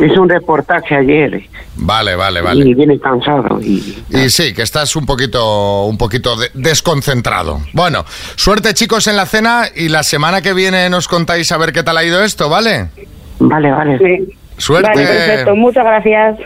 hice 0.00 0.18
un 0.18 0.28
reportaje 0.28 0.94
ayer 0.96 1.42
Vale, 1.76 2.16
vale, 2.16 2.40
vale. 2.40 2.64
y 2.68 2.74
viene 2.74 2.98
cansado. 2.98 3.60
Y, 3.60 4.02
Y 4.10 4.30
sí, 4.30 4.52
que 4.54 4.62
estás 4.62 4.94
un 4.96 5.04
poquito, 5.06 5.84
un 5.86 5.96
poquito 5.98 6.36
de- 6.36 6.50
desconcentrado. 6.54 7.60
Bueno, 7.72 8.04
suerte 8.36 8.74
chicos 8.74 9.06
en 9.08 9.16
la 9.16 9.26
cena 9.26 9.64
y 9.74 9.88
la 9.88 10.02
semana 10.02 10.42
que 10.42 10.52
viene 10.54 10.88
nos 10.90 11.08
contáis 11.08 11.50
a 11.52 11.56
ver 11.58 11.72
qué 11.72 11.82
tal 11.82 11.96
ha 11.98 12.04
ido 12.04 12.22
esto, 12.22 12.48
¿vale? 12.48 12.88
Vale, 13.40 13.70
vale. 13.70 13.98
Sí. 13.98 14.34
Suerte. 14.58 14.88
Vale, 14.88 15.06
perfecto. 15.06 15.56
Muchas 15.56 15.84
gracias. 15.84 16.36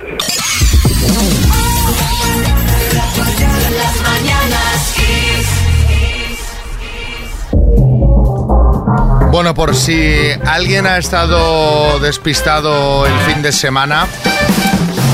Bueno, 9.32 9.54
por 9.54 9.74
si 9.74 10.28
alguien 10.46 10.86
ha 10.86 10.98
estado 10.98 11.98
despistado 12.00 13.06
el 13.06 13.18
fin 13.20 13.40
de 13.40 13.50
semana 13.50 14.06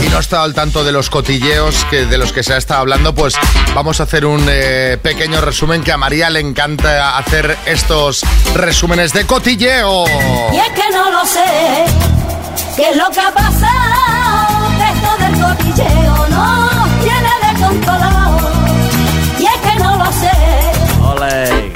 y 0.04 0.08
no 0.08 0.16
ha 0.16 0.20
estado 0.20 0.42
al 0.42 0.54
tanto 0.54 0.82
de 0.82 0.90
los 0.90 1.08
cotilleos 1.08 1.84
que, 1.84 2.04
de 2.04 2.18
los 2.18 2.32
que 2.32 2.42
se 2.42 2.52
ha 2.52 2.56
estado 2.56 2.80
hablando, 2.80 3.14
pues 3.14 3.34
vamos 3.76 4.00
a 4.00 4.02
hacer 4.02 4.26
un 4.26 4.44
eh, 4.50 4.98
pequeño 5.00 5.40
resumen 5.40 5.84
que 5.84 5.92
a 5.92 5.96
María 5.96 6.30
le 6.30 6.40
encanta 6.40 7.16
hacer 7.16 7.56
estos 7.64 8.24
resúmenes 8.54 9.12
de 9.12 9.24
cotilleo. 9.24 10.04
Y 10.52 10.56
es 10.56 10.70
que 10.70 10.90
no 10.92 11.12
lo 11.12 11.24
sé, 11.24 11.84
qué 12.76 12.90
es 12.90 12.96
lo 12.96 13.10
que 13.10 13.20
ha 13.20 13.32
pasado, 13.32 14.68
esto 14.92 15.16
del 15.18 15.40
cotilleo 15.40 16.28
no 16.28 16.88
tiene. 17.00 17.47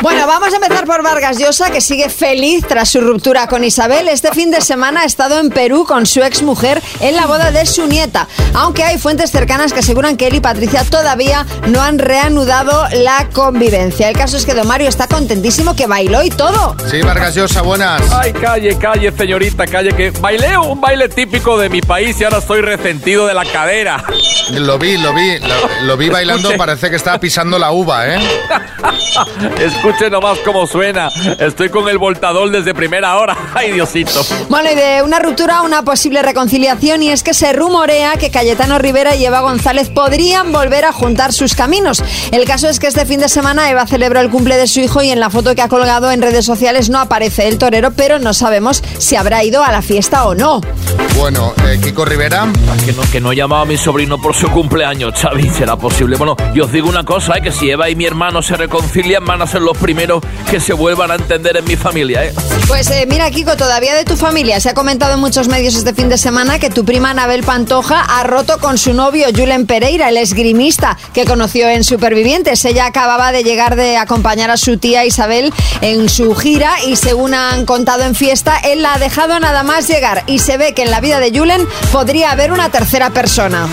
Bueno, 0.02 0.26
vamos 0.26 0.52
a 0.52 0.56
empezar 0.56 0.84
por 0.84 1.00
Vargas 1.04 1.38
Llosa, 1.38 1.70
que 1.70 1.80
sigue 1.80 2.08
feliz 2.10 2.66
tras 2.66 2.88
su 2.88 3.00
ruptura 3.00 3.46
con 3.46 3.62
Isabel. 3.62 4.08
Este 4.08 4.32
fin 4.32 4.50
de 4.50 4.60
semana 4.60 5.02
ha 5.02 5.04
estado 5.04 5.38
en 5.38 5.48
Perú 5.48 5.84
con 5.86 6.06
su 6.06 6.24
exmujer 6.24 6.82
en 6.98 7.14
la 7.14 7.26
boda 7.26 7.52
de 7.52 7.64
su 7.66 7.86
nieta. 7.86 8.26
Aunque 8.52 8.82
hay 8.82 8.98
fuentes 8.98 9.30
cercanas 9.30 9.72
que 9.72 9.78
aseguran 9.78 10.16
que 10.16 10.26
él 10.26 10.34
y 10.34 10.40
Patricia 10.40 10.82
todavía 10.82 11.46
no 11.68 11.80
han 11.80 12.00
reanudado 12.00 12.84
la 12.94 13.28
convivencia. 13.32 14.08
El 14.08 14.16
caso 14.16 14.36
es 14.36 14.44
que 14.44 14.54
Don 14.54 14.66
Mario 14.66 14.88
está 14.88 15.06
contentísimo 15.06 15.76
que 15.76 15.86
bailó 15.86 16.24
y 16.24 16.30
todo. 16.30 16.74
Sí, 16.90 17.00
Vargas 17.02 17.36
Llosa, 17.36 17.62
buenas. 17.62 18.02
Ay, 18.10 18.32
calle, 18.32 18.76
calle, 18.78 19.12
señorita, 19.16 19.68
calle, 19.68 19.94
que 19.94 20.10
bailé 20.10 20.58
un 20.58 20.80
baile 20.80 21.08
típico 21.10 21.56
de 21.56 21.68
mi 21.68 21.80
país 21.80 22.20
y 22.20 22.24
ahora 22.24 22.38
estoy 22.38 22.60
resentido 22.60 23.28
de 23.28 23.34
la 23.34 23.44
cadera. 23.44 24.02
Lo 24.50 24.80
vi, 24.80 24.98
lo 24.98 25.14
vi, 25.14 25.38
lo, 25.38 25.54
lo 25.84 25.96
vi 25.96 26.08
bailando, 26.08 26.56
parece 26.56 26.90
que 26.90 26.96
estaba 26.96 27.20
pisando 27.20 27.56
la 27.56 27.70
uva, 27.70 28.08
¿eh? 28.08 28.18
Escuche 29.60 29.91
nomás 30.10 30.38
cómo 30.40 30.66
suena. 30.66 31.10
Estoy 31.38 31.68
con 31.68 31.88
el 31.88 31.98
voltador 31.98 32.50
desde 32.50 32.74
primera 32.74 33.16
hora. 33.18 33.36
Ay, 33.54 33.72
Diosito. 33.72 34.24
Bueno, 34.48 34.70
y 34.70 34.74
de 34.74 35.02
una 35.02 35.18
ruptura 35.18 35.58
a 35.58 35.62
una 35.62 35.82
posible 35.82 36.22
reconciliación, 36.22 37.02
y 37.02 37.10
es 37.10 37.22
que 37.22 37.34
se 37.34 37.52
rumorea 37.52 38.16
que 38.16 38.30
Cayetano 38.30 38.78
Rivera 38.78 39.14
y 39.14 39.24
Eva 39.24 39.40
González 39.40 39.90
podrían 39.90 40.52
volver 40.52 40.84
a 40.84 40.92
juntar 40.92 41.32
sus 41.32 41.54
caminos. 41.54 42.02
El 42.32 42.44
caso 42.44 42.68
es 42.68 42.78
que 42.78 42.88
este 42.88 43.06
fin 43.06 43.20
de 43.20 43.28
semana 43.28 43.70
Eva 43.70 43.86
celebró 43.86 44.20
el 44.20 44.30
cumple 44.30 44.56
de 44.56 44.66
su 44.66 44.80
hijo 44.80 45.02
y 45.02 45.10
en 45.10 45.20
la 45.20 45.30
foto 45.30 45.54
que 45.54 45.62
ha 45.62 45.68
colgado 45.68 46.10
en 46.10 46.22
redes 46.22 46.44
sociales 46.44 46.90
no 46.90 46.98
aparece 46.98 47.48
el 47.48 47.58
torero, 47.58 47.92
pero 47.92 48.18
no 48.18 48.34
sabemos 48.34 48.82
si 48.98 49.16
habrá 49.16 49.44
ido 49.44 49.62
a 49.62 49.70
la 49.70 49.82
fiesta 49.82 50.26
o 50.26 50.34
no. 50.34 50.60
Bueno, 51.16 51.54
eh, 51.66 51.78
Kiko 51.82 52.04
Rivera. 52.04 52.48
Que 52.84 52.92
no, 52.92 53.02
que 53.02 53.20
no 53.20 53.32
he 53.32 53.36
llamado 53.36 53.62
a 53.62 53.64
mi 53.64 53.76
sobrino 53.76 54.20
por 54.20 54.34
su 54.34 54.48
cumpleaños, 54.50 55.14
Xavi. 55.14 55.50
¿Será 55.50 55.76
posible? 55.76 56.16
Bueno, 56.16 56.36
yo 56.54 56.64
os 56.64 56.72
digo 56.72 56.88
una 56.88 57.04
cosa, 57.04 57.34
¿eh? 57.36 57.42
que 57.42 57.52
si 57.52 57.70
Eva 57.70 57.88
y 57.90 57.96
mi 57.96 58.06
hermano 58.06 58.42
se 58.42 58.56
reconcilian, 58.56 59.24
van 59.24 59.42
a 59.42 59.46
ser 59.46 59.62
los 59.62 59.76
primeros 59.76 60.22
que 60.50 60.58
se 60.58 60.72
vuelvan 60.72 61.10
a 61.10 61.14
entender 61.14 61.56
en 61.56 61.64
mi 61.64 61.76
familia, 61.76 62.24
¿eh? 62.24 62.34
Pues 62.66 62.90
eh, 62.90 63.06
mira, 63.08 63.30
Kiko, 63.30 63.56
todavía 63.56 63.94
de 63.94 64.04
tu 64.04 64.16
familia. 64.16 64.58
Se 64.60 64.70
ha 64.70 64.74
comentado 64.74 65.14
en 65.14 65.20
muchos 65.20 65.48
medios 65.48 65.74
este 65.74 65.94
fin 65.94 66.08
de 66.08 66.18
semana 66.18 66.58
que 66.58 66.70
tu 66.70 66.84
prima 66.84 67.10
Anabel 67.10 67.42
Pantoja 67.42 68.00
ha 68.00 68.24
roto 68.24 68.58
con 68.58 68.78
su 68.78 68.94
novio 68.94 69.26
Julen 69.36 69.66
Pereira, 69.66 70.08
el 70.08 70.16
esgrimista 70.16 70.96
que 71.12 71.24
conoció 71.24 71.68
en 71.68 71.84
Supervivientes. 71.84 72.64
Ella 72.64 72.86
acababa 72.86 73.32
de 73.32 73.44
llegar 73.44 73.76
de 73.76 73.96
acompañar 73.96 74.50
a 74.50 74.56
su 74.56 74.78
tía 74.78 75.04
Isabel 75.04 75.52
en 75.82 76.08
su 76.08 76.34
gira 76.34 76.82
y 76.86 76.96
según 76.96 77.34
han 77.34 77.66
contado 77.66 78.04
en 78.04 78.14
fiesta, 78.14 78.58
él 78.58 78.82
la 78.82 78.94
ha 78.94 78.98
dejado 78.98 79.38
nada 79.38 79.62
más 79.62 79.86
llegar 79.88 80.24
y 80.26 80.38
se 80.38 80.56
ve 80.56 80.72
que 80.72 80.82
en 80.82 80.90
la 80.90 81.01
vida 81.02 81.20
de 81.20 81.36
Julen 81.36 81.68
podría 81.90 82.30
haber 82.30 82.52
una 82.52 82.70
tercera 82.70 83.10
persona. 83.10 83.68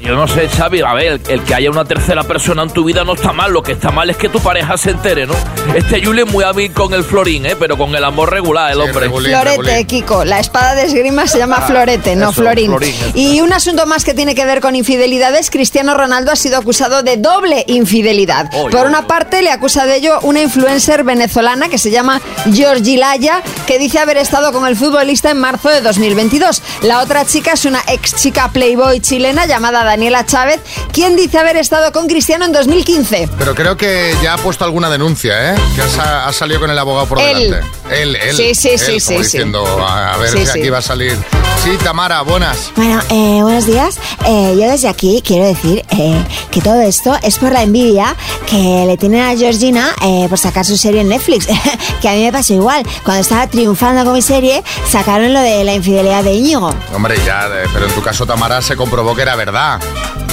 Yo 0.00 0.14
no 0.14 0.28
sé, 0.28 0.48
Xavi, 0.48 0.80
a 0.80 0.94
ver, 0.94 1.20
el 1.28 1.42
que 1.42 1.54
haya 1.54 1.70
una 1.70 1.84
tercera 1.84 2.22
persona 2.24 2.62
en 2.62 2.70
tu 2.70 2.84
vida 2.84 3.04
no 3.04 3.14
está 3.14 3.32
mal, 3.32 3.52
lo 3.52 3.62
que 3.62 3.72
está 3.72 3.90
mal 3.90 4.10
es 4.10 4.16
que 4.16 4.28
tu 4.28 4.40
pareja 4.40 4.76
se 4.76 4.90
entere, 4.90 5.26
¿no? 5.26 5.34
Este 5.74 6.04
Julen 6.04 6.26
es 6.26 6.32
muy 6.32 6.44
hábil 6.44 6.72
con 6.72 6.92
el 6.94 7.04
florín, 7.04 7.46
¿eh? 7.46 7.56
Pero 7.58 7.76
con 7.76 7.94
el 7.94 8.04
amor 8.04 8.30
regular, 8.30 8.72
el 8.72 8.80
hombre. 8.80 9.08
Florete, 9.08 9.84
Kiko. 9.84 10.24
La 10.24 10.40
espada 10.40 10.74
de 10.74 10.84
esgrima 10.84 11.26
se 11.26 11.38
llama 11.38 11.60
Florete, 11.62 12.16
no 12.16 12.30
Eso, 12.30 12.42
Florín. 12.42 12.74
Y 13.14 13.40
un 13.40 13.52
asunto 13.52 13.86
más 13.86 14.04
que 14.04 14.14
tiene 14.14 14.34
que 14.34 14.44
ver 14.44 14.60
con 14.60 14.76
infidelidades, 14.76 15.50
Cristiano 15.50 15.94
Ronaldo 15.94 16.32
ha 16.32 16.36
sido 16.36 16.58
acusado 16.58 17.02
de 17.02 17.16
doble 17.16 17.64
infidelidad. 17.66 18.50
Oy, 18.54 18.70
Por 18.70 18.82
oy, 18.82 18.88
una 18.88 19.06
parte, 19.06 19.42
le 19.42 19.50
acusa 19.50 19.86
de 19.86 19.96
ello 19.96 20.18
una 20.22 20.40
influencer 20.40 21.04
venezolana 21.04 21.68
que 21.68 21.78
se 21.78 21.90
llama 21.90 22.20
Georgilaya, 22.52 23.42
que 23.66 23.78
dice 23.78 23.98
haber 23.98 24.16
estado 24.16 24.52
con 24.52 24.66
el 24.66 24.76
futbolista 24.76 25.30
en 25.30 25.38
marzo 25.38 25.68
de 25.68 25.80
2022. 25.80 26.62
La 26.82 27.00
otra 27.00 27.24
chica 27.24 27.52
es 27.52 27.64
una 27.64 27.82
ex 27.88 28.14
chica 28.16 28.50
playboy 28.52 29.00
chilena 29.00 29.46
llamada 29.46 29.84
Daniela 29.88 30.24
Chávez, 30.26 30.60
quien 30.92 31.16
dice 31.16 31.38
haber 31.38 31.56
estado 31.56 31.92
con 31.92 32.06
Cristiano 32.08 32.44
en 32.44 32.52
2015. 32.52 33.28
Pero 33.38 33.54
creo 33.54 33.76
que 33.76 34.14
ya 34.22 34.34
ha 34.34 34.38
puesto 34.38 34.64
alguna 34.64 34.88
denuncia, 34.90 35.52
¿eh? 35.52 35.56
Que 35.74 35.82
ha, 36.00 36.26
ha 36.28 36.32
salido 36.32 36.60
con 36.60 36.70
el 36.70 36.78
abogado 36.78 37.06
por 37.06 37.20
Él. 37.20 37.50
delante. 37.50 37.66
Él, 37.90 38.16
él. 38.16 38.36
Sí, 38.36 38.54
sí, 38.54 38.70
él, 38.70 38.78
sí, 38.78 38.86
como 38.86 38.98
sí, 39.00 39.00
sí. 39.00 39.16
diciendo, 39.18 39.64
a, 39.86 40.12
a 40.14 40.16
ver 40.18 40.30
Sí, 40.30 40.38
si 40.40 40.46
sí. 40.46 40.58
aquí 40.60 40.68
va 40.70 40.78
a 40.78 40.82
salir. 40.82 41.16
Sí, 41.64 41.70
Tamara, 41.82 42.20
buenas. 42.22 42.70
Bueno, 42.76 43.00
eh, 43.10 43.40
buenos 43.42 43.66
días. 43.66 43.96
Eh, 44.26 44.54
yo 44.60 44.68
desde 44.70 44.88
aquí 44.88 45.22
quiero 45.26 45.46
decir 45.46 45.84
eh, 45.90 46.22
que 46.50 46.60
todo 46.60 46.80
esto 46.82 47.16
es 47.22 47.38
por 47.38 47.50
la 47.52 47.62
envidia 47.62 48.14
que 48.46 48.84
le 48.86 48.96
tienen 48.96 49.22
a 49.22 49.36
Georgina 49.36 49.94
eh, 50.02 50.26
por 50.28 50.38
sacar 50.38 50.64
su 50.64 50.76
serie 50.76 51.00
en 51.00 51.08
Netflix. 51.08 51.46
que 52.00 52.08
a 52.08 52.12
mí 52.12 52.24
me 52.24 52.32
pasó 52.32 52.52
igual. 52.54 52.86
Cuando 53.04 53.22
estaba 53.22 53.46
triunfando 53.48 54.04
con 54.04 54.12
mi 54.12 54.22
serie, 54.22 54.62
sacaron 54.88 55.32
lo 55.32 55.40
de 55.40 55.64
la 55.64 55.74
infidelidad 55.74 56.22
de 56.22 56.34
Íñigo. 56.34 56.74
Hombre, 56.94 57.16
ya, 57.26 57.46
eh, 57.46 57.66
pero 57.72 57.86
en 57.86 57.92
tu 57.92 58.02
caso, 58.02 58.26
Tamara, 58.26 58.60
se 58.62 58.76
comprobó 58.76 59.16
que 59.16 59.22
era 59.22 59.34
verdad, 59.34 59.77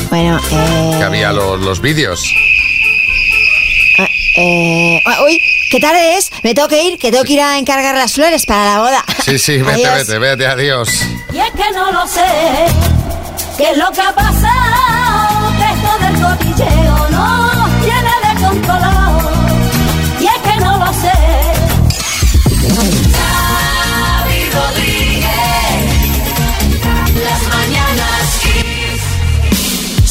Bueno, 0.10 0.39
eh... 0.52 0.96
que 0.98 1.04
había 1.04 1.32
los, 1.34 1.60
los 1.60 1.82
vídeos. 1.82 2.24
ah, 4.00 4.08
eh, 4.38 5.02
ah, 5.06 5.24
uy, 5.26 5.41
¿qué 5.72 5.80
tarde 5.80 6.18
es? 6.18 6.32
Me 6.43 6.54
tengo 6.54 6.68
que 6.68 6.84
ir, 6.84 6.98
que 6.98 7.12
tengo 7.12 7.24
que 7.24 7.34
ir 7.34 7.41
a 7.41 7.58
encargar 7.58 7.96
las 7.96 8.14
flores 8.14 8.46
para 8.46 8.66
la 8.66 8.80
boda. 8.80 9.04
Sí, 9.24 9.38
sí, 9.39 9.58
vete, 9.62 9.86
Adiós. 9.88 10.08
vete, 10.08 10.20
vete, 10.20 10.48
adiós. 10.48 10.89
Y 11.34 11.39
es 11.39 11.52
que 11.52 11.72
no 11.74 11.91
lo 11.91 12.08
sé, 12.08 12.22
qué 13.58 13.72
es 13.72 13.78
lo 13.78 13.91
que 13.91 14.02
ha 14.02 14.14
pasado, 14.14 15.54
esto 15.60 16.06
del 16.06 16.22
cotilleo 16.22 16.95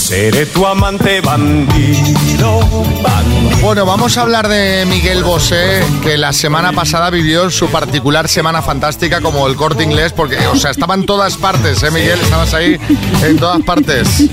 Seré 0.05 0.45
tu 0.45 0.67
amante 0.67 1.23
bandido, 1.23 2.61
bandido. 3.03 3.57
Bueno, 3.63 3.87
vamos 3.87 4.19
a 4.19 4.21
hablar 4.21 4.49
de 4.49 4.85
Miguel 4.85 5.25
Bosé, 5.25 5.83
que 6.03 6.19
la 6.19 6.35
semana 6.35 6.73
pasada 6.73 7.09
vivió 7.09 7.49
su 7.49 7.69
particular 7.69 8.29
semana 8.29 8.61
fantástica 8.61 9.23
como 9.23 9.47
el 9.47 9.57
corte 9.57 9.83
inglés, 9.83 10.13
porque, 10.13 10.37
o 10.49 10.57
sea, 10.57 10.73
estaba 10.73 10.93
en 10.93 11.07
todas 11.07 11.39
partes, 11.39 11.83
¿eh, 11.83 11.91
Miguel? 11.91 12.21
Estabas 12.21 12.53
ahí 12.53 12.77
en 13.23 13.39
todas 13.39 13.63
partes. 13.63 14.29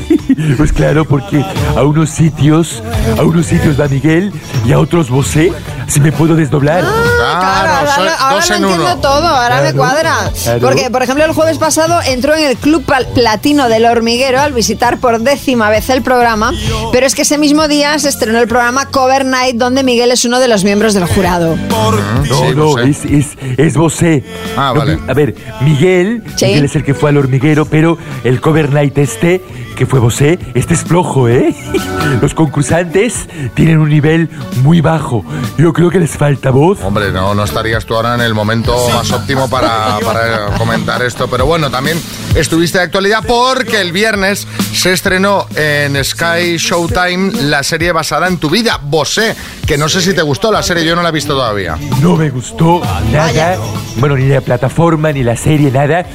Pues 0.58 0.74
claro, 0.74 1.06
porque 1.06 1.44
a 1.76 1.84
unos 1.84 2.10
sitios, 2.10 2.84
a 3.18 3.24
unos 3.24 3.46
sitios 3.46 3.80
va 3.80 3.88
Miguel 3.88 4.34
y 4.66 4.74
a 4.74 4.80
otros 4.80 5.10
Bosé, 5.10 5.54
si 5.92 6.00
me 6.00 6.12
puedo 6.12 6.36
desdoblar. 6.36 6.82
Claro, 6.82 7.74
ahora, 7.74 7.96
soy 7.96 8.06
lo- 8.06 8.12
ahora 8.12 8.36
dos 8.36 8.50
lo 8.50 8.56
en 8.56 8.62
entiendo 8.64 8.86
uno. 8.94 8.98
todo, 9.02 9.28
ahora 9.28 9.56
me 9.58 9.74
Claro, 9.74 9.78
cuadra. 9.78 10.16
claro. 10.44 10.60
Porque, 10.62 10.90
por 10.90 11.04
ejemplo, 11.04 11.26
el 11.26 11.32
jueves 11.34 11.58
pasado 11.58 12.00
entró 12.06 12.36
en 12.36 12.46
el 12.46 12.58
Club 12.58 12.84
Pal- 12.86 13.08
Platino 13.14 13.68
del 13.70 13.86
Hormiguero 13.86 14.40
al 14.40 14.54
visitar 14.54 15.00
por 15.00 15.20
décima 15.22 15.70
vez 15.70 15.90
el 15.90 16.02
programa, 16.02 16.54
pero 16.92 17.06
es 17.06 17.16
que 17.16 17.24
ese 17.24 17.38
mismo 17.38 17.68
día 17.68 17.98
se 18.00 18.10
estrenó 18.10 18.40
el 18.40 18.48
programa 18.48 18.86
Cover 18.88 19.26
Night, 19.26 19.56
donde 19.58 19.84
Miguel 19.84 20.12
es 20.12 20.26
uno 20.26 20.40
de 20.40 20.48
los 20.48 20.64
miembros 20.64 20.94
del 20.94 21.06
jurado. 21.06 21.56
No, 21.70 22.54
no, 22.54 22.80
es, 22.80 23.06
es, 23.06 23.28
es 23.58 23.76
Bosé. 23.76 24.24
Ah, 24.56 24.72
No, 24.74 24.80
vale. 24.82 24.98
mi- 24.98 25.10
A 25.10 25.14
ver, 25.14 25.36
Miguel, 25.62 26.24
Sí. 26.36 26.46
Miguel 26.46 26.66
es 26.66 26.76
el 26.76 26.84
que 26.84 26.94
fue 26.94 27.10
al 27.10 27.18
hormiguero, 27.18 27.66
pero 27.66 27.98
el 28.24 28.40
cover 28.42 28.72
night 28.72 28.98
este, 28.98 29.42
que 29.76 29.86
fue 29.86 30.00
Bosé, 30.00 30.40
este 30.54 30.74
es 30.74 30.84
flojo, 30.84 31.28
¿eh? 31.28 31.56
Los 32.22 32.34
concursantes 32.34 33.28
tienen 33.56 33.78
un 33.80 33.90
nivel 33.90 34.30
muy 34.64 34.82
bajo. 34.82 35.26
Yo 35.58 35.74
creo 35.74 35.90
que 35.90 36.00
les 36.00 36.12
falta 36.12 36.52
voz. 36.52 36.80
Hombre, 36.84 37.12
no, 37.12 37.34
no 37.34 37.44
estarías 37.44 37.86
tú 37.86 37.96
ahora 37.96 38.16
en 38.16 38.22
el 38.22 38.34
momento 38.34 38.76
más 38.90 39.12
óptimo 39.12 39.50
para, 39.50 40.00
para 40.00 40.46
comentar 40.58 41.02
esto. 41.02 41.28
Pero 41.30 41.46
bueno, 41.46 41.70
también 41.70 42.00
estuviste 42.36 42.78
de 42.78 42.86
actualidad 42.86 43.24
porque 43.26 43.82
el 43.82 43.92
viernes 43.92 44.48
se 44.74 44.94
estrenó 44.94 45.48
en 45.56 46.04
Sky 46.04 46.58
Showtime 46.58 47.32
la 47.44 47.64
serie 47.64 47.92
basada 47.92 48.28
en 48.28 48.38
tu 48.38 48.50
vida, 48.50 48.80
Bosé. 48.82 49.36
Que 49.66 49.78
no 49.78 49.90
sé 49.90 50.02
si 50.02 50.14
te 50.14 50.22
gustó 50.22 50.52
la 50.52 50.64
serie, 50.64 50.86
yo 50.86 50.96
no 50.96 51.02
la 51.02 51.10
he 51.10 51.14
visto 51.14 51.34
todavía. 51.34 51.78
No 52.02 52.16
me 52.18 52.30
gustó 52.30 52.82
nada. 53.12 53.58
Bueno, 53.98 54.18
ni 54.18 54.28
la 54.28 54.42
plataforma, 54.42 55.12
ni 55.12 55.24
la 55.24 55.38
serie, 55.38 55.72
nada. 55.72 56.06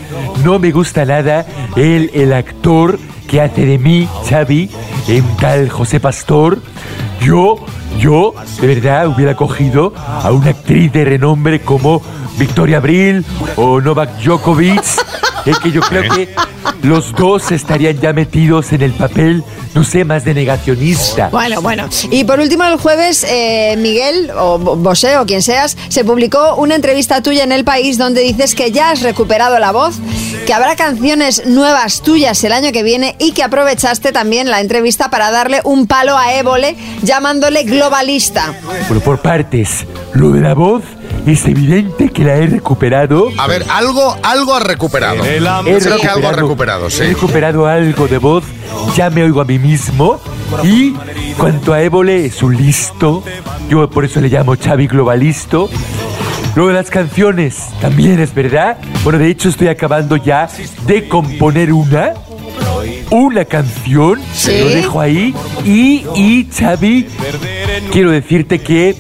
No 0.45 0.59
me 0.59 0.73
gusta 0.73 1.05
nada 1.05 1.47
el, 1.77 2.11
el 2.15 2.33
actor 2.33 2.99
que 3.27 3.41
hace 3.41 3.67
de 3.67 3.79
mí, 3.79 4.09
Xavi, 4.29 4.71
un 5.09 5.37
tal 5.37 5.69
José 5.69 6.01
Pastor. 6.01 6.59
Yo, 7.21 7.57
yo, 7.99 8.35
de 8.61 8.67
verdad, 8.67 9.09
hubiera 9.09 9.35
cogido 9.35 9.93
a 9.97 10.31
una 10.33 10.51
actriz 10.51 10.93
de 10.93 11.05
renombre 11.05 11.61
como 11.61 12.03
Victoria 12.39 12.79
Abril 12.79 13.25
o 13.57 13.81
Novak 13.81 14.19
Djokovic. 14.21 15.26
Es 15.47 15.59
que 15.61 15.71
yo 15.71 15.81
creo 15.81 16.13
que 16.13 16.29
los 16.83 17.13
dos 17.15 17.53
estarían 17.53 17.99
ya 18.01 18.13
metidos 18.13 18.73
en 18.73 18.83
el 18.83 18.93
papel, 18.93 19.43
no 19.75 19.85
sé, 19.85 20.05
más 20.05 20.25
de 20.25 20.35
negacionista. 20.35 21.29
Bueno, 21.29 21.63
bueno. 21.63 21.89
Y 22.11 22.25
por 22.25 22.41
último, 22.41 22.65
el 22.65 22.77
jueves, 22.79 23.25
eh, 23.29 23.77
Miguel, 23.79 24.31
o 24.37 24.59
Bo- 24.59 24.77
Bosé, 24.77 25.17
o 25.19 25.25
quien 25.27 25.43
seas, 25.43 25.77
se 25.89 26.05
publicó 26.05 26.57
una 26.57 26.75
entrevista 26.75 27.23
tuya 27.23 27.45
en 27.45 27.53
El 27.53 27.65
País 27.65 27.97
donde 27.99 28.23
dices 28.23 28.55
que 28.55 28.73
ya 28.73 28.91
has 28.91 29.03
recuperado 29.03 29.59
la 29.59 29.71
voz, 29.73 29.97
que 30.47 30.53
habrá 30.53 30.75
canciones 30.77 31.47
nuevas 31.47 32.03
tuyas 32.03 32.43
el 32.45 32.53
año 32.53 32.73
que 32.73 32.83
viene 32.83 33.15
y 33.19 33.33
que 33.33 33.43
aprovechaste 33.43 34.13
también 34.13 34.51
la 34.51 34.61
entrevista 34.61 35.11
para 35.11 35.31
darle 35.31 35.61
un 35.65 35.87
palo 35.87 36.17
a 36.19 36.35
Évole 36.35 36.77
llamándole 37.03 37.63
globalista. 37.65 38.53
Bueno, 38.89 39.01
por 39.03 39.19
partes. 39.23 39.87
Lo 40.15 40.31
de 40.31 40.41
la 40.41 40.55
voz 40.55 40.83
es 41.27 41.45
evidente 41.47 42.11
que 42.11 42.25
la 42.25 42.37
he 42.37 42.47
recuperado. 42.47 43.29
A 43.39 43.47
ver, 43.47 43.65
algo, 43.71 44.17
algo 44.23 44.55
has 44.55 44.63
recuperado. 44.63 45.25
He 45.25 45.39
Creo 45.39 45.99
que 45.99 46.09
algo 46.09 46.29
has 46.29 46.37
recuperado, 46.37 46.87
He 46.87 46.91
sí. 46.91 47.03
recuperado 47.03 47.67
algo 47.67 48.07
de 48.09 48.19
voz, 48.19 48.45
ya 48.97 49.11
me 49.11 49.23
oigo 49.23 49.41
a 49.41 49.45
mí 49.45 49.59
mismo. 49.59 50.21
Y 50.63 50.93
cuanto 51.37 51.73
a 51.73 51.83
Évole, 51.83 52.27
es 52.27 52.43
un 52.43 52.57
listo. 52.57 53.23
Yo 53.69 53.89
por 53.91 54.05
eso 54.05 54.21
le 54.21 54.29
llamo 54.29 54.55
Xavi 54.57 54.87
Globalisto. 54.87 55.69
Luego 56.55 56.71
las 56.73 56.89
canciones, 56.89 57.57
también 57.81 58.19
es 58.21 58.33
verdad. 58.35 58.79
Bueno, 59.05 59.19
de 59.19 59.29
hecho 59.29 59.49
estoy 59.49 59.69
acabando 59.69 60.17
ya 60.17 60.49
de 60.87 61.09
componer 61.09 61.73
una. 61.73 62.15
Una 63.11 63.45
canción, 63.45 64.21
Sí. 64.33 64.59
lo 64.61 64.69
dejo 64.71 65.01
ahí. 65.01 65.35
Y, 65.65 66.05
y 66.17 66.49
Xavi, 66.53 67.07
quiero 67.93 68.11
decirte 68.11 68.61
que 68.61 68.97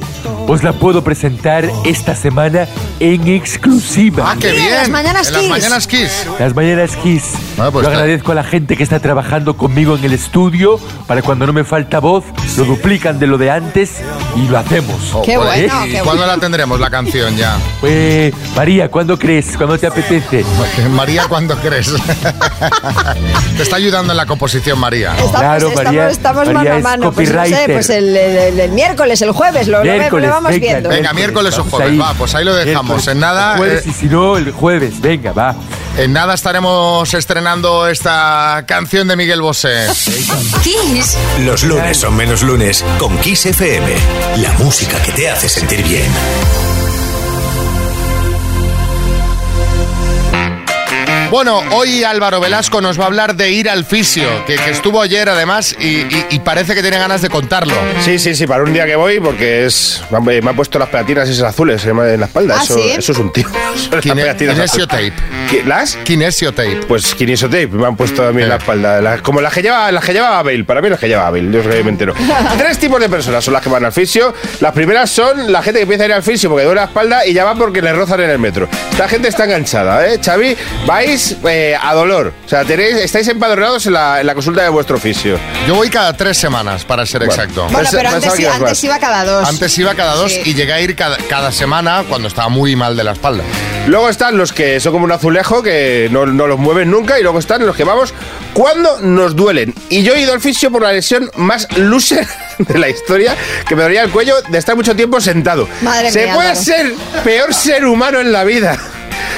os 0.48 0.62
la 0.62 0.72
puedo 0.72 1.02
presentar 1.02 1.68
esta 1.84 2.14
semana 2.14 2.66
en 3.00 3.26
exclusiva. 3.28 4.30
Ah, 4.32 4.36
qué 4.40 4.52
bien. 4.52 4.70
las 4.74 4.88
Mañanas 4.88 5.28
En 5.28 5.32
las 5.34 5.42
Kiss. 5.42 5.50
mañanas 5.50 5.86
Kiss. 5.86 6.26
Las 6.38 6.54
mañanas 6.54 6.96
Kiss. 6.96 7.24
Ah, 7.58 7.70
pues 7.72 7.84
Yo 7.86 7.90
está- 7.90 8.02
agradezco 8.02 8.32
a 8.32 8.34
la 8.34 8.44
gente 8.44 8.76
que 8.76 8.82
está 8.82 9.00
trabajando 9.00 9.56
conmigo 9.56 9.96
en 9.96 10.04
el 10.04 10.12
estudio 10.12 10.78
para 11.06 11.22
cuando 11.22 11.46
no 11.46 11.52
me 11.52 11.64
falta 11.64 11.98
voz, 12.00 12.24
lo 12.56 12.64
duplican 12.64 13.18
de 13.18 13.26
lo 13.26 13.38
de 13.38 13.50
antes 13.50 13.96
y 14.36 14.48
lo 14.48 14.58
hacemos. 14.58 14.96
Qué 15.24 15.34
¿Eh? 15.34 15.38
bueno, 15.38 15.86
¿Y 15.86 15.90
qué 15.90 15.98
cuándo 16.00 16.22
bueno. 16.22 16.26
la 16.26 16.38
tendremos, 16.38 16.78
la 16.80 16.90
canción 16.90 17.36
ya? 17.36 17.56
Pues, 17.80 18.32
María, 18.54 18.88
¿cuándo 18.90 19.18
crees? 19.18 19.56
¿Cuándo 19.56 19.76
te 19.78 19.86
apetece? 19.86 20.44
María, 20.90 21.24
¿cuándo 21.28 21.56
crees? 21.56 21.92
Te 23.56 23.62
está 23.62 23.76
ayudando 23.76 24.12
en 24.12 24.16
la 24.16 24.26
composición, 24.26 24.78
María. 24.78 25.12
Estamos, 25.12 25.30
Claro, 25.40 25.68
estamos, 25.68 25.84
María- 25.84 26.08
estamos 26.10 26.46
María 26.46 26.54
mano 26.54 26.70
a 26.72 26.76
es 26.78 26.82
mano. 26.84 27.12
Pues 27.12 27.32
no 27.32 27.44
sé, 27.46 27.64
pues 27.68 27.90
el, 27.90 28.16
el- 28.16 28.60
el 28.60 28.70
miércoles, 28.72 29.20
el 29.22 29.30
jueves, 29.32 29.66
lo, 29.68 29.82
Miércoles, 29.82 30.30
vamos 30.36 30.52
venga, 30.52 30.66
viendo. 30.72 30.88
Venga, 30.88 31.12
miércoles 31.12 31.58
o 31.58 31.64
jueves, 31.64 32.00
va, 32.00 32.14
pues 32.14 32.34
ahí 32.34 32.44
lo 32.44 32.54
dejamos. 32.54 33.06
En 33.08 33.20
nada, 33.20 33.52
El 33.52 33.58
jueves 33.58 33.86
eh, 33.86 33.90
y 33.90 33.92
si 33.92 34.06
no, 34.06 34.36
el 34.36 34.52
jueves. 34.52 35.00
Venga, 35.00 35.32
va. 35.32 35.54
En 35.98 36.12
nada 36.12 36.34
estaremos 36.34 37.12
estrenando 37.14 37.88
esta 37.88 38.64
canción 38.66 39.08
de 39.08 39.16
Miguel 39.16 39.40
Bosé. 39.40 39.86
Kiss. 40.62 41.16
Los 41.40 41.64
lunes 41.64 41.96
son 41.96 42.16
menos 42.16 42.42
lunes 42.42 42.84
con 42.98 43.16
Kiss 43.18 43.46
FM. 43.46 43.94
La 44.36 44.52
música 44.54 45.02
que 45.02 45.12
te 45.12 45.30
hace 45.30 45.48
sentir 45.48 45.82
bien. 45.82 46.75
Bueno, 51.30 51.60
hoy 51.72 52.04
Álvaro 52.04 52.40
Velasco 52.40 52.80
nos 52.80 52.98
va 52.98 53.04
a 53.04 53.06
hablar 53.08 53.34
de 53.36 53.50
ir 53.50 53.68
al 53.68 53.84
fisio, 53.84 54.24
que, 54.46 54.54
que 54.56 54.70
estuvo 54.70 55.02
ayer 55.02 55.28
además 55.28 55.74
y, 55.78 55.86
y- 55.98 56.26
y 56.30 56.38
parece 56.38 56.74
que 56.74 56.82
tiene 56.82 56.98
ganas 56.98 57.20
de 57.20 57.28
contarlo. 57.28 57.74
Sí, 58.00 58.18
sí, 58.18 58.34
sí, 58.34 58.46
para 58.46 58.62
un 58.62 58.72
día 58.72 58.86
que 58.86 58.96
voy, 58.96 59.18
porque 59.20 59.66
es 59.66 60.02
me 60.10 60.18
han, 60.18 60.24
me 60.44 60.54
puesto 60.54 60.78
las 60.78 60.88
pegatinas 60.88 61.28
esas 61.28 61.48
azules 61.48 61.84
en 61.84 62.20
la 62.20 62.26
espalda. 62.26 62.56
¿Ah, 62.58 62.62
eso, 62.64 62.74
sí? 62.76 62.90
eso 62.96 63.12
es 63.12 63.18
un 63.18 63.32
tío. 63.32 63.46
Kine- 64.00 64.34
Kinesio 64.36 64.84
azules. 64.84 64.88
tape. 64.88 65.12
¿Qué- 65.50 65.62
¿Las? 65.64 65.96
Kinesio 65.96 66.52
tape. 66.54 66.82
Pues 66.88 67.14
Kinesio 67.14 67.48
tape 67.48 67.68
me 67.68 67.86
han 67.86 67.96
puesto 67.96 68.26
a 68.26 68.32
mí 68.32 68.42
en 68.42 68.48
la 68.48 68.56
espalda. 68.56 69.00
Las- 69.02 69.20
como 69.20 69.40
las 69.40 69.52
que 69.52 69.62
lleva, 69.62 69.90
las 69.92 70.04
que 70.04 70.12
llevaba 70.12 70.42
Bale, 70.42 70.64
para 70.64 70.80
mí 70.80 70.88
las 70.88 71.00
que 71.00 71.08
llevaba 71.08 71.30
Bale, 71.30 71.50
yo 71.50 71.68
que 71.68 71.82
me 71.82 71.90
entero. 71.90 72.14
Tres 72.58 72.78
tipos 72.78 73.00
de 73.00 73.08
personas 73.08 73.44
son 73.44 73.52
las 73.52 73.62
que 73.62 73.68
van 73.68 73.84
al 73.84 73.92
fisio. 73.92 74.32
Las 74.60 74.72
primeras 74.72 75.10
son 75.10 75.52
la 75.52 75.60
gente 75.62 75.80
que 75.80 75.82
empieza 75.82 76.04
a 76.04 76.06
ir 76.06 76.12
al 76.12 76.22
fisio 76.22 76.48
porque 76.48 76.64
duele 76.64 76.80
la 76.80 76.86
espalda 76.86 77.26
y 77.26 77.32
ya 77.32 77.44
va 77.44 77.54
porque 77.56 77.82
le 77.82 77.92
rozan 77.92 78.20
en 78.20 78.30
el 78.30 78.38
metro. 78.38 78.68
Esta 78.92 79.08
gente 79.08 79.28
está 79.28 79.44
enganchada, 79.44 80.06
¿eh? 80.06 80.20
Xavi, 80.24 80.56
vais 80.86 81.15
eh, 81.48 81.76
a 81.80 81.94
dolor. 81.94 82.32
O 82.44 82.48
sea, 82.48 82.64
tenéis, 82.64 82.96
estáis 82.96 83.28
empadronados 83.28 83.86
en 83.86 83.92
la, 83.94 84.20
en 84.20 84.26
la 84.26 84.34
consulta 84.34 84.62
de 84.62 84.68
vuestro 84.68 84.98
fisio. 84.98 85.38
Yo 85.66 85.74
voy 85.74 85.88
cada 85.90 86.12
tres 86.16 86.36
semanas, 86.38 86.84
para 86.84 87.04
ser 87.06 87.22
exacto. 87.22 87.62
Bueno, 87.64 87.78
Pensaba 87.78 88.02
pero 88.02 88.14
antes, 88.16 88.32
sí- 88.78 88.86
iba 88.86 88.98
cada 88.98 89.24
dos. 89.24 89.48
Antes 89.48 89.78
iba 89.78 89.94
cada 89.94 90.14
dos 90.14 90.32
Sí. 90.32 90.40
y 90.44 90.54
llegué 90.54 90.72
a 90.72 90.80
ir 90.80 90.94
cada, 90.96 91.16
cada 91.28 91.52
semana 91.52 92.04
cuando 92.08 92.28
estaba 92.28 92.48
muy 92.48 92.76
mal 92.76 92.96
de 92.96 93.04
la 93.04 93.12
espalda. 93.12 93.42
Luego 93.86 94.08
están 94.08 94.36
los 94.36 94.52
que 94.52 94.80
son 94.80 94.92
como 94.92 95.04
un 95.04 95.12
azulejo 95.12 95.62
que 95.62 96.08
no, 96.10 96.26
no 96.26 96.46
los 96.46 96.58
mueven 96.58 96.90
nunca 96.90 97.18
y 97.18 97.22
luego 97.22 97.38
están 97.38 97.64
los 97.64 97.76
que 97.76 97.84
vamos 97.84 98.12
cuando 98.52 99.00
nos 99.00 99.36
duelen. 99.36 99.72
Y 99.90 100.02
yo 100.02 100.14
he 100.14 100.20
ido 100.20 100.32
al 100.32 100.40
fisio 100.40 100.70
por 100.72 100.82
la 100.82 100.92
lesión 100.92 101.30
más 101.36 101.68
loser 101.76 102.26
de 102.58 102.78
la 102.78 102.88
historia 102.88 103.36
que 103.68 103.76
me 103.76 103.82
dolía 103.82 104.02
el 104.02 104.10
cuello 104.10 104.34
de 104.48 104.58
estar 104.58 104.74
mucho 104.74 104.96
tiempo 104.96 105.20
sentado. 105.20 105.68
Madre 105.82 106.10
Se 106.10 106.24
mía, 106.24 106.34
puede 106.34 106.56
ser 106.56 106.92
peor 107.22 107.54
ser 107.54 107.84
humano 107.84 108.20
en 108.20 108.32
la 108.32 108.42
vida. 108.44 108.76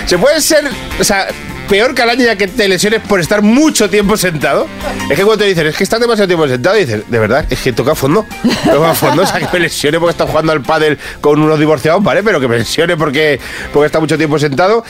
Se 0.06 0.16
puede 0.16 0.40
ser, 0.40 0.64
o 0.98 1.04
sea, 1.04 1.28
peor 1.68 1.94
que 1.94 2.02
al 2.02 2.10
año 2.10 2.24
ya 2.24 2.36
que 2.36 2.48
te 2.48 2.68
lesiones 2.68 3.00
por 3.02 3.20
estar 3.20 3.42
mucho 3.42 3.88
tiempo 3.90 4.16
sentado. 4.16 4.66
Es 5.10 5.16
que 5.16 5.24
cuando 5.24 5.38
te 5.44 5.44
dicen, 5.48 5.66
es 5.66 5.76
que 5.76 5.84
estás 5.84 6.00
demasiado 6.00 6.26
tiempo 6.26 6.48
sentado, 6.48 6.76
dices, 6.76 7.02
de 7.08 7.18
verdad, 7.18 7.44
es 7.50 7.60
que 7.60 7.72
toca 7.72 7.92
a 7.92 7.94
fondo. 7.94 8.26
Toca 8.64 8.90
a 8.90 8.94
fondo, 8.94 9.22
o 9.22 9.26
sea, 9.26 9.38
que 9.38 9.46
me 9.52 9.60
lesione 9.60 9.98
porque 9.98 10.12
está 10.12 10.26
jugando 10.26 10.52
al 10.52 10.62
pádel 10.62 10.98
con 11.20 11.40
unos 11.40 11.58
divorciados, 11.58 12.02
¿vale? 12.02 12.22
Pero 12.22 12.40
que 12.40 12.48
me 12.48 12.58
lesione 12.58 12.96
porque, 12.96 13.38
porque 13.72 13.86
está 13.86 14.00
mucho 14.00 14.16
tiempo 14.16 14.38
sentado. 14.38 14.84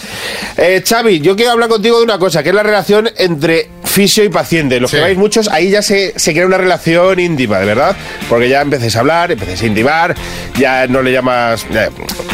Eh, 0.56 0.82
Xavi, 0.86 1.20
yo 1.20 1.36
quiero 1.36 1.52
hablar 1.52 1.68
contigo 1.68 1.98
de 1.98 2.04
una 2.04 2.18
cosa, 2.18 2.42
que 2.42 2.50
es 2.50 2.54
la 2.54 2.62
relación 2.62 3.10
entre 3.16 3.68
fisio 3.84 4.24
y 4.24 4.28
paciente. 4.28 4.80
Los 4.80 4.90
que 4.90 4.98
Sí. 4.98 5.02
vais 5.02 5.18
muchos, 5.18 5.48
ahí 5.48 5.70
ya 5.70 5.82
se, 5.82 6.12
se 6.16 6.32
crea 6.32 6.46
una 6.46 6.58
relación 6.58 7.18
íntima, 7.20 7.58
de 7.58 7.66
verdad. 7.66 7.96
Porque 8.28 8.48
ya 8.48 8.60
empecéis 8.60 8.94
a 8.96 9.00
hablar, 9.00 9.32
empecéis 9.32 9.62
a 9.62 9.66
intimar, 9.66 10.14
ya 10.58 10.86
no 10.86 11.02
le 11.02 11.12
llamas, 11.12 11.66
ya, 11.70 11.88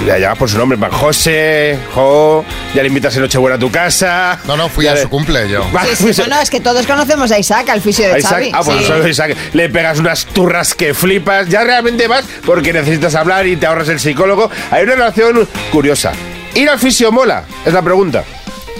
ya 0.06 0.18
llamas 0.18 0.38
por 0.38 0.48
su 0.50 0.58
nombre, 0.58 0.78
Juan 0.78 0.90
José, 0.90 1.78
Jo, 1.94 2.44
ya 2.74 2.82
le 2.82 2.88
invitas 2.88 3.14
en 3.16 3.22
Nochebuena 3.22 3.56
a 3.56 3.58
tu 3.58 3.70
casa. 3.70 4.33
No, 4.46 4.56
no, 4.56 4.68
fui 4.68 4.86
a 4.86 4.96
su 4.96 5.08
cumple 5.08 5.48
yo. 5.48 5.62
Sí, 5.82 5.88
sí, 5.96 6.04
fuiste- 6.04 6.22
bueno, 6.22 6.40
es 6.40 6.50
que 6.50 6.60
todos 6.60 6.86
conocemos 6.86 7.30
a 7.32 7.38
Isaac, 7.38 7.68
al 7.68 7.80
fisio 7.80 8.12
de 8.12 8.18
Isaac. 8.18 8.32
Xavi. 8.32 8.50
Ah, 8.54 8.60
pues 8.64 8.78
Sí. 8.78 8.84
solo 8.84 9.08
Isaac. 9.08 9.36
Le 9.52 9.68
pegas 9.68 9.98
unas 9.98 10.26
turras 10.26 10.74
que 10.74 10.94
flipas. 10.94 11.48
Ya 11.48 11.64
realmente 11.64 12.06
vas 12.08 12.24
porque 12.44 12.72
necesitas 12.72 13.14
hablar 13.14 13.46
y 13.46 13.56
te 13.56 13.66
ahorras 13.66 13.88
el 13.88 14.00
psicólogo. 14.00 14.50
Hay 14.70 14.84
una 14.84 14.94
relación 14.94 15.48
curiosa. 15.72 16.12
¿Ir 16.54 16.68
al 16.68 16.78
fisio 16.78 17.10
mola? 17.12 17.44
Es 17.64 17.72
la 17.72 17.82
pregunta. 17.82 18.24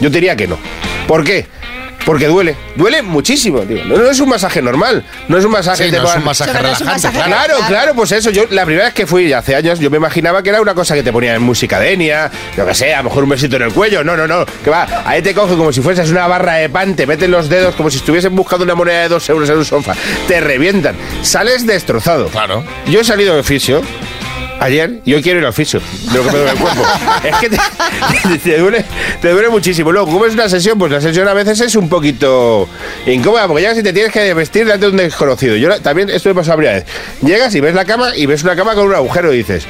Yo 0.00 0.10
diría 0.10 0.36
que 0.36 0.46
no. 0.46 0.58
¿Por 1.06 1.24
qué? 1.24 1.46
Porque 2.04 2.26
duele, 2.26 2.54
duele 2.76 3.02
muchísimo. 3.02 3.60
Digo, 3.60 3.82
no, 3.84 3.96
no 3.96 4.10
es 4.10 4.20
un 4.20 4.28
masaje 4.28 4.60
normal, 4.60 5.04
no 5.28 5.38
es 5.38 5.44
un 5.44 5.50
masaje 5.52 5.84
Sí, 5.86 5.90
te 5.90 5.98
no 5.98 6.04
es 6.08 6.16
un 6.16 6.24
masaje 6.24 6.52
relajante, 6.52 6.84
masaje 6.84 7.14
Claro, 7.16 7.30
relajante. 7.46 7.66
claro, 7.68 7.94
pues 7.94 8.12
eso. 8.12 8.30
Yo 8.30 8.44
la 8.50 8.64
primera 8.64 8.86
vez 8.86 8.94
que 8.94 9.06
fui 9.06 9.32
hace 9.32 9.54
años, 9.54 9.78
yo 9.78 9.90
me 9.90 9.96
imaginaba 9.96 10.42
que 10.42 10.50
era 10.50 10.60
una 10.60 10.74
cosa 10.74 10.94
que 10.94 11.02
te 11.02 11.12
ponían 11.12 11.36
en 11.36 11.42
música 11.42 11.80
denia, 11.80 12.30
lo 12.56 12.66
que 12.66 12.74
sea, 12.74 12.98
a 12.98 13.02
lo 13.02 13.08
mejor 13.08 13.24
un 13.24 13.30
besito 13.30 13.56
en 13.56 13.62
el 13.62 13.72
cuello. 13.72 14.04
No, 14.04 14.16
no, 14.16 14.26
no. 14.26 14.44
Que 14.62 14.70
va, 14.70 14.86
ahí 15.06 15.22
te 15.22 15.34
coge 15.34 15.56
como 15.56 15.72
si 15.72 15.80
fueses 15.80 16.10
una 16.10 16.26
barra 16.26 16.54
de 16.54 16.68
pan, 16.68 16.94
te 16.94 17.06
meten 17.06 17.30
los 17.30 17.48
dedos 17.48 17.74
como 17.74 17.90
si 17.90 17.98
estuviesen 17.98 18.34
buscando 18.36 18.64
una 18.64 18.74
moneda 18.74 19.02
de 19.02 19.08
dos 19.08 19.28
euros 19.28 19.48
en 19.48 19.58
un 19.58 19.64
sofá. 19.64 19.94
Te 20.28 20.40
revientan. 20.40 20.96
Sales 21.22 21.66
destrozado. 21.66 22.26
Claro. 22.28 22.64
Yo 22.86 23.00
he 23.00 23.04
salido 23.04 23.34
de 23.34 23.40
oficio. 23.40 23.82
Ayer, 24.60 25.00
y 25.04 25.14
hoy 25.14 25.22
quiero 25.22 25.40
ir 25.40 25.44
al 25.44 25.50
oficio 25.50 25.80
de 26.10 26.18
lo 26.18 26.24
que 26.24 26.30
me 26.30 26.38
duele 26.38 26.52
el 26.52 26.58
cuerpo. 26.58 26.82
es 27.24 27.36
que 27.36 27.50
te, 27.50 27.58
te 28.38 28.58
duele, 28.58 28.84
te 29.20 29.30
duele 29.30 29.48
muchísimo. 29.48 29.92
Luego, 29.92 30.10
¿cómo 30.10 30.26
es 30.26 30.34
una 30.34 30.48
sesión? 30.48 30.78
Pues 30.78 30.90
la 30.90 31.00
sesión 31.00 31.28
a 31.28 31.34
veces 31.34 31.60
es 31.60 31.74
un 31.76 31.88
poquito 31.88 32.68
incómoda, 33.06 33.46
porque 33.46 33.62
llegas 33.62 33.78
y 33.78 33.82
te 33.82 33.92
tienes 33.92 34.12
que 34.12 34.32
vestir 34.32 34.64
delante 34.64 34.86
de 34.86 34.92
un 34.92 34.98
desconocido. 34.98 35.56
Yo 35.56 35.80
también 35.80 36.08
esto 36.08 36.28
me 36.28 36.34
pasó 36.34 36.56
vez. 36.56 36.84
Llegas 37.22 37.54
y 37.54 37.60
ves 37.60 37.74
la 37.74 37.84
cama 37.84 38.16
y 38.16 38.26
ves 38.26 38.42
una 38.42 38.56
cama 38.56 38.74
con 38.74 38.86
un 38.86 38.94
agujero 38.94 39.32
y 39.32 39.38
dices, 39.38 39.66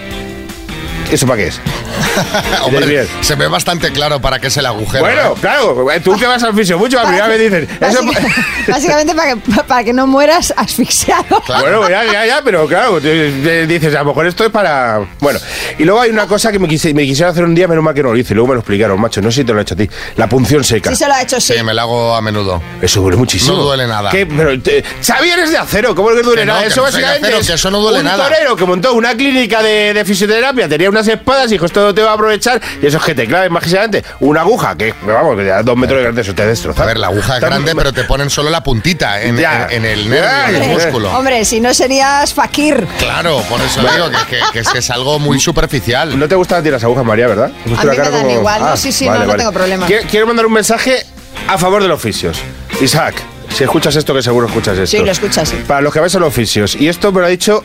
¿eso 1.11 1.27
para 1.27 1.43
qué 1.43 1.49
es? 1.49 1.61
Hombre, 2.65 3.07
se 3.21 3.35
ve 3.35 3.47
bastante 3.49 3.91
claro 3.93 4.21
para 4.21 4.39
qué 4.39 4.49
es 4.49 4.57
el 4.57 4.67
agujero. 4.67 5.05
Bueno, 5.05 5.21
¿eh? 5.33 5.41
claro, 5.41 5.87
tú 6.03 6.17
que 6.19 6.27
vas 6.27 6.43
al 6.43 6.55
fisio 6.55 6.79
mucho, 6.79 6.97
la 6.97 7.05
primera 7.05 7.29
vez 7.29 7.41
dices, 7.41 7.69
eso 7.81 8.01
Básicamente 8.69 9.15
para 9.15 9.35
que, 9.35 9.41
para 9.67 9.85
que 9.85 9.93
no 9.93 10.07
mueras 10.07 10.53
asfixiado. 10.57 11.43
Bueno, 11.61 11.89
ya, 11.89 12.05
ya, 12.05 12.27
ya, 12.27 12.41
pero 12.45 12.67
claro, 12.67 13.01
dices, 13.01 13.95
a 13.95 13.99
lo 14.01 14.07
mejor 14.07 14.27
esto 14.27 14.45
es 14.45 14.51
para. 14.51 15.01
Bueno, 15.21 15.39
y 15.79 15.85
luego 15.85 16.01
hay 16.01 16.11
una 16.11 16.27
cosa 16.27 16.51
que 16.53 16.59
me, 16.59 16.69
quise, 16.69 16.95
me 16.95 17.05
quisiera 17.05 17.31
hacer 17.31 17.45
un 17.45 17.55
día, 17.55 17.69
menos 17.69 17.85
mal 17.85 17.95
que 17.95 18.03
no 18.03 18.13
lo 18.13 18.19
hice, 18.19 18.35
luego 18.35 18.49
me 18.49 18.55
lo 18.55 18.61
explicaron, 18.61 19.01
macho, 19.01 19.21
no 19.21 19.31
sé 19.31 19.41
si 19.43 19.45
te 19.45 19.53
lo 19.53 19.59
he 19.59 19.63
hecho 19.63 19.75
a 19.75 19.77
ti. 19.77 19.89
La 20.17 20.29
punción 20.29 20.65
seca. 20.65 20.91
Sí 20.91 20.97
se 20.97 21.07
lo 21.07 21.15
ha 21.15 21.23
hecho, 21.23 21.41
sí. 21.41 21.55
Sí, 21.57 21.63
me 21.63 21.75
lo 21.75 21.81
hago 21.83 22.15
a 22.15 22.23
menudo. 22.23 22.63
Eso 22.81 23.01
duele 23.01 23.17
muchísimo. 23.17 23.57
No 23.57 23.63
duele 23.65 23.87
nada. 23.87 24.11
¿Qué? 24.11 24.27
Pero, 24.27 24.61
te- 24.61 24.83
Xavi, 25.05 25.31
eres 25.31 25.51
de 25.51 25.59
acero, 25.59 25.95
¿cómo 25.95 26.11
es 26.11 26.17
que 26.17 26.23
duele 26.23 26.43
Que 26.43 26.47
no, 26.47 26.53
nada? 26.53 26.63
que 26.65 26.69
Eso 26.69 26.77
no 26.81 26.83
básicamente 26.85 27.27
acero, 27.27 27.41
es 27.41 27.47
que 27.47 27.53
eso 27.55 27.71
no 27.71 27.81
duele 27.81 27.99
un 28.01 28.05
nada. 28.07 28.25
torero 28.29 28.57
que 28.57 28.65
montó 28.65 28.93
una 28.95 29.15
clínica 29.15 29.63
de, 29.63 29.93
de 29.95 30.05
fisioterapia, 30.05 30.69
tenía 30.69 30.89
unas 30.89 31.07
espadas 31.09 31.47
y 31.51 31.55
dijo, 31.55 31.67
esto 31.67 31.84
te 31.93 32.03
va 32.03 32.13
a 32.13 32.15
aprovechar, 32.15 32.61
y 32.81 32.87
eso 32.87 32.99
es 32.99 33.03
que 33.05 33.15
te 33.15 33.27
claven 33.27 33.53
mágicamente 33.53 34.05
una 34.21 34.43
aguja, 34.43 34.77
que 34.77 34.95
vamos, 35.05 35.37
que 35.37 35.51
a 35.51 35.63
dos 35.65 35.77
metros 35.77 35.99
de 35.99 36.03
grande, 36.05 36.23
eso 36.23 36.35
te 36.35 36.47
destroza. 36.47 36.85
A 36.85 36.87
ver, 36.87 36.99
la 36.99 37.09
aguja 37.09 37.35
es 37.35 37.41
grande, 37.41 37.75
pero 37.75 37.93
te 37.93 38.05
ponen 38.05 38.31
solo 38.31 38.49
la 38.51 38.63
puntita 38.63 39.21
en, 39.21 39.37
Ya. 39.37 39.67
en- 39.71 39.85
en 39.85 39.91
el 39.91 40.09
nervio, 40.09 40.31
en 40.49 40.55
el 40.55 40.63
Hombre, 40.63 40.85
músculo. 40.85 41.11
Hombre, 41.19 41.45
si 41.45 41.61
no 41.61 41.75
serías 41.75 42.33
fakir. 42.33 42.87
Claro, 42.99 43.43
por 43.49 43.61
eso 43.61 43.81
digo 43.81 44.09
que, 44.11 44.37
que- 44.37 44.43
que 44.53 44.59
es, 44.61 44.69
que 44.69 44.79
es 44.79 44.91
algo 44.91 45.19
muy 45.19 45.41
superficial. 45.41 46.17
No 46.19 46.29
te 46.29 46.37
gustan 46.37 46.61
a 46.61 46.63
ti 46.63 46.71
las 46.71 46.85
agujas, 46.85 47.05
María, 47.05 47.27
¿verdad? 47.27 47.51
A 47.77 47.85
mí 47.85 47.97
me 47.99 48.11
dan 48.11 48.31
igual, 48.31 48.61
no, 48.61 48.77
sí, 48.77 48.93
sí, 48.93 49.07
no, 49.09 49.25
no 49.25 49.35
tengo 49.35 49.53
problema. 49.53 49.87
Quiero, 49.87 50.09
quiero 50.09 50.27
mandar 50.29 50.47
un 50.47 50.53
mensaje 50.53 51.05
a 51.49 51.59
favor 51.59 51.83
de 51.83 51.89
los 51.89 51.97
oficios. 51.97 52.39
Isaac, 52.81 53.15
si 53.57 53.65
escuchas 53.65 53.97
esto, 53.97 54.15
que 54.15 54.23
seguro 54.23 54.47
escuchas 54.47 54.79
esto. 54.79 54.97
Sí, 54.97 55.03
lo 55.05 55.11
escuchas, 55.11 55.49
sí. 55.49 55.57
Para 55.67 55.81
los 55.81 55.93
que 55.93 56.01
vais 56.01 56.15
a 56.15 56.19
los 56.19 56.29
oficios, 56.29 56.75
y 56.77 56.89
esto 56.89 57.11
me 57.13 57.21
lo 57.21 57.27
ha 57.27 57.31
dicho 57.31 57.65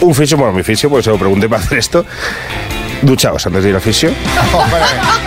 un 0.00 0.14
fisio, 0.14 0.36
bueno, 0.36 0.52
mi 0.52 0.62
fisio, 0.62 0.88
porque 0.90 1.04
se 1.04 1.10
lo 1.10 1.18
pregunté 1.18 1.48
para 1.48 1.62
hacer 1.62 1.78
esto. 1.78 2.04
Duchaos 3.02 3.44
antes 3.46 3.64
de 3.64 3.70
ir 3.70 3.74
al 3.74 3.80
fisio. 3.80 4.10
Hombre, 4.52 4.78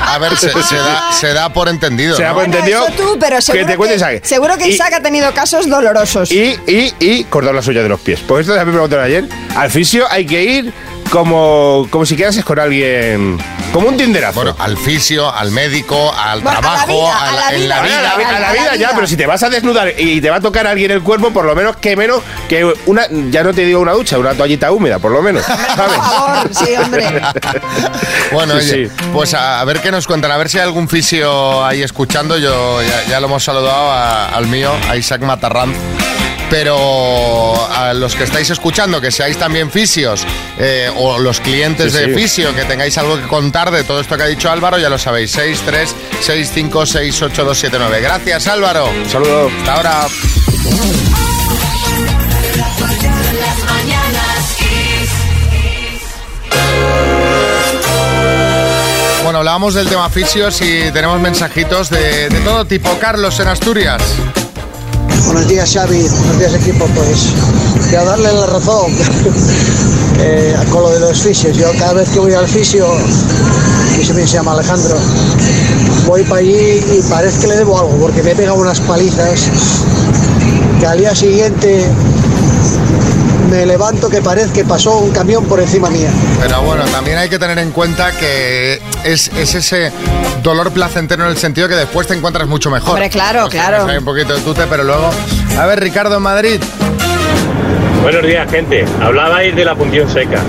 a 0.02 0.18
ver, 0.18 0.38
se, 0.38 0.50
se 0.64 0.76
da, 0.78 1.12
se 1.12 1.34
da 1.34 1.52
por 1.52 1.68
entendido. 1.68 2.16
Se 2.16 2.24
da 2.24 2.30
¿no? 2.30 2.36
por 2.36 2.46
entendido. 2.46 2.88
Eso 2.88 2.94
tú, 2.96 3.18
pero 3.20 3.42
seguro 3.42 3.66
que 3.66 3.72
te 3.72 3.78
cuente 3.78 3.94
que, 3.96 3.98
Isaac. 3.98 4.24
seguro 4.24 4.58
que 4.58 4.68
Y- 4.68 4.72
Isaac 4.72 4.94
ha 4.94 5.02
tenido 5.02 5.34
casos 5.34 5.70
dolorosos. 5.70 6.32
Y, 6.32 6.58
y, 6.68 6.94
y 7.00 7.24
cortar 7.26 7.54
las 7.54 7.68
uñas 7.68 7.84
de 7.84 7.90
los 7.90 8.00
pies. 8.00 8.22
Porque 8.26 8.42
esto 8.42 8.54
también 8.56 8.68
me 8.68 8.74
preguntaron 8.74 9.06
ayer. 9.06 9.26
Al 9.58 9.70
fisio 9.70 10.06
hay 10.10 10.26
que 10.26 10.42
ir 10.44 10.74
como, 11.12 11.88
como 11.90 12.06
si 12.06 12.16
quedases 12.16 12.44
con 12.44 12.60
alguien. 12.60 13.38
Como 13.72 13.88
un 13.90 13.98
tinderazo. 13.98 14.36
Bueno, 14.36 14.56
al 14.60 14.78
fisio, 14.78 15.34
al 15.34 15.52
médico, 15.52 16.14
al 16.14 16.42
Bueno, 16.42 16.60
a 16.60 16.62
la 16.62 16.68
trabajo, 16.70 16.88
vida, 16.88 17.18
a 17.18 17.30
a 17.30 17.32
la 17.34 17.50
en 17.56 17.70
la 17.70 17.82
vida. 17.82 18.00
A 18.00 18.02
la, 18.04 18.16
vida. 18.18 18.30
a 18.30 18.32
la 18.32 18.38
a 18.38 18.40
la 18.40 18.52
vida 18.54 18.66
ya, 18.72 18.78
vida. 18.78 18.92
pero 18.96 19.08
si 19.08 19.18
te 19.18 19.26
vas 19.26 19.44
a 19.44 19.50
desnudar 19.50 19.94
y 19.98 20.22
te 20.22 20.30
va 20.30 20.38
a 20.38 20.42
tocar 20.42 20.66
a 20.68 20.72
alguien 20.72 20.92
el 20.92 21.02
cuerpo, 21.04 21.32
por 21.32 21.46
lo 21.46 21.56
menos 21.56 21.76
que 21.78 21.96
menos 21.96 22.22
que 22.48 22.72
una, 22.86 23.08
ya 23.30 23.44
no 23.44 23.54
te 23.54 23.66
digo 23.66 23.80
una 23.82 23.92
ducha, 23.94 24.18
una 24.18 24.34
toallita 24.34 24.72
húmeda, 24.72 25.00
por 25.00 25.12
lo 25.12 25.22
menos. 25.22 25.44
¿sabes? 25.76 25.96
Por 25.96 26.04
favor, 26.06 26.50
sí, 26.54 26.76
hombre. 26.76 27.06
Bueno, 28.32 28.60
Sí, 28.60 28.72
oye, 28.72 28.88
sí. 28.90 28.94
pues 29.14 29.34
a, 29.34 29.60
a 29.62 29.66
ver 29.66 29.82
qué 29.82 29.92
nos 29.92 30.08
cuentan, 30.08 30.32
a 30.32 30.38
ver 30.38 30.50
si 30.50 30.58
hay 30.58 30.64
algún 30.64 30.88
fisio 30.90 31.64
ahí 31.66 31.82
escuchando. 31.84 32.38
Yo 32.38 32.82
ya, 32.82 33.04
ya 33.10 33.20
lo 33.20 33.28
hemos 33.28 33.44
saludado 33.44 33.92
a- 33.92 34.30
al 34.30 34.48
mío, 34.48 34.72
a 34.90 34.96
Isaac 34.96 35.22
Matarranz. 35.22 35.76
Pero 36.50 37.68
a 37.72 37.94
los 37.94 38.16
que 38.16 38.24
estáis 38.24 38.50
escuchando, 38.50 39.02
que 39.02 39.12
seáis 39.12 39.38
también 39.38 39.72
fisios 39.72 40.26
eh, 40.60 40.90
o 40.96 41.18
los 41.18 41.40
clientes 41.40 41.92
Sí, 41.94 42.00
de 42.00 42.06
sí. 42.06 42.14
fisio, 42.14 42.54
que 42.56 42.64
tengáis 42.66 42.98
algo 42.98 43.18
que 43.18 43.28
contar 43.28 43.72
de 43.72 43.84
todo 43.84 44.00
esto 44.00 44.16
que 44.16 44.24
ha 44.24 44.28
dicho 44.28 44.50
Álvaro, 44.50 44.78
ya 44.78 44.90
lo 44.90 44.98
sabéis, 44.98 45.32
6, 45.32 45.60
6, 46.22 46.52
5, 46.54 46.86
6, 46.86 47.22
8, 47.22 47.44
2, 47.44 47.58
7, 47.58 47.78
9. 47.80 48.02
Gracias 48.02 48.48
Álvaro. 48.48 48.90
Un 48.90 49.10
saludo. 49.10 49.50
Hasta 49.60 49.74
ahora. 49.74 50.08
Bueno, 59.24 59.40
hablábamos 59.40 59.74
del 59.74 59.88
tema 59.90 60.10
fisios 60.10 60.62
y 60.62 60.92
tenemos 60.92 61.20
mensajitos 61.20 61.90
de, 61.90 62.30
de 62.30 62.40
todo 62.42 62.66
tipo. 62.66 62.96
Carlos 63.00 63.40
en 63.40 63.48
Asturias. 63.48 64.02
Buenos 65.26 65.48
días, 65.48 65.74
Xavi. 65.74 66.08
Buenos 66.08 66.40
días, 66.40 66.54
equipo. 66.54 66.86
Pues 66.96 67.34
quiero 67.90 68.06
darle 68.06 68.32
la 68.32 68.46
razón 68.46 68.92
eh, 70.20 70.56
con 70.72 70.84
lo 70.84 70.90
de 70.92 71.00
los 71.00 71.20
fisios. 71.20 71.58
Yo 71.58 71.72
cada 71.80 71.94
vez 71.94 72.10
que 72.10 72.20
voy 72.20 72.34
al 72.34 72.48
fisio, 72.48 72.88
que 73.96 74.06
se 74.06 74.14
me 74.14 74.26
llama 74.26 74.54
Alejandro, 74.54 74.98
voy 76.06 76.24
para 76.24 76.42
allí 76.42 76.84
y 76.98 77.02
parece 77.10 77.40
que 77.40 77.48
le 77.48 77.56
debo 77.58 77.80
algo, 77.80 77.98
porque 77.98 78.22
me 78.24 78.32
he 78.32 78.36
pegado 78.36 78.58
unas 78.58 78.80
palizas 78.82 79.50
que 80.80 80.86
al 80.86 81.00
día 81.00 81.16
siguiente 81.16 81.86
me 83.50 83.66
levanto 83.66 84.10
que 84.10 84.22
parece 84.22 84.52
que 84.54 84.64
pasó 84.66 84.98
un 85.00 85.12
camión 85.12 85.46
por 85.46 85.60
encima 85.60 85.90
mía. 85.90 86.10
Pero 86.40 86.62
bueno, 86.62 86.84
también 86.86 87.18
hay 87.18 87.30
que 87.30 87.40
tener 87.40 87.58
en 87.60 87.72
cuenta 87.72 88.12
que 88.12 88.82
es, 89.04 89.30
es 89.38 89.56
ese 89.56 89.92
dolor 90.44 90.72
placentero 90.72 91.24
en 91.26 91.32
el 91.32 91.38
sentido 91.38 91.68
que 91.68 91.76
después 91.76 92.08
te 92.08 92.14
encuentras 92.14 92.48
mucho 92.48 92.70
mejor. 92.70 92.92
Hombre, 92.92 93.10
claro, 93.10 93.46
O 93.46 93.52
sea, 93.52 93.68
claro. 93.68 93.88
hay 93.88 93.98
un 93.98 94.06
poquito 94.06 94.34
de 94.34 94.42
tute, 94.42 94.64
pero 94.70 94.84
luego... 94.84 95.10
A 95.58 95.66
ver, 95.66 95.80
Ricardo 95.80 96.18
en 96.18 96.22
Madrid. 96.24 96.62
Buenos 98.02 98.24
días, 98.24 98.50
gente. 98.52 98.86
Hablabais 99.02 99.56
de 99.56 99.66
la 99.66 99.74
punción 99.76 100.08
seca. 100.12 100.40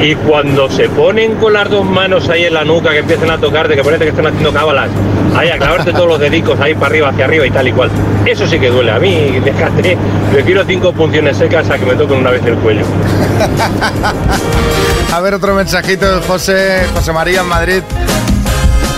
Y 0.00 0.14
cuando 0.16 0.68
se 0.70 0.88
ponen 0.88 1.34
con 1.36 1.52
las 1.52 1.70
dos 1.70 1.84
manos 1.84 2.28
ahí 2.28 2.44
en 2.44 2.54
la 2.54 2.64
nuca, 2.64 2.90
que 2.90 2.98
empiezan 2.98 3.30
a 3.30 3.38
tocarte, 3.38 3.76
que 3.76 3.84
parece 3.84 4.04
que 4.04 4.10
están 4.10 4.26
haciendo 4.26 4.52
cábalas, 4.52 4.88
ahí 5.36 5.48
a 5.50 5.58
clavarte 5.58 5.92
todos 5.92 6.08
los 6.08 6.18
dedicos 6.18 6.58
ahí 6.60 6.74
para 6.74 6.86
arriba, 6.86 7.08
hacia 7.10 7.24
arriba 7.24 7.46
y 7.46 7.50
tal 7.50 7.68
y 7.68 7.72
cual. 7.72 7.90
Eso 8.26 8.46
sí 8.48 8.58
que 8.58 8.68
duele. 8.70 8.90
A 8.90 8.98
mí, 8.98 9.38
déjate, 9.44 9.96
prefiero 10.32 10.64
cinco 10.66 10.92
punciones 10.92 11.36
secas 11.36 11.70
a 11.70 11.78
que 11.78 11.86
me 11.86 11.94
toquen 11.94 12.18
una 12.18 12.30
vez 12.30 12.44
el 12.44 12.54
cuello. 12.56 12.82
A 15.12 15.20
ver, 15.20 15.34
otro 15.34 15.54
mensajito 15.54 16.20
de 16.20 16.26
José, 16.26 16.80
José 16.94 17.12
María 17.12 17.42
en 17.42 17.48
Madrid. 17.48 17.82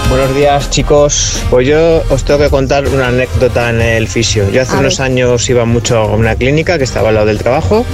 Buenos 0.09 0.35
días 0.37 0.71
chicos, 0.71 1.43
pues 1.51 1.67
yo 1.67 2.03
os 2.11 2.23
tengo 2.25 2.39
que 2.39 2.51
contar 2.51 2.87
una 2.87 3.09
anécdota 3.09 3.71
en 3.71 3.81
el 3.81 4.07
fisio. 4.07 4.49
Yo 4.51 4.63
hace 4.63 4.77
A 4.77 4.81
unos 4.81 4.99
ver. 4.99 5.07
años 5.07 5.49
iba 5.51 5.65
mucho 5.65 5.99
a 5.99 6.07
una 6.15 6.37
clínica 6.37 6.79
que 6.79 6.85
estaba 6.85 7.09
al 7.09 7.15
lado 7.17 7.27
del 7.27 7.39
trabajo 7.39 7.85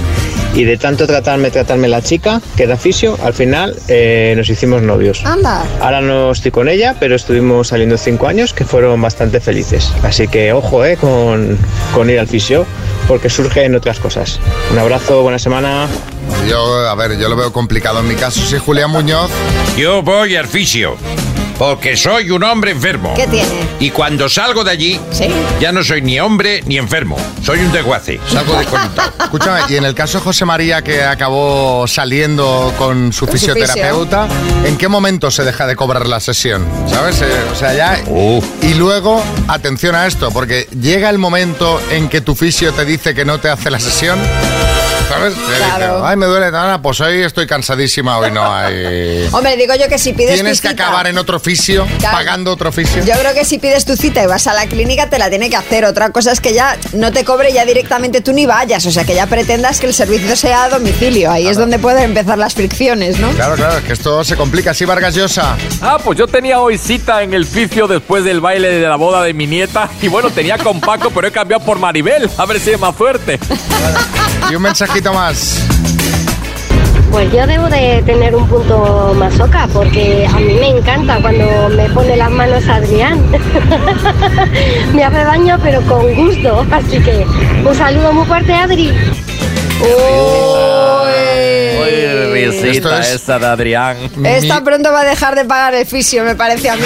y 0.53 0.63
de 0.63 0.77
tanto 0.77 1.07
tratarme, 1.07 1.51
tratarme 1.51 1.87
la 1.87 2.01
chica, 2.01 2.41
que 2.55 2.63
era 2.63 2.77
fisio, 2.77 3.17
al 3.23 3.33
final 3.33 3.75
eh, 3.87 4.33
nos 4.35 4.49
hicimos 4.49 4.81
novios. 4.81 5.23
Anda. 5.25 5.63
Ahora 5.79 6.01
no 6.01 6.31
estoy 6.31 6.51
con 6.51 6.69
ella, 6.69 6.95
pero 6.99 7.15
estuvimos 7.15 7.69
saliendo 7.69 7.97
cinco 7.97 8.27
años 8.27 8.53
que 8.53 8.65
fueron 8.65 9.01
bastante 9.01 9.39
felices. 9.39 9.93
Así 10.03 10.27
que 10.27 10.53
ojo 10.53 10.83
eh, 10.85 10.97
con, 10.97 11.57
con 11.93 12.09
ir 12.09 12.19
al 12.19 12.27
fisio, 12.27 12.65
porque 13.07 13.29
surgen 13.29 13.75
otras 13.75 13.99
cosas. 13.99 14.39
Un 14.71 14.79
abrazo, 14.79 15.21
buena 15.21 15.39
semana. 15.39 15.87
Yo, 16.47 16.87
a 16.87 16.95
ver, 16.95 17.17
yo 17.17 17.29
lo 17.29 17.35
veo 17.35 17.53
complicado. 17.53 17.99
En 17.99 18.07
mi 18.07 18.15
caso, 18.15 18.41
sí, 18.41 18.57
Julián 18.57 18.91
Muñoz. 18.91 19.29
Yo 19.77 20.01
voy 20.01 20.35
al 20.35 20.47
fisio. 20.47 20.97
Porque 21.61 21.95
soy 21.95 22.31
un 22.31 22.43
hombre 22.43 22.71
enfermo. 22.71 23.13
¿Qué 23.15 23.27
tiene? 23.27 23.47
Y 23.79 23.91
cuando 23.91 24.27
salgo 24.27 24.63
de 24.63 24.71
allí, 24.71 24.99
Sí. 25.11 25.27
ya 25.59 25.71
no 25.71 25.83
soy 25.83 26.01
ni 26.01 26.19
hombre 26.19 26.63
ni 26.65 26.79
enfermo. 26.79 27.15
Soy 27.45 27.59
un 27.59 27.71
desguace. 27.71 28.19
Salgo 28.27 28.57
desconectado. 28.57 29.11
Escúchame, 29.25 29.59
y 29.69 29.75
en 29.75 29.85
el 29.85 29.93
caso 29.93 30.17
de 30.17 30.23
José 30.23 30.43
María, 30.45 30.81
que 30.81 31.03
acabó 31.03 31.85
saliendo 31.87 32.73
con 32.79 33.13
su 33.13 33.27
fisioterapeuta, 33.27 34.27
¿en 34.65 34.75
qué 34.75 34.87
momento 34.87 35.29
se 35.29 35.43
deja 35.43 35.67
de 35.67 35.75
cobrar 35.75 36.07
la 36.07 36.19
sesión? 36.19 36.65
¿Sabes? 36.87 37.21
Eh, 37.21 37.27
o 37.51 37.55
sea, 37.55 37.75
ya. 37.75 38.01
Y 38.63 38.73
luego, 38.73 39.23
atención 39.47 39.93
a 39.93 40.07
esto, 40.07 40.31
porque 40.31 40.67
llega 40.81 41.11
el 41.11 41.19
momento 41.19 41.79
en 41.91 42.09
que 42.09 42.21
tu 42.21 42.33
fisio 42.33 42.73
te 42.73 42.85
dice 42.85 43.13
que 43.13 43.23
no 43.23 43.39
te 43.39 43.49
hace 43.49 43.69
la 43.69 43.79
sesión. 43.79 44.17
Ay, 46.03 46.15
me 46.17 46.25
duele 46.25 46.51
nada, 46.51 46.81
pues 46.81 46.99
hoy 47.01 47.21
estoy 47.21 47.47
cansadísima, 47.47 48.17
hoy 48.17 48.31
no 48.31 48.43
hay... 48.53 49.27
Hombre, 49.31 49.55
digo 49.57 49.73
yo 49.75 49.87
que 49.87 49.97
si 49.97 50.13
pides 50.13 50.35
Tienes 50.35 50.57
tu 50.61 50.63
que 50.67 50.69
cita- 50.69 50.83
acabar 50.85 51.07
en 51.07 51.17
otro 51.17 51.37
oficio, 51.37 51.85
Claro. 51.99 52.17
pagando 52.17 52.51
otro 52.51 52.69
oficio. 52.69 53.03
Yo 53.05 53.13
creo 53.19 53.33
que 53.33 53.45
si 53.45 53.59
pides 53.59 53.85
tu 53.85 53.95
cita 53.95 54.23
y 54.23 54.25
vas 54.27 54.47
a 54.47 54.53
la 54.53 54.65
clínica 54.67 55.09
te 55.09 55.19
la 55.19 55.29
tiene 55.29 55.49
que 55.49 55.55
hacer. 55.55 55.85
Otra 55.85 56.09
cosa 56.11 56.31
es 56.31 56.39
que 56.39 56.53
ya 56.53 56.77
no 56.93 57.11
te 57.11 57.23
cobre 57.25 57.51
ya 57.53 57.65
directamente 57.65 58.21
tú 58.21 58.33
ni 58.33 58.45
vayas. 58.45 58.85
O 58.85 58.91
sea, 58.91 59.03
que 59.03 59.15
ya 59.15 59.27
pretendas 59.27 59.79
que 59.79 59.87
el 59.87 59.93
servicio 59.93 60.35
sea 60.35 60.63
a 60.65 60.69
domicilio. 60.69 61.31
Ahí 61.31 61.47
es 61.47 61.57
donde 61.57 61.79
pueden 61.79 62.03
empezar 62.03 62.37
las 62.37 62.53
fricciones, 62.53 63.19
¿no? 63.19 63.29
Claro, 63.31 63.55
claro, 63.55 63.77
es 63.77 63.83
que 63.83 63.93
esto 63.93 64.23
se 64.23 64.35
complica. 64.35 64.73
Sí, 64.73 64.85
Vargas 64.85 65.15
Llosa. 65.15 65.55
Ah, 65.81 65.97
pues 66.03 66.17
yo 66.17 66.27
tenía 66.27 66.59
hoy 66.59 66.77
cita 66.77 67.21
en 67.23 67.33
el 67.33 67.45
fisio 67.45 67.87
después 67.87 68.23
del 68.23 68.41
baile 68.41 68.69
de 68.69 68.87
la 68.87 68.95
boda 68.95 69.23
de 69.23 69.33
mi 69.33 69.47
nieta. 69.47 69.89
Y 70.01 70.07
bueno, 70.07 70.29
tenía 70.31 70.57
con 70.57 70.79
Paco, 70.81 71.11
pero 71.13 71.27
he 71.27 71.31
cambiado 71.31 71.63
por 71.63 71.79
Maribel. 71.79 72.29
A 72.37 72.45
ver 72.45 72.59
si 72.59 72.71
es 72.71 72.79
más 72.79 72.95
fuerte. 72.95 73.39
Y 74.49 74.55
un 74.55 74.63
mensajito 74.63 75.00
más. 75.09 75.57
Pues 77.11 77.29
yo 77.33 77.45
debo 77.45 77.67
de 77.67 78.01
tener 78.05 78.33
un 78.35 78.47
punto 78.47 79.13
masoca 79.17 79.67
porque 79.73 80.25
a 80.27 80.39
mí 80.39 80.53
me 80.53 80.69
encanta 80.69 81.17
cuando 81.21 81.69
me 81.75 81.89
pone 81.89 82.15
las 82.15 82.29
manos 82.31 82.63
Adrián. 82.69 83.21
me 84.93 85.03
hace 85.03 85.17
daño 85.23 85.59
pero 85.61 85.81
con 85.81 86.13
gusto. 86.15 86.65
Así 86.71 86.99
que 87.01 87.25
un 87.65 87.75
saludo 87.75 88.13
muy 88.13 88.25
fuerte 88.25 88.53
Adri. 88.53 88.93
Esto 92.71 92.97
es- 92.97 93.09
esa 93.09 93.39
de 93.39 93.45
Adrián. 93.47 93.97
Esta 94.23 94.63
pronto 94.63 94.91
va 94.91 95.01
a 95.01 95.05
dejar 95.05 95.35
de 95.35 95.43
pagar 95.45 95.73
el 95.75 95.85
fisio, 95.85 96.23
me 96.23 96.35
parece 96.35 96.69
a 96.69 96.75
mí. 96.75 96.83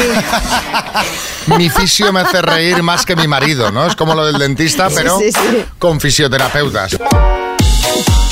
Mi 1.57 1.70
fisio 1.70 2.11
me 2.11 2.22
hace 2.22 2.41
reír 2.41 2.82
más 2.82 3.05
que 3.05 3.16
mi 3.16 3.28
marido, 3.28 3.72
¿no? 3.72 3.86
Es 3.86 3.95
como 3.95 4.16
lo 4.16 4.26
del 4.26 4.39
dentista, 4.39 4.89
Sí, 4.89 4.95
pero 4.97 5.20
sí, 5.20 5.32
sí. 5.32 5.63
con 5.78 5.99
fisioterapeutas. 6.01 6.97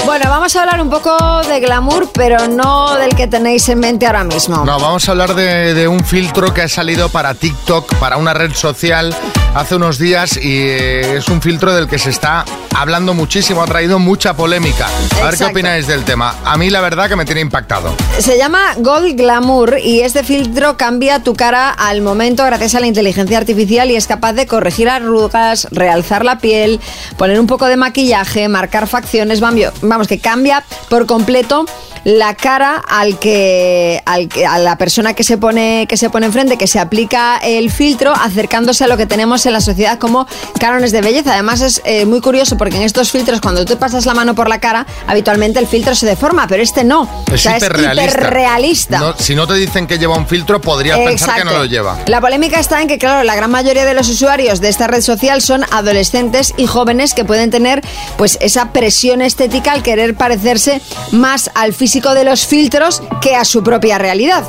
Bueno, 0.06 0.30
vamos 0.30 0.54
a 0.56 0.62
hablar 0.62 0.82
un 0.82 0.90
poco 0.90 1.18
de 1.48 1.60
glamour, 1.62 2.10
pero 2.14 2.48
no 2.48 2.96
del 2.96 3.16
que 3.16 3.28
tenéis 3.28 3.70
en 3.70 3.80
mente 3.80 4.06
ahora 4.06 4.26
mismo. 4.26 4.66
No, 4.66 4.78
vamos 4.78 5.08
a 5.08 5.12
hablar 5.12 5.34
de, 5.34 5.74
de 5.74 5.88
un 5.88 6.04
filtro 6.04 6.54
que 6.54 6.62
ha 6.62 6.68
salido 6.68 7.08
para 7.10 7.34
TikTok, 7.34 7.96
para 7.96 8.18
una 8.18 8.34
red 8.34 8.54
social, 8.54 9.16
hace 9.56 9.76
unos 9.76 9.98
días 9.98 10.38
y 10.38 10.68
eh, 10.68 11.18
es 11.18 11.28
un 11.30 11.42
filtro 11.42 11.74
del 11.74 11.88
que 11.88 12.00
se 12.00 12.10
está 12.10 12.44
hablando 12.76 13.14
muchísimo, 13.14 13.62
ha 13.62 13.66
traído 13.66 14.00
mucha 14.00 14.36
polémica. 14.36 14.88
A 15.22 15.26
ver 15.26 15.38
qué 15.38 15.46
opináis 15.46 15.88
del 15.88 16.04
tema. 16.04 16.36
A 16.44 16.58
mí 16.58 16.70
la 16.70 16.82
verdad 16.82 17.08
que 17.08 17.16
me 17.16 17.26
tiene 17.26 17.42
impactado. 17.42 17.94
Se 18.20 18.38
llama 18.38 18.60
Gold 18.78 19.16
Glamour 19.16 19.78
y 19.80 20.02
este 20.02 20.24
filtro 20.24 20.76
cambia 20.76 21.24
tu 21.24 21.36
cara 21.36 21.70
al 21.70 22.02
momento 22.02 22.44
gracias 22.46 22.76
a 22.76 22.80
la 22.80 22.88
inteligencia 22.88 23.38
artificial 23.38 23.92
y 23.92 23.96
es 23.96 24.08
capaz 24.08 24.34
de 24.34 24.48
corregir 24.48 24.90
arrugas, 24.90 25.68
realzar 25.72 26.26
la 26.26 26.40
piel, 26.40 26.80
poner 27.18 27.40
un 27.40 27.48
poco 27.48 27.68
de 27.68 27.78
maquillaje, 27.78 28.48
marcar 28.48 28.88
facciones, 28.88 29.40
vamos, 29.82 30.08
que 30.08 30.20
cambia 30.20 30.64
por 30.90 31.06
completo 31.06 31.66
la 32.04 32.34
cara 32.36 32.84
al 32.88 33.18
que, 33.20 34.02
al 34.06 34.28
que- 34.28 34.46
a 34.46 34.58
la 34.60 34.78
persona 34.78 35.14
que 35.14 35.24
se 35.24 35.38
pone 35.38 35.86
que 35.88 35.96
se 35.98 36.10
pone 36.10 36.26
enfrente, 36.26 36.58
que 36.58 36.68
se 36.68 36.80
aplica 36.80 37.38
el 37.38 37.72
filtro, 37.72 38.12
acercándose 38.14 38.84
a 38.84 38.88
lo 38.88 38.98
que 38.98 39.06
tenemos 39.06 39.46
en 39.46 39.54
la 39.54 39.62
sociedad 39.62 39.98
como 40.00 40.28
cánones 40.60 40.92
de 40.92 41.02
belleza. 41.02 41.34
Además 41.34 41.62
es 41.62 41.82
eh, 41.86 42.06
muy 42.06 42.20
curioso 42.20 42.58
porque 42.58 42.76
en 42.76 42.84
estos 42.84 43.12
filtros 43.12 43.40
cuando 43.40 43.64
tú 43.64 43.78
pasas 43.78 44.06
la 44.06 44.14
mano 44.14 44.36
por 44.36 44.50
la 44.50 44.60
cara, 44.60 44.86
habitualmente 45.08 45.60
el 45.60 45.68
filtro 45.68 45.96
se 45.96 46.06
deforma, 46.06 46.46
pero 46.48 46.62
este 46.62 46.84
no. 46.84 47.08
Es 47.28 47.34
O 47.34 47.38
sea, 47.38 47.58
hiperrealista. 47.58 48.04
hiperrealista. 48.20 49.00
No, 49.00 49.14
si 49.18 49.34
no 49.36 49.48
te 49.48 49.54
dicen 49.54 49.88
que 49.88 49.98
lleva 49.98 50.18
un 50.18 50.28
filtro, 50.28 50.60
podrías 50.60 51.00
pensar 51.00 51.36
que 51.38 51.46
no 51.46 51.52
lo 51.54 51.66
lleva. 51.66 51.98
La 52.08 52.20
polémica 52.20 52.60
está 52.60 52.82
en 52.82 52.88
que, 52.88 52.98
claro, 52.98 53.24
la 53.24 53.36
gran 53.36 53.50
mayoría 53.52 53.86
de 53.86 53.94
los 53.94 54.10
usuarios 54.10 54.60
de 54.60 54.70
esta 54.70 54.88
red 54.88 55.02
social 55.02 55.42
son 55.42 55.64
adolescentes 55.72 56.54
y 56.58 56.68
jóvenes 56.68 57.14
que 57.14 57.24
pueden 57.24 57.50
tener 57.50 57.82
pues 58.18 58.38
esa 58.42 58.72
presión 58.74 59.22
estética 59.22 59.72
al 59.72 59.84
querer 59.84 60.16
parecerse 60.16 60.82
más 61.12 61.50
al 61.56 61.74
físico 61.74 61.93
de 61.94 62.24
los 62.24 62.48
filtros 62.48 63.04
que 63.22 63.36
a 63.36 63.46
su 63.46 63.64
propia 63.64 64.00
realidad. 64.00 64.44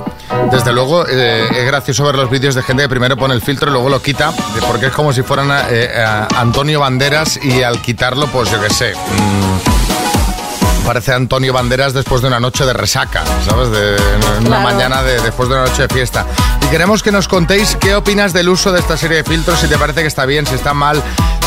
Desde 0.51 0.73
luego, 0.73 1.07
eh, 1.07 1.47
es 1.55 1.67
gracioso 1.67 2.03
ver 2.05 2.15
los 2.15 2.31
vídeos 2.31 2.55
de 2.55 2.63
gente 2.63 2.85
que 2.85 2.89
primero 2.89 3.17
pone 3.19 3.35
el 3.35 3.43
filtro 3.43 3.69
y 3.69 3.73
luego 3.73 3.91
lo 3.91 4.01
quita, 4.01 4.31
eh, 4.31 4.61
porque 4.67 4.87
es 4.87 4.93
como 4.93 5.13
si 5.13 5.23
fueran 5.23 5.51
a, 5.51 5.65
eh, 5.69 5.91
a 6.03 6.27
Antonio 6.41 6.81
Banderas 6.81 7.39
y 7.43 7.63
al 7.63 7.83
quitarlo, 7.83 8.27
pues 8.29 8.51
yo 8.51 8.59
qué 8.63 8.71
sé. 8.73 8.95
mm, 8.95 10.87
parece 10.87 11.13
Antonio 11.13 11.53
Banderas 11.53 11.93
después 11.93 12.23
de 12.23 12.29
una 12.29 12.41
noche 12.41 12.65
de 12.65 12.73
resaca, 12.73 13.23
¿sabes? 13.47 13.71
De, 13.71 13.97
en 13.97 14.25
una 14.47 14.47
Claro. 14.47 14.63
mañana 14.63 15.03
de, 15.03 15.21
después 15.21 15.49
de 15.51 15.55
una 15.57 15.65
noche 15.67 15.83
de 15.83 15.89
fiesta. 15.89 16.25
Y 16.63 16.67
queremos 16.69 17.03
que 17.03 17.13
nos 17.13 17.29
contéis 17.29 17.77
qué 17.79 17.95
opinas 17.95 18.33
del 18.33 18.49
uso 18.49 18.73
de 18.73 18.81
esta 18.81 18.97
serie 18.97 19.19
de 19.19 19.25
filtros, 19.25 19.59
si 19.61 19.67
te 19.69 19.77
parece 19.77 20.01
que 20.01 20.09
está 20.09 20.25
bien, 20.25 20.47
si 20.47 20.55
está 20.55 20.73
mal, 20.73 21.03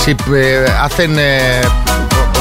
si 0.05 0.15
eh, 0.33 0.65
hacen... 0.79 1.15
eh, 1.17 1.61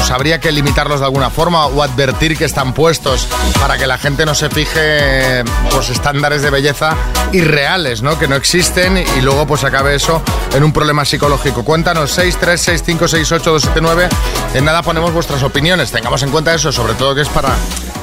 pues 0.07 0.15
habría 0.15 0.39
que 0.39 0.53
limitarlos 0.53 1.01
de 1.01 1.05
alguna 1.05 1.29
forma 1.29 1.65
o 1.65 1.83
advertir 1.83 2.37
que 2.37 2.45
están 2.45 2.73
puestos 2.73 3.27
para 3.59 3.77
que 3.77 3.85
la 3.85 3.97
gente 3.97 4.25
no 4.25 4.33
se 4.35 4.49
fije 4.49 5.43
pues 5.69 5.89
estándares 5.89 6.41
de 6.41 6.49
belleza 6.49 6.95
irreales, 7.33 8.01
¿no? 8.01 8.17
Que 8.17 8.25
no 8.25 8.37
existen 8.37 8.97
y 8.97 9.21
luego 9.21 9.45
pues 9.45 9.65
acabe 9.65 9.95
eso 9.95 10.23
en 10.53 10.63
un 10.63 10.71
problema 10.71 11.03
psicológico. 11.03 11.65
Cuéntanos 11.65 12.17
636568279. 12.17 14.07
En 14.53 14.63
nada 14.63 14.81
ponemos 14.81 15.11
vuestras 15.11 15.43
opiniones. 15.43 15.91
Tengamos 15.91 16.23
en 16.23 16.31
cuenta 16.31 16.55
eso, 16.55 16.71
sobre 16.71 16.93
todo 16.93 17.13
que 17.13 17.23
es 17.23 17.29
para 17.29 17.49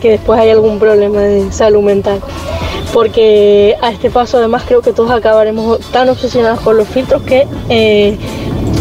que 0.00 0.10
después 0.10 0.40
hay 0.40 0.50
algún 0.50 0.80
problema 0.80 1.20
de 1.20 1.52
salud 1.52 1.80
mental. 1.80 2.20
Porque 2.92 3.76
a 3.80 3.92
este 3.92 4.10
paso 4.10 4.38
además 4.38 4.64
creo 4.66 4.82
que 4.82 4.92
todos 4.92 5.12
acabaremos 5.12 5.78
tan 5.92 6.08
obsesionados 6.08 6.58
con 6.62 6.76
los 6.76 6.88
filtros 6.88 7.22
que 7.22 7.46
eh, 7.68 8.18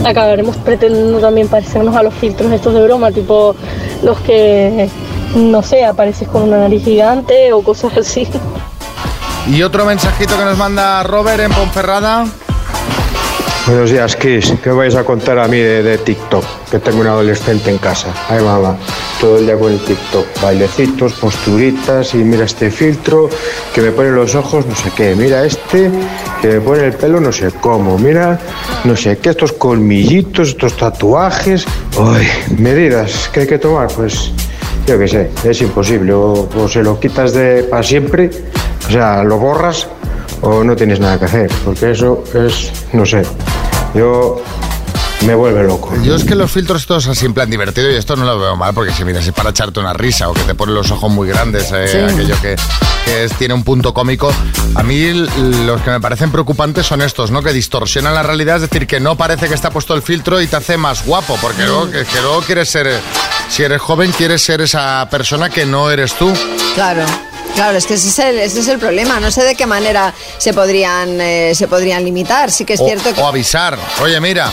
acabaremos 0.03 0.57
pretendiendo 0.57 1.19
también 1.19 1.47
parecernos 1.47 1.95
a 1.95 2.01
los 2.01 2.15
filtros 2.15 2.51
estos 2.51 2.73
de 2.73 2.81
broma, 2.81 3.11
tipo 3.11 3.55
los 4.01 4.17
que, 4.21 4.89
no 5.35 5.61
sé, 5.61 5.85
apareces 5.85 6.27
con 6.27 6.41
una 6.41 6.57
nariz 6.57 6.83
gigante 6.83 7.53
o 7.53 7.61
cosas 7.61 7.95
así. 7.95 8.27
Y 9.47 9.63
otro 9.63 9.85
mensajito 9.85 10.37
que 10.37 10.45
nos 10.45 10.57
manda 10.57 11.03
Robert 11.03 11.41
en 11.41 11.51
Ponferrada. 11.51 12.25
Buenos 13.69 13.91
días, 13.91 14.15
Kiss. 14.15 14.53
¿Qué 14.63 14.71
vais 14.71 14.95
a 14.95 15.03
contar 15.03 15.37
a 15.37 15.47
mí 15.47 15.59
de, 15.59 15.97
TikTok? 15.99 16.43
Que 16.71 16.79
tengo 16.79 17.01
un 17.01 17.07
adolescente 17.07 17.69
en 17.69 17.77
casa. 17.77 18.07
Ay, 18.27 18.43
mamá. 18.43 18.75
Todo 19.21 19.37
el 19.37 19.45
día 19.45 19.57
con 19.59 19.71
el 19.71 19.79
TikTok. 19.79 20.25
Bailecitos, 20.41 21.13
posturitas 21.13 22.15
y 22.15 22.17
mira 22.17 22.45
este 22.45 22.71
filtro 22.71 23.29
que 23.73 23.81
me 23.81 23.91
pone 23.91 24.09
los 24.09 24.33
ojos 24.33 24.65
no 24.65 24.75
sé 24.75 24.91
qué. 24.95 25.13
Mira 25.15 25.45
este 25.45 25.91
que 26.41 26.47
me 26.47 26.61
pone 26.61 26.85
el 26.85 26.93
pelo 26.93 27.19
no 27.19 27.31
sé 27.31 27.51
cómo. 27.61 27.99
Mira 27.99 28.39
no 28.85 28.95
sé 28.95 29.19
qué, 29.19 29.29
estos 29.29 29.51
colmillitos, 29.53 30.49
estos 30.49 30.75
tatuajes. 30.75 31.65
Ay, 31.99 32.27
medidas 32.57 33.29
que 33.31 33.41
hay 33.41 33.47
que 33.47 33.59
tomar. 33.59 33.87
Pues 33.89 34.31
yo 34.87 34.97
qué 34.97 35.07
sé, 35.07 35.29
es 35.43 35.61
imposible. 35.61 36.11
O, 36.13 36.49
o 36.57 36.67
se 36.67 36.81
lo 36.81 36.99
quitas 36.99 37.33
de 37.33 37.67
para 37.69 37.83
siempre, 37.83 38.31
o 38.89 38.91
sea, 38.91 39.23
lo 39.23 39.37
borras 39.37 39.87
o 40.41 40.63
no 40.63 40.75
tienes 40.75 40.99
nada 40.99 41.17
que 41.19 41.25
hacer, 41.25 41.51
porque 41.63 41.91
eso 41.91 42.23
es, 42.33 42.71
no 42.93 43.05
sé, 43.05 43.21
yo 43.93 44.41
me 45.25 45.35
vuelve 45.35 45.63
loco. 45.65 45.91
Yo 46.01 46.15
es 46.15 46.23
que 46.23 46.33
los 46.33 46.49
filtros 46.49 46.85
todos 46.85 47.07
así 47.07 47.25
en 47.25 47.33
plan 47.33 47.49
divertido 47.49 47.91
y 47.91 47.95
esto 47.95 48.15
no 48.15 48.23
lo 48.25 48.39
veo 48.39 48.55
mal 48.55 48.73
porque 48.73 48.93
si 48.93 49.03
miras 49.03 49.27
es 49.27 49.33
para 49.33 49.49
echarte 49.49 49.79
una 49.81 49.91
risa 49.93 50.29
o 50.29 50.33
que 50.33 50.41
te 50.43 50.55
ponen 50.55 50.75
los 50.75 50.89
ojos 50.91 51.11
muy 51.11 51.27
grandes, 51.27 51.69
eh, 51.73 51.87
Sí. 51.87 51.97
aquello 52.13 52.35
que, 52.41 52.55
que 53.05 53.23
es- 53.25 53.33
tiene 53.33 53.53
un 53.53 53.63
punto 53.65 53.93
cómico. 53.93 54.31
A 54.75 54.81
mí 54.83 55.11
los 55.65 55.81
que 55.81 55.89
me 55.91 55.99
parecen 55.99 56.31
preocupantes 56.31 56.85
son 56.85 57.01
estos, 57.01 57.31
¿no? 57.31 57.43
Que 57.43 57.51
distorsionan 57.51 58.13
la 58.15 58.23
realidad, 58.23 58.55
es 58.55 58.61
decir, 58.69 58.87
que 58.87 59.01
no 59.01 59.17
parece 59.17 59.49
que 59.49 59.55
está 59.55 59.69
puesto 59.71 59.93
el 59.93 60.01
filtro 60.01 60.39
y 60.41 60.47
te 60.47 60.55
hace 60.55 60.77
más 60.77 61.05
guapo, 61.05 61.37
porque 61.41 61.63
luego, 61.65 61.91
que, 61.91 62.05
que 62.05 62.21
luego 62.21 62.39
quieres 62.41 62.69
ser, 62.69 62.89
si 63.49 63.63
eres 63.63 63.81
joven, 63.81 64.13
quieres 64.13 64.41
ser 64.41 64.61
esa 64.61 65.05
persona 65.11 65.49
que 65.49 65.65
no 65.65 65.91
eres 65.91 66.13
tú. 66.13 66.31
Claro. 66.75 67.03
Claro, 67.55 67.77
es 67.77 67.85
que 67.85 67.95
ese 67.95 68.07
es 68.09 68.19
el, 68.19 68.39
ese 68.39 68.59
es 68.61 68.67
el 68.67 68.79
problema. 68.79 69.19
No 69.19 69.31
sé 69.31 69.43
de 69.43 69.55
qué 69.55 69.65
manera 69.65 70.13
se 70.37 70.53
podrían, 70.53 71.19
eh, 71.19 71.53
se 71.55 71.67
podrían 71.67 72.03
limitar. 72.05 72.51
Sí 72.51 72.63
que 72.65 72.73
es 72.73 72.79
O, 72.81 72.85
cierto 72.85 73.13
que... 73.13 73.19
o 73.21 73.27
avisar, 73.27 73.77
oye, 74.01 74.19
mira, 74.21 74.49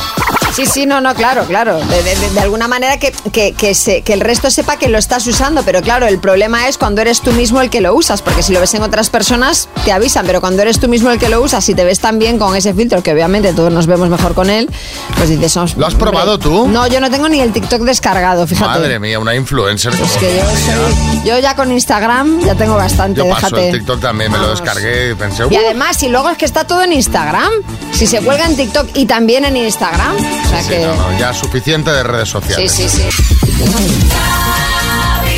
Sí, 0.55 0.65
sí, 0.65 0.87
no, 0.87 1.03
no, 1.03 1.15
claro, 1.15 1.45
claro. 1.45 1.77
De, 1.79 2.03
de- 2.03 2.17
de- 2.17 2.31
de 2.31 2.41
alguna 2.41 2.67
manera 2.67 2.99
que, 2.99 3.13
que, 3.31 3.53
que 3.53 3.75
se- 3.75 4.01
que 4.01 4.15
el 4.15 4.21
resto 4.21 4.51
sepa 4.51 4.79
que 4.79 4.89
lo 4.89 4.97
estás 4.97 5.27
usando, 5.27 5.63
pero 5.65 5.83
claro, 5.83 6.07
el 6.07 6.19
problema 6.19 6.67
es 6.67 6.79
cuando 6.79 7.03
eres 7.03 7.21
tú 7.21 7.33
mismo 7.33 7.61
el 7.61 7.69
que 7.69 7.83
lo 7.83 7.95
usas, 7.95 8.23
porque 8.23 8.43
si 8.43 8.55
lo 8.55 8.61
ves 8.61 8.73
en 8.73 8.81
otras 8.83 9.11
personas 9.11 9.69
te 9.85 9.93
avisan, 9.93 10.25
pero 10.25 10.41
cuando 10.41 10.63
eres 10.63 10.81
tú 10.81 10.89
mismo 10.89 11.11
el 11.11 11.19
que 11.19 11.29
lo 11.29 11.43
usas 11.43 11.69
y 11.69 11.75
te 11.75 11.85
ves 11.85 11.99
tan 12.01 12.19
bien 12.19 12.39
con 12.39 12.57
ese 12.57 12.73
filtro, 12.73 13.03
que 13.03 13.13
obviamente 13.13 13.53
todos 13.53 13.71
nos 13.71 13.87
vemos 13.87 14.09
mejor 14.09 14.33
con 14.35 14.49
él, 14.49 14.71
pues 15.17 15.29
dices, 15.29 15.55
"Os- 15.59 15.77
¿Lo 15.77 15.87
has 15.87 15.93
hombre". 15.95 16.11
probado 16.11 16.39
tú? 16.39 16.67
No, 16.69 16.87
yo 16.87 17.01
no 17.01 17.11
tengo 17.11 17.29
ni 17.29 17.41
el 17.41 17.53
TikTok 17.53 17.83
descargado, 17.83 18.47
fíjate. 18.47 18.67
madre 18.71 18.99
mía, 18.99 19.19
una 19.19 19.35
influencer. 19.35 19.93
Es 19.93 20.13
que 20.13 20.37
yo, 20.39 20.43
soy- 20.45 21.23
yo 21.29 21.39
ya 21.39 21.55
con 21.55 21.71
Instagram 21.71 22.41
ya 22.47 22.55
tengo 22.55 22.77
bastante, 22.87 23.19
Yo 23.19 23.29
paso 23.29 23.47
déjate. 23.47 23.69
el 23.71 23.79
TikTok 23.79 24.01
también, 24.01 24.31
me 24.33 24.39
lo 24.39 24.51
descargué 24.51 25.11
y 25.11 25.15
pensé, 25.15 25.45
Y 25.51 25.57
además, 25.57 26.03
y 26.03 26.09
luego 26.09 26.31
es 26.31 26.39
que 26.39 26.45
está 26.45 26.65
todo 26.65 26.83
en 26.83 26.93
Instagram. 26.93 27.51
Si 27.93 28.07
se 28.07 28.21
cuelga 28.21 28.47
en 28.47 28.57
TikTok 28.57 28.89
y 28.95 29.07
también 29.07 29.45
en 29.45 29.57
Instagram. 29.57 30.15
O 30.17 30.49
sea 30.49 30.63
Sí, 30.63 30.69
que. 30.69 30.87
no, 30.87 30.95
no, 30.95 31.19
ya 31.19 31.33
suficiente 31.35 31.91
de 31.91 32.03
redes 32.03 32.29
Sí, 32.29 32.33
sociales. 32.33 32.73
sí, 32.73 32.89
sí. 32.89 33.03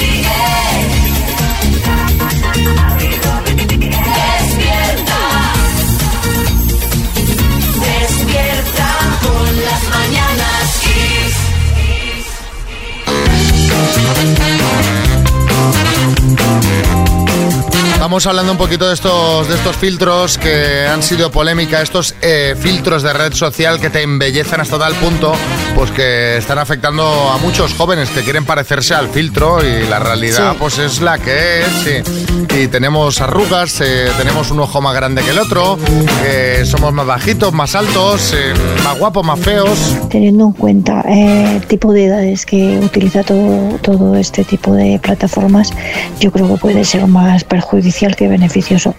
Estamos 18.11 18.27
hablando 18.27 18.51
un 18.51 18.57
poquito 18.57 18.89
de 18.89 18.93
estos, 18.93 19.47
de 19.47 19.55
estos 19.55 19.77
filtros 19.77 20.37
que 20.37 20.85
han 20.85 21.01
sido 21.01 21.31
polémica, 21.31 21.81
estos 21.81 22.13
eh, 22.21 22.57
filtros 22.59 23.03
de 23.03 23.13
red 23.13 23.31
social 23.31 23.79
que 23.79 23.89
te 23.89 24.01
embellecen 24.01 24.59
hasta 24.59 24.77
tal 24.77 24.93
punto, 24.95 25.31
pues 25.75 25.91
que 25.91 26.35
están 26.35 26.59
afectando 26.59 27.05
a 27.29 27.37
muchos 27.37 27.73
jóvenes 27.73 28.09
que 28.09 28.19
quieren 28.19 28.43
parecerse 28.43 28.95
al 28.95 29.07
filtro 29.07 29.65
y 29.65 29.87
la 29.87 29.99
realidad 29.99 30.51
Sí. 30.51 30.57
pues 30.59 30.77
es 30.79 30.99
la 30.99 31.19
que 31.19 31.61
es. 31.61 31.67
sí. 31.85 32.57
Y 32.59 32.67
tenemos 32.67 33.21
arrugas, 33.21 33.79
eh, 33.79 34.09
tenemos 34.17 34.51
un 34.51 34.59
ojo 34.59 34.81
más 34.81 34.93
grande 34.93 35.21
que 35.21 35.29
el 35.29 35.39
otro, 35.39 35.79
eh, 36.25 36.63
somos 36.65 36.91
más 36.91 37.05
bajitos, 37.05 37.53
más 37.53 37.75
altos, 37.75 38.33
eh, 38.35 38.53
más 38.83 38.99
guapos, 38.99 39.25
más 39.25 39.39
feos. 39.39 39.79
Teniendo 40.09 40.47
en 40.47 40.51
cuenta 40.51 41.01
eh, 41.07 41.55
el 41.55 41.65
tipo 41.65 41.93
de 41.93 42.07
edades 42.07 42.45
que 42.45 42.77
utiliza 42.79 43.23
todo, 43.23 43.77
todo 43.81 44.15
este 44.17 44.43
tipo 44.43 44.73
de 44.73 44.99
plataformas, 44.99 45.71
yo 46.19 46.29
creo 46.33 46.49
que 46.49 46.59
puede 46.59 46.83
ser 46.83 47.07
más 47.07 47.45
perjudicial 47.45 48.00
que 48.09 48.27
beneficioso, 48.27 48.95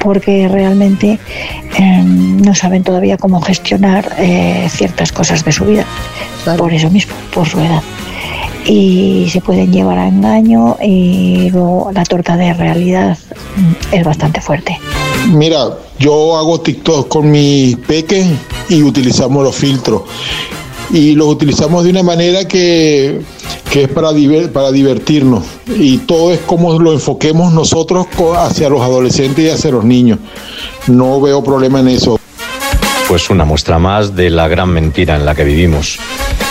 porque 0.00 0.48
realmente 0.48 1.18
eh, 1.78 2.02
no 2.04 2.54
saben 2.54 2.82
todavía 2.82 3.16
cómo 3.16 3.40
gestionar 3.40 4.12
eh, 4.18 4.68
ciertas 4.70 5.12
cosas 5.12 5.44
de 5.44 5.52
su 5.52 5.64
vida, 5.64 5.86
por 6.58 6.72
eso 6.72 6.90
mismo, 6.90 7.14
por 7.32 7.48
su 7.48 7.60
edad. 7.60 7.82
Y 8.64 9.28
se 9.32 9.40
pueden 9.40 9.72
llevar 9.72 9.98
a 9.98 10.06
engaño 10.06 10.76
y 10.80 11.50
luego 11.50 11.90
la 11.92 12.04
torta 12.04 12.36
de 12.36 12.52
realidad 12.52 13.18
mm, 13.56 13.94
es 13.94 14.04
bastante 14.04 14.40
fuerte. 14.40 14.78
Mira, 15.32 15.78
yo 15.98 16.36
hago 16.36 16.60
TikTok 16.60 17.08
con 17.08 17.30
mi 17.30 17.76
peque 17.86 18.24
y 18.68 18.82
utilizamos 18.82 19.42
los 19.42 19.54
filtros. 19.54 20.02
Y 20.90 21.14
los 21.14 21.28
utilizamos 21.28 21.84
de 21.84 21.90
una 21.90 22.02
manera 22.02 22.44
que, 22.46 23.20
que 23.72 23.84
es 23.84 23.88
para, 23.88 24.10
para 24.52 24.70
divertirnos. 24.70 25.44
Y 25.66 25.96
todo 25.98 26.30
es 26.30 26.40
como 26.40 26.78
lo 26.78 26.92
enfoquemos 26.92 27.54
nosotros 27.54 28.06
hacia 28.36 28.68
los 28.68 28.82
adolescentes 28.82 29.46
y 29.46 29.48
hacia 29.48 29.70
los 29.70 29.82
niños. 29.82 30.18
No 30.88 31.18
veo 31.22 31.42
problema 31.42 31.80
en 31.80 31.88
eso. 31.88 32.20
Pues 33.12 33.28
una 33.28 33.44
muestra 33.44 33.78
más 33.78 34.16
de 34.16 34.30
la 34.30 34.48
gran 34.48 34.70
mentira 34.70 35.16
en 35.16 35.26
la 35.26 35.34
que 35.34 35.44
vivimos. 35.44 35.98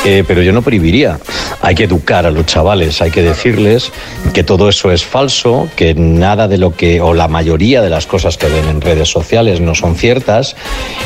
Eh, 0.06 0.24
pero 0.28 0.44
yo 0.44 0.54
no 0.54 0.62
prohibiría. 0.62 1.18
Hay 1.60 1.74
que 1.74 1.86
educar 1.86 2.28
a 2.28 2.30
los 2.30 2.46
chavales, 2.46 3.02
hay 3.02 3.10
que 3.10 3.24
decirles 3.24 3.92
que 4.32 4.44
todo 4.44 4.70
eso 4.70 4.92
es 4.92 5.04
falso, 5.04 5.68
que 5.76 5.96
nada 5.96 6.48
de 6.48 6.60
lo 6.60 6.76
que, 6.76 7.02
o 7.02 7.16
la 7.16 7.28
mayoría 7.28 7.82
de 7.82 7.90
las 7.90 8.06
cosas 8.06 8.38
que 8.38 8.46
ven 8.46 8.68
en 8.68 8.80
redes 8.80 9.10
sociales 9.10 9.60
no 9.60 9.74
son 9.74 9.96
ciertas, 9.96 10.56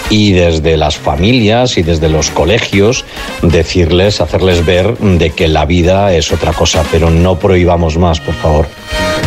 y 0.10 0.34
desde 0.34 0.76
las 0.76 0.97
familias 0.97 1.78
y 1.78 1.84
desde 1.84 2.10
los 2.10 2.32
colegios 2.32 3.06
decirles, 3.41 4.20
hacerles 4.20 4.66
ver 4.66 4.97
de 4.97 5.30
que 5.30 5.47
la 5.47 5.66
vida 5.66 6.14
es 6.14 6.34
otra 6.34 6.51
cosa, 6.51 6.84
pero 6.91 7.10
no 7.12 7.39
prohibamos 7.39 7.97
más, 7.97 8.20
por 8.20 8.36
favor. 8.36 8.68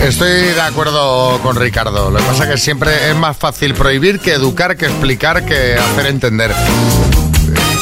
Estoy 0.04 0.30
de 0.30 0.60
acuerdo 0.60 1.40
con 1.42 1.56
Ricardo. 1.56 2.10
Lo 2.10 2.18
que 2.18 2.24
pasa 2.24 2.44
es 2.44 2.50
que 2.50 2.58
siempre 2.58 3.10
es 3.10 3.16
más 3.16 3.36
fácil 3.36 3.74
prohibir 3.74 4.20
que 4.20 4.32
educar, 4.32 4.76
que 4.76 4.86
explicar, 4.86 5.44
que 5.44 5.74
hacer 5.74 6.06
entender. 6.06 6.52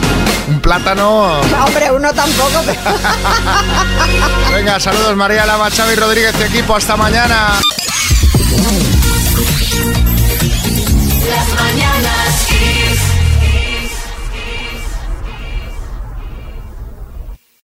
Un 0.47 0.59
plátano... 0.61 1.41
No, 1.43 1.65
hombre, 1.65 1.91
uno 1.91 2.11
tampoco. 2.13 2.61
pero- 2.65 2.79
Venga, 4.53 4.79
saludos 4.79 5.15
María 5.15 5.45
Lama, 5.45 5.69
Xavi 5.69 5.95
Rodríguez 5.95 6.33
y 6.39 6.43
equipo. 6.43 6.75
Hasta 6.75 6.95
mañana. 6.97 7.59
Las 11.27 11.53
mañanas. 11.53 12.18